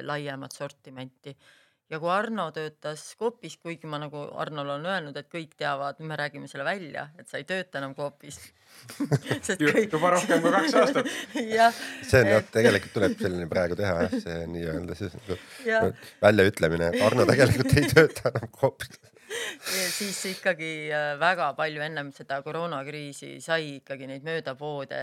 laiemat 0.06 0.56
sortimenti. 0.56 1.36
Ja 1.86 2.00
kui 2.02 2.10
Arno 2.10 2.48
töötas 2.50 3.12
Coopis, 3.14 3.60
kuigi 3.62 3.86
ma 3.86 4.00
nagu 4.02 4.24
Arnole 4.34 4.72
olen 4.74 4.88
öelnud, 4.90 5.18
et 5.20 5.28
kõik 5.30 5.52
teavad, 5.54 6.00
me 6.02 6.16
räägime 6.18 6.50
selle 6.50 6.64
välja, 6.66 7.06
et 7.14 7.30
sa 7.30 7.38
ei 7.38 7.46
tööta 7.46 7.78
enam 7.78 7.94
Coopis 7.94 8.40
kõik... 8.98 9.92
juba 9.92 10.10
rohkem 10.16 10.42
kui 10.42 10.50
kaks 10.56 10.74
aastat. 10.82 11.12
See 12.10 12.24
on 12.24 12.32
jah, 12.32 12.42
tegelikult 12.50 12.96
tuleb 12.98 13.14
selline 13.22 13.46
praegu 13.46 13.78
teha 13.78 14.00
jah, 14.02 14.18
see 14.18 14.40
nii-öelda 14.50 14.98
siis 14.98 15.14
nagu 15.20 15.92
väljaütlemine, 16.26 16.90
et 16.90 17.06
Arno 17.06 17.28
tegelikult 17.30 17.78
ei 17.78 17.92
tööta 17.94 18.34
enam 18.34 18.50
Coopis 18.58 18.98
siis 19.90 20.18
ikkagi 20.30 20.70
äh, 20.92 21.12
väga 21.20 21.50
palju 21.58 21.82
ennem 21.82 22.10
seda 22.14 22.38
koroonakriisi 22.44 23.36
sai 23.42 23.76
ikkagi 23.76 24.08
neid 24.10 24.26
mööda 24.26 24.54
poode 24.58 24.98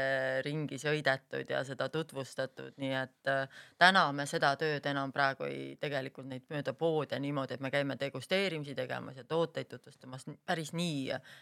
ringi 0.45 0.79
sõidetud 0.81 1.49
ja 1.49 1.63
seda 1.67 1.89
tutvustatud, 1.93 2.75
nii 2.81 2.93
et 2.99 3.31
äh, 3.31 3.63
täna 3.81 4.05
me 4.15 4.27
seda 4.29 4.53
tööd 4.59 4.85
enam 4.89 5.13
praegu 5.15 5.47
ei, 5.49 5.73
tegelikult 5.81 6.29
neid 6.29 6.45
mööda 6.53 6.75
poode 6.77 7.19
niimoodi, 7.19 7.57
et 7.57 7.65
me 7.65 7.73
käime 7.73 7.97
degusteerimisi 7.99 8.75
tegemas 8.77 9.17
ja 9.19 9.25
tooteid 9.27 9.71
tutvustamas, 9.71 10.27
päris 10.45 10.73
nii 10.77 11.11
äh, 11.15 11.35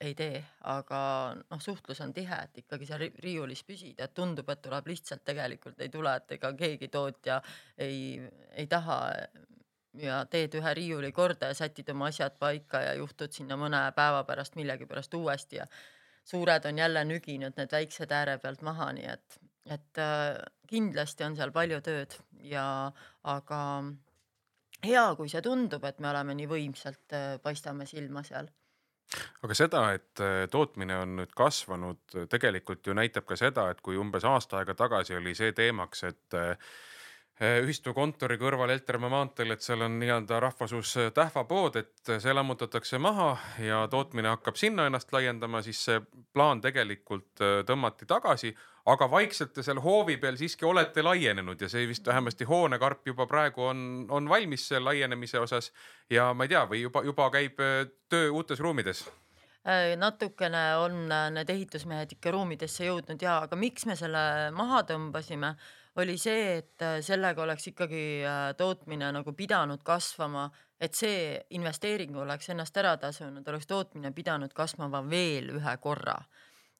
ei 0.00 0.14
tee, 0.18 0.42
aga 0.70 1.00
noh, 1.38 1.60
suhtlus 1.62 2.00
on 2.04 2.14
tihe, 2.14 2.40
et 2.48 2.64
ikkagi 2.64 2.88
seal 2.88 3.04
riiulis 3.22 3.62
püsida, 3.66 4.08
et 4.08 4.14
tundub, 4.14 4.48
et 4.50 4.62
tuleb 4.64 4.88
lihtsalt, 4.90 5.24
tegelikult 5.26 5.80
ei 5.80 5.92
tule, 5.92 6.14
et 6.18 6.38
ega 6.38 6.52
keegi 6.58 6.88
tootja 6.90 7.40
ei, 7.78 8.18
ei 8.58 8.66
taha 8.66 8.98
ja 10.02 10.22
teed 10.30 10.54
ühe 10.58 10.74
riiuli 10.74 11.12
korda 11.12 11.52
ja 11.52 11.54
sätid 11.54 11.88
oma 11.92 12.08
asjad 12.12 12.38
paika 12.38 12.82
ja 12.82 12.94
juhtud 12.98 13.32
sinna 13.32 13.56
mõne 13.60 13.80
päeva 13.96 14.24
pärast 14.28 14.58
millegipärast 14.58 15.14
uuesti 15.14 15.60
ja 15.60 15.66
suured 16.24 16.64
on 16.68 16.78
jälle 16.78 17.04
nüginud 17.04 17.56
need 17.56 17.72
väiksed 17.72 18.12
ääre 18.12 18.38
pealt 18.42 18.62
maha, 18.62 18.90
nii 18.92 19.08
et, 19.12 19.38
et 19.66 20.02
äh, 20.02 20.36
kindlasti 20.68 21.24
on 21.24 21.36
seal 21.38 21.52
palju 21.54 21.80
tööd 21.84 22.18
ja 22.44 22.66
aga 23.24 23.60
hea, 24.84 25.04
kui 25.16 25.28
see 25.32 25.42
tundub, 25.44 25.84
et 25.84 26.00
me 26.00 26.10
oleme 26.12 26.36
nii 26.38 26.48
võimsalt 26.50 27.16
äh,, 27.16 27.34
paistame 27.42 27.86
silma 27.88 28.22
seal. 28.26 28.50
Aga 29.42 29.56
seda, 29.56 29.86
et 29.96 30.20
äh, 30.20 30.42
tootmine 30.52 30.98
on 31.00 31.16
nüüd 31.22 31.32
kasvanud, 31.36 32.18
tegelikult 32.28 32.86
ju 32.86 32.96
näitab 32.96 33.24
ka 33.28 33.38
seda, 33.40 33.70
et 33.72 33.80
kui 33.80 33.96
umbes 33.96 34.26
aasta 34.28 34.60
aega 34.60 34.76
tagasi 34.76 35.16
oli 35.16 35.34
see 35.38 35.54
teemaks, 35.56 36.04
et 36.10 36.38
ühistukontori 37.38 38.34
kõrval 38.38 38.72
Heltermaa 38.72 39.10
maanteel, 39.12 39.52
et 39.54 39.62
seal 39.62 39.84
on 39.86 39.98
nii-öelda 40.00 40.40
rahvasuus 40.42 40.96
äh, 40.98 41.10
tähvapood, 41.14 41.76
et 41.78 42.10
äh, 42.10 42.18
see 42.22 42.34
lammutatakse 42.34 42.98
maha 42.98 43.36
ja 43.62 43.84
tootmine 43.90 44.32
hakkab 44.32 44.58
sinna 44.58 44.88
ennast 44.88 45.12
laiendama, 45.14 45.62
siis 45.62 45.84
see 45.86 46.00
plaan 46.34 46.60
tegelikult 46.64 47.38
tõmmati 47.68 48.08
tagasi, 48.10 48.50
aga 48.90 49.10
vaikselt 49.10 49.54
te 49.54 49.62
seal 49.62 49.78
hoovi 49.84 50.16
peal 50.18 50.38
siiski 50.40 50.66
olete 50.66 51.02
laienenud 51.06 51.62
ja 51.62 51.70
see 51.70 51.86
vist 51.86 52.06
vähemasti 52.06 52.48
hoonekarp 52.48 53.06
juba 53.06 53.28
praegu 53.30 53.68
on, 53.70 53.80
on 54.10 54.28
valmis 54.28 54.66
laienemise 54.80 55.38
osas 55.38 55.72
ja 56.10 56.32
ma 56.34 56.46
ei 56.46 56.54
tea, 56.56 56.66
või 56.66 56.82
juba, 56.82 57.04
juba 57.06 57.30
käib 57.30 57.62
töö 58.10 58.30
uutes 58.34 58.60
ruumides? 58.60 59.06
Natukene 59.98 60.62
on 60.80 61.10
need 61.34 61.50
ehitusmehed 61.52 62.14
ikka 62.14 62.32
ruumidesse 62.32 62.86
jõudnud 62.86 63.20
ja, 63.20 63.42
aga 63.44 63.58
miks 63.58 63.84
me 63.86 63.98
selle 63.98 64.22
maha 64.56 64.80
tõmbasime 64.88 65.52
oli 65.98 66.18
see, 66.18 66.58
et 66.58 66.82
äh, 66.82 66.98
sellega 67.04 67.42
oleks 67.42 67.70
ikkagi 67.72 68.02
äh, 68.26 68.52
tootmine 68.56 69.10
nagu 69.14 69.32
pidanud 69.36 69.82
kasvama, 69.86 70.48
et 70.80 70.94
see 70.94 71.34
investeering 71.58 72.16
oleks 72.16 72.52
ennast 72.54 72.76
ära 72.78 72.96
tasunud, 73.00 73.46
oleks 73.48 73.66
tootmine 73.66 74.12
pidanud 74.14 74.54
kasvama 74.54 75.02
veel 75.10 75.50
ühe 75.58 75.76
korra. 75.82 76.18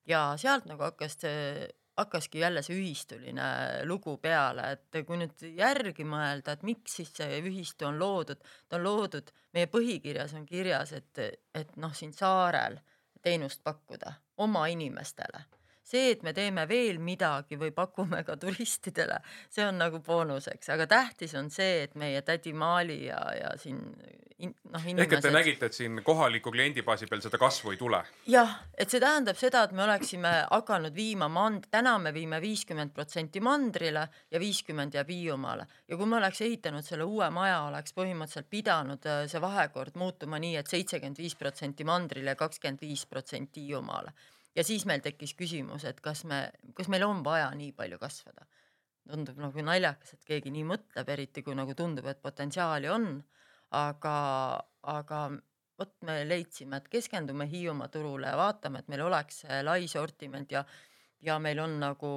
ja 0.09 0.33
sealt 0.41 0.64
nagu 0.64 0.83
hakkas 0.87 1.19
see, 1.21 1.66
hakkaski 1.99 2.39
jälle 2.41 2.62
see 2.62 2.79
ühistuline 2.79 3.49
lugu 3.85 4.16
peale, 4.23 4.71
et 4.73 5.03
kui 5.07 5.19
nüüd 5.21 5.43
järgi 5.59 6.07
mõelda, 6.07 6.55
et 6.55 6.62
miks 6.62 6.97
siis 7.01 7.12
see 7.16 7.43
ühistu 7.43 7.91
on 7.91 7.99
loodud, 7.99 8.41
ta 8.69 8.79
on 8.79 8.87
loodud, 8.87 9.35
meie 9.53 9.66
põhikirjas 9.66 10.33
on 10.39 10.47
kirjas, 10.47 10.95
et, 10.97 11.25
et 11.55 11.77
noh, 11.77 11.93
siin 11.95 12.14
saarel 12.14 12.79
teenust 13.23 13.64
pakkuda 13.66 14.14
oma 14.47 14.66
inimestele 14.71 15.43
see, 15.89 16.12
et 16.14 16.22
me 16.26 16.34
teeme 16.36 16.66
veel 16.68 17.01
midagi 17.03 17.59
või 17.61 17.72
pakume 17.76 18.22
ka 18.26 18.36
turistidele, 18.41 19.20
see 19.51 19.66
on 19.66 19.80
nagu 19.80 20.03
boonuseks, 20.05 20.72
aga 20.74 20.89
tähtis 20.91 21.34
on 21.39 21.51
see, 21.55 21.84
et 21.86 21.99
meie 21.99 22.22
tädi 22.26 22.53
Maali 22.53 23.05
ja, 23.07 23.20
ja 23.39 23.53
siin 23.61 23.82
in, 24.39 24.55
noh, 24.70 24.84
inimesed. 24.84 25.05
ehk 25.05 25.16
et 25.18 25.24
te 25.24 25.32
nägite, 25.34 25.68
et 25.68 25.76
siin 25.76 26.01
kohaliku 26.07 26.53
kliendibaasi 26.55 27.09
peal 27.11 27.22
seda 27.24 27.41
kasvu 27.41 27.74
ei 27.74 27.80
tule? 27.80 28.01
jah, 28.30 28.55
et 28.78 28.91
see 28.91 29.03
tähendab 29.03 29.39
seda, 29.41 29.64
et 29.66 29.74
me 29.76 29.84
oleksime 29.84 30.32
hakanud 30.51 30.95
viima 30.95 31.28
mand-, 31.32 31.68
täna 31.74 31.97
me 32.03 32.12
viime 32.14 32.41
viiskümmend 32.43 32.95
protsenti 32.95 33.43
mandrile 33.45 34.07
ja 34.30 34.43
viiskümmend 34.43 34.95
jääb 34.99 35.12
Hiiumaale 35.12 35.66
ja 35.89 35.99
kui 35.99 36.07
me 36.07 36.18
oleks 36.20 36.43
ehitanud 36.47 36.86
selle 36.86 37.07
uue 37.09 37.30
maja, 37.34 37.62
oleks 37.70 37.97
põhimõtteliselt 37.97 38.51
pidanud 38.51 39.07
äh, 39.11 39.24
see 39.30 39.43
vahekord 39.43 39.99
muutuma 39.99 40.41
nii 40.43 40.57
et, 40.57 40.66
et 40.68 40.76
seitsekümmend 40.76 41.22
viis 41.22 41.39
protsenti 41.39 41.86
mandrile 41.89 42.36
ja 42.36 42.39
kakskümmend 42.39 42.84
viis 42.84 43.07
protsenti 43.11 43.66
Hiiumaale 43.66 44.14
ja 44.57 44.65
siis 44.65 44.87
meil 44.89 45.03
tekkis 45.05 45.35
küsimus, 45.39 45.85
et 45.89 46.01
kas 46.05 46.25
me, 46.29 46.49
kas 46.77 46.89
meil 46.93 47.05
on 47.07 47.25
vaja 47.25 47.51
nii 47.57 47.73
palju 47.77 47.99
kasvada. 47.99 48.47
tundub 49.09 49.39
nagu 49.41 49.63
naljakas, 49.65 50.13
et 50.15 50.25
keegi 50.29 50.51
nii 50.53 50.67
mõtleb, 50.69 51.09
eriti 51.09 51.43
kui 51.43 51.55
nagu 51.57 51.73
tundub, 51.75 52.05
et 52.11 52.19
potentsiaali 52.21 52.91
on, 52.93 53.07
aga, 53.73 54.17
aga 54.83 55.21
vot 55.79 55.95
me 56.05 56.19
leidsime, 56.27 56.77
et 56.77 56.91
keskendume 56.93 57.47
Hiiumaa 57.49 57.89
turule 57.89 58.29
ja 58.29 58.37
vaatame, 58.37 58.83
et 58.83 58.89
meil 58.93 59.07
oleks 59.07 59.47
lai 59.65 59.87
sortiment 59.89 60.53
ja 60.53 60.65
ja 61.23 61.39
meil 61.43 61.59
on 61.59 61.75
nagu 61.81 62.11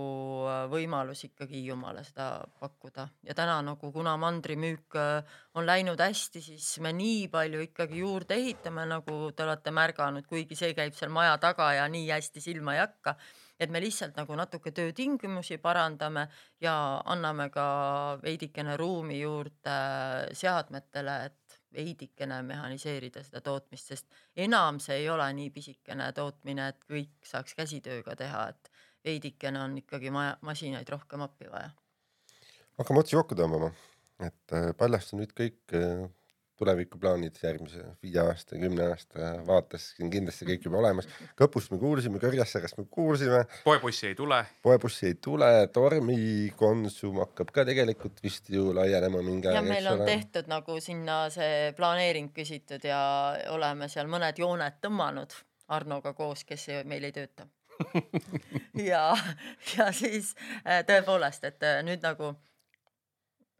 äh, 0.45 0.63
võimalus 0.69 1.23
ikkagi 1.25 1.63
Hiiumaale 1.63 2.03
seda 2.05 2.27
pakkuda 2.61 3.07
ja 3.25 3.35
täna 3.37 3.57
nagu 3.65 3.91
kuna 3.93 4.13
mandrimüük 4.21 4.97
äh, 4.99 5.37
on 5.57 5.65
läinud 5.65 6.01
hästi, 6.01 6.41
siis 6.41 6.67
me 6.85 6.93
nii 6.93 7.27
palju 7.33 7.63
ikkagi 7.65 8.01
juurde 8.03 8.37
ehitame, 8.37 8.85
nagu 8.89 9.31
te 9.35 9.45
olete 9.45 9.73
märganud, 9.73 10.27
kuigi 10.29 10.57
see 10.57 10.75
käib 10.77 10.97
seal 10.97 11.13
maja 11.13 11.37
taga 11.41 11.71
ja 11.79 11.87
nii 11.89 12.09
hästi 12.11 12.43
silma 12.43 12.77
ei 12.77 12.83
hakka. 12.85 13.15
et 13.61 13.69
me 13.69 13.77
lihtsalt 13.81 14.15
nagu 14.17 14.33
natuke 14.33 14.71
töötingimusi 14.73 15.59
parandame 15.61 16.27
ja 16.61 17.01
anname 17.05 17.49
ka 17.53 17.65
veidikene 18.23 18.77
ruumi 18.77 19.19
juurde 19.19 19.75
seadmetele, 20.33 21.17
et 21.25 21.59
veidikene 21.73 22.41
mehhaniseerida 22.41 23.21
seda 23.23 23.41
tootmist, 23.45 23.91
sest 23.93 24.07
enam 24.35 24.79
see 24.81 25.03
ei 25.03 25.09
ole 25.09 25.27
nii 25.37 25.51
pisikene 25.53 26.09
tootmine, 26.17 26.67
et 26.73 26.81
kõik 26.89 27.27
saaks 27.27 27.53
käsitööga 27.57 28.15
teha, 28.17 28.47
et 28.49 28.70
veidikene 29.05 29.61
on 29.61 29.77
ikkagi 29.81 30.11
maja, 30.13 30.37
masinaid 30.41 30.89
rohkem 30.89 31.21
appi 31.25 31.49
vaja. 31.51 31.69
hakkame 32.77 33.03
otsi 33.03 33.17
kokku 33.17 33.37
tõmbama, 33.37 33.71
et 34.21 34.57
äh, 34.57 34.71
paljast 34.77 35.13
on 35.13 35.23
nüüd 35.23 35.33
kõik 35.37 35.77
äh, 35.77 36.09
tulevikuplaanid 36.61 37.37
järgmise 37.41 37.83
viie 38.03 38.21
aasta, 38.21 38.57
kümne 38.61 38.85
aasta 38.91 39.31
vaates 39.47 39.87
siin 39.95 40.11
kindlasti 40.13 40.45
kõik 40.45 40.67
juba 40.67 40.77
olemas. 40.81 41.07
Kõpust 41.39 41.73
me 41.73 41.79
kuulsime, 41.81 42.21
Kõrgessarest 42.21 42.77
me 42.77 42.85
kuulsime. 42.97 43.39
poebussi 43.65 44.11
ei 44.11 44.17
tule. 44.19 44.43
poebussi 44.61 45.07
ei 45.09 45.15
tule, 45.27 45.49
Tormi 45.73 46.51
Konsum 46.57 47.21
hakkab 47.23 47.53
ka 47.55 47.65
tegelikult 47.65 48.21
vist 48.23 48.51
ju 48.53 48.67
laienema 48.77 49.23
mingi 49.25 49.49
aeg. 49.49 49.57
ja 49.57 49.63
meil 49.65 49.87
on 49.93 50.03
ole. 50.03 50.09
tehtud 50.11 50.51
nagu 50.51 50.77
sinna 50.79 51.23
see 51.33 51.71
planeering 51.77 52.29
küsitud 52.35 52.85
ja 52.85 53.01
oleme 53.55 53.89
seal 53.89 54.11
mõned 54.11 54.43
jooned 54.45 54.77
tõmmanud 54.85 55.33
Arnoga 55.71 56.13
koos, 56.13 56.43
kes 56.45 56.67
meil 56.85 57.09
ei 57.09 57.15
tööta 57.15 57.47
ja, 58.91 59.03
ja 59.75 59.89
siis 59.95 60.33
äh, 60.65 60.81
tõepoolest, 60.87 61.45
et 61.49 61.63
äh, 61.67 61.81
nüüd 61.85 62.03
nagu 62.05 62.33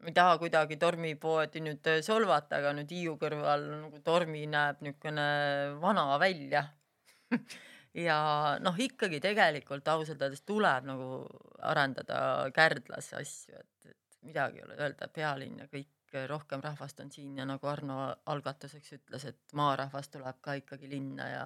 ei 0.02 0.14
taha 0.14 0.38
kuidagi 0.42 0.78
tormipoodi 0.82 1.62
nüüd 1.62 1.90
äh, 1.90 2.00
solvata, 2.04 2.58
aga 2.58 2.72
nüüd 2.76 2.90
Hiiu 2.92 3.16
kõrval 3.20 3.68
nagu 3.70 4.00
tormi 4.04 4.46
näeb 4.50 4.82
niisugune 4.84 5.26
vana 5.82 6.08
välja. 6.22 6.66
Ja 7.92 8.56
noh, 8.64 8.78
ikkagi 8.80 9.18
tegelikult 9.20 9.84
ausalt 9.92 10.22
öeldes 10.24 10.40
tuleb 10.48 10.86
nagu 10.88 11.26
arendada 11.60 12.48
Kärdlas 12.56 13.10
asju, 13.18 13.52
et, 13.52 13.90
et 13.90 14.16
midagi 14.24 14.62
ei 14.62 14.64
ole 14.64 14.78
öelda, 14.78 15.10
pealinn 15.12 15.58
ja 15.60 15.66
kõik 15.68 16.16
rohkem 16.28 16.64
rahvast 16.64 17.00
on 17.04 17.12
siin 17.12 17.36
ja 17.36 17.44
nagu 17.48 17.68
Arno 17.68 17.98
algatuseks 18.32 18.94
ütles, 18.96 19.26
et 19.28 19.54
maarahvas 19.56 20.08
tuleb 20.08 20.40
ka 20.40 20.56
ikkagi 20.60 20.88
linna 20.88 21.28
ja 21.28 21.44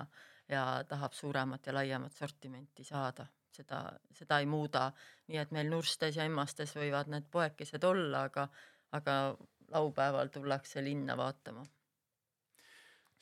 ja 0.49 0.85
tahab 0.89 1.13
suuremat 1.13 1.67
ja 1.67 1.75
laiemat 1.75 2.13
sortimenti 2.13 2.85
saada 2.85 3.27
seda, 3.57 3.81
seda 4.13 4.39
ei 4.39 4.47
muuda. 4.47 4.91
nii 5.27 5.39
et 5.43 5.51
meil 5.51 5.71
Nurstes 5.71 6.17
ja 6.17 6.25
Emmastes 6.25 6.75
võivad 6.77 7.11
need 7.11 7.27
poekesed 7.31 7.85
olla, 7.85 8.27
aga, 8.31 8.49
aga 8.99 9.37
laupäeval 9.73 10.29
tullakse 10.29 10.85
linna 10.85 11.17
vaatama 11.17 11.65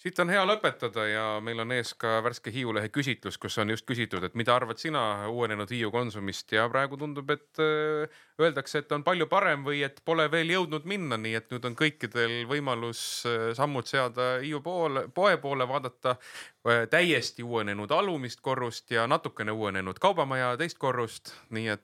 siit 0.01 0.19
on 0.21 0.31
hea 0.33 0.43
lõpetada 0.47 1.05
ja 1.09 1.25
meil 1.45 1.61
on 1.63 1.73
ees 1.75 1.93
ka 1.99 2.19
värske 2.25 2.53
Hiiulehe 2.55 2.91
küsitlus, 2.93 3.39
kus 3.41 3.57
on 3.63 3.71
just 3.73 3.87
küsitud, 3.89 4.25
et 4.27 4.35
mida 4.39 4.55
arvad 4.57 4.81
sina 4.83 5.03
uuenenud 5.31 5.71
Hiiu 5.71 5.91
Konsumist 5.95 6.53
ja 6.55 6.67
praegu 6.71 6.99
tundub, 7.01 7.31
et 7.35 7.63
äh, 7.63 8.19
öeldakse, 8.41 8.83
et 8.83 8.93
on 8.97 9.05
palju 9.07 9.29
parem 9.31 9.65
või 9.67 9.85
et 9.87 10.01
pole 10.05 10.27
veel 10.33 10.51
jõudnud 10.55 10.89
minna, 10.91 11.19
nii 11.21 11.39
et 11.39 11.55
nüüd 11.55 11.69
on 11.71 11.79
kõikidel 11.79 12.37
võimalus 12.51 13.05
äh, 13.31 13.47
sammud 13.57 13.89
seada 13.91 14.35
Hiiu 14.43 14.61
poole, 14.65 15.07
poe 15.15 15.39
poole, 15.43 15.69
vaadata 15.71 16.17
äh, 16.17 16.85
täiesti 16.91 17.47
uuenenud 17.47 17.95
alumist 17.95 18.43
korrust 18.45 18.91
ja 18.95 19.07
natukene 19.11 19.55
uuenenud 19.55 20.03
kaubamaja 20.03 20.55
teist 20.61 20.81
korrust. 20.83 21.33
nii 21.55 21.69
et 21.71 21.83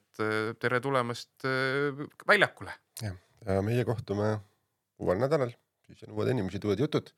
tere 0.61 0.81
tulemast 0.83 1.45
väljakule. 2.29 2.73
jah, 3.01 3.17
ja 3.47 3.63
meie 3.65 3.85
kohtume 3.89 4.35
uuel 4.99 5.21
nädalal, 5.23 5.53
siis 5.87 6.03
on 6.05 6.17
uued 6.19 6.29
inimesed, 6.35 6.65
uued 6.67 6.83
jutud 6.83 7.13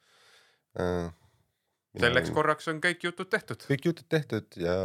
selleks 0.76 2.28
olen... 2.28 2.34
korraks 2.34 2.68
on 2.72 2.80
kõik 2.84 3.04
jutud 3.08 3.30
tehtud. 3.32 3.64
kõik 3.68 3.90
jutud 3.90 4.08
tehtud 4.08 4.60
ja 4.60 4.76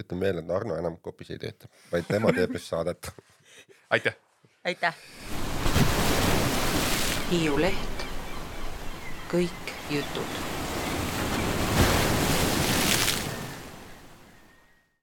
ütlen 0.00 0.20
veel, 0.20 0.42
et 0.42 0.50
Arno 0.50 0.78
enam 0.78 0.98
kopis 1.02 1.30
ei 1.34 1.40
tööta, 1.42 1.70
vaid 1.92 2.08
tema 2.10 2.32
teeb 2.36 2.56
just 2.58 2.70
saadet 2.70 3.10
aitäh. 3.94 4.16
aitäh. 4.64 4.98
Hiiu 7.30 7.56
Leht, 7.58 8.04
kõik 9.32 9.74
jutud 9.90 10.63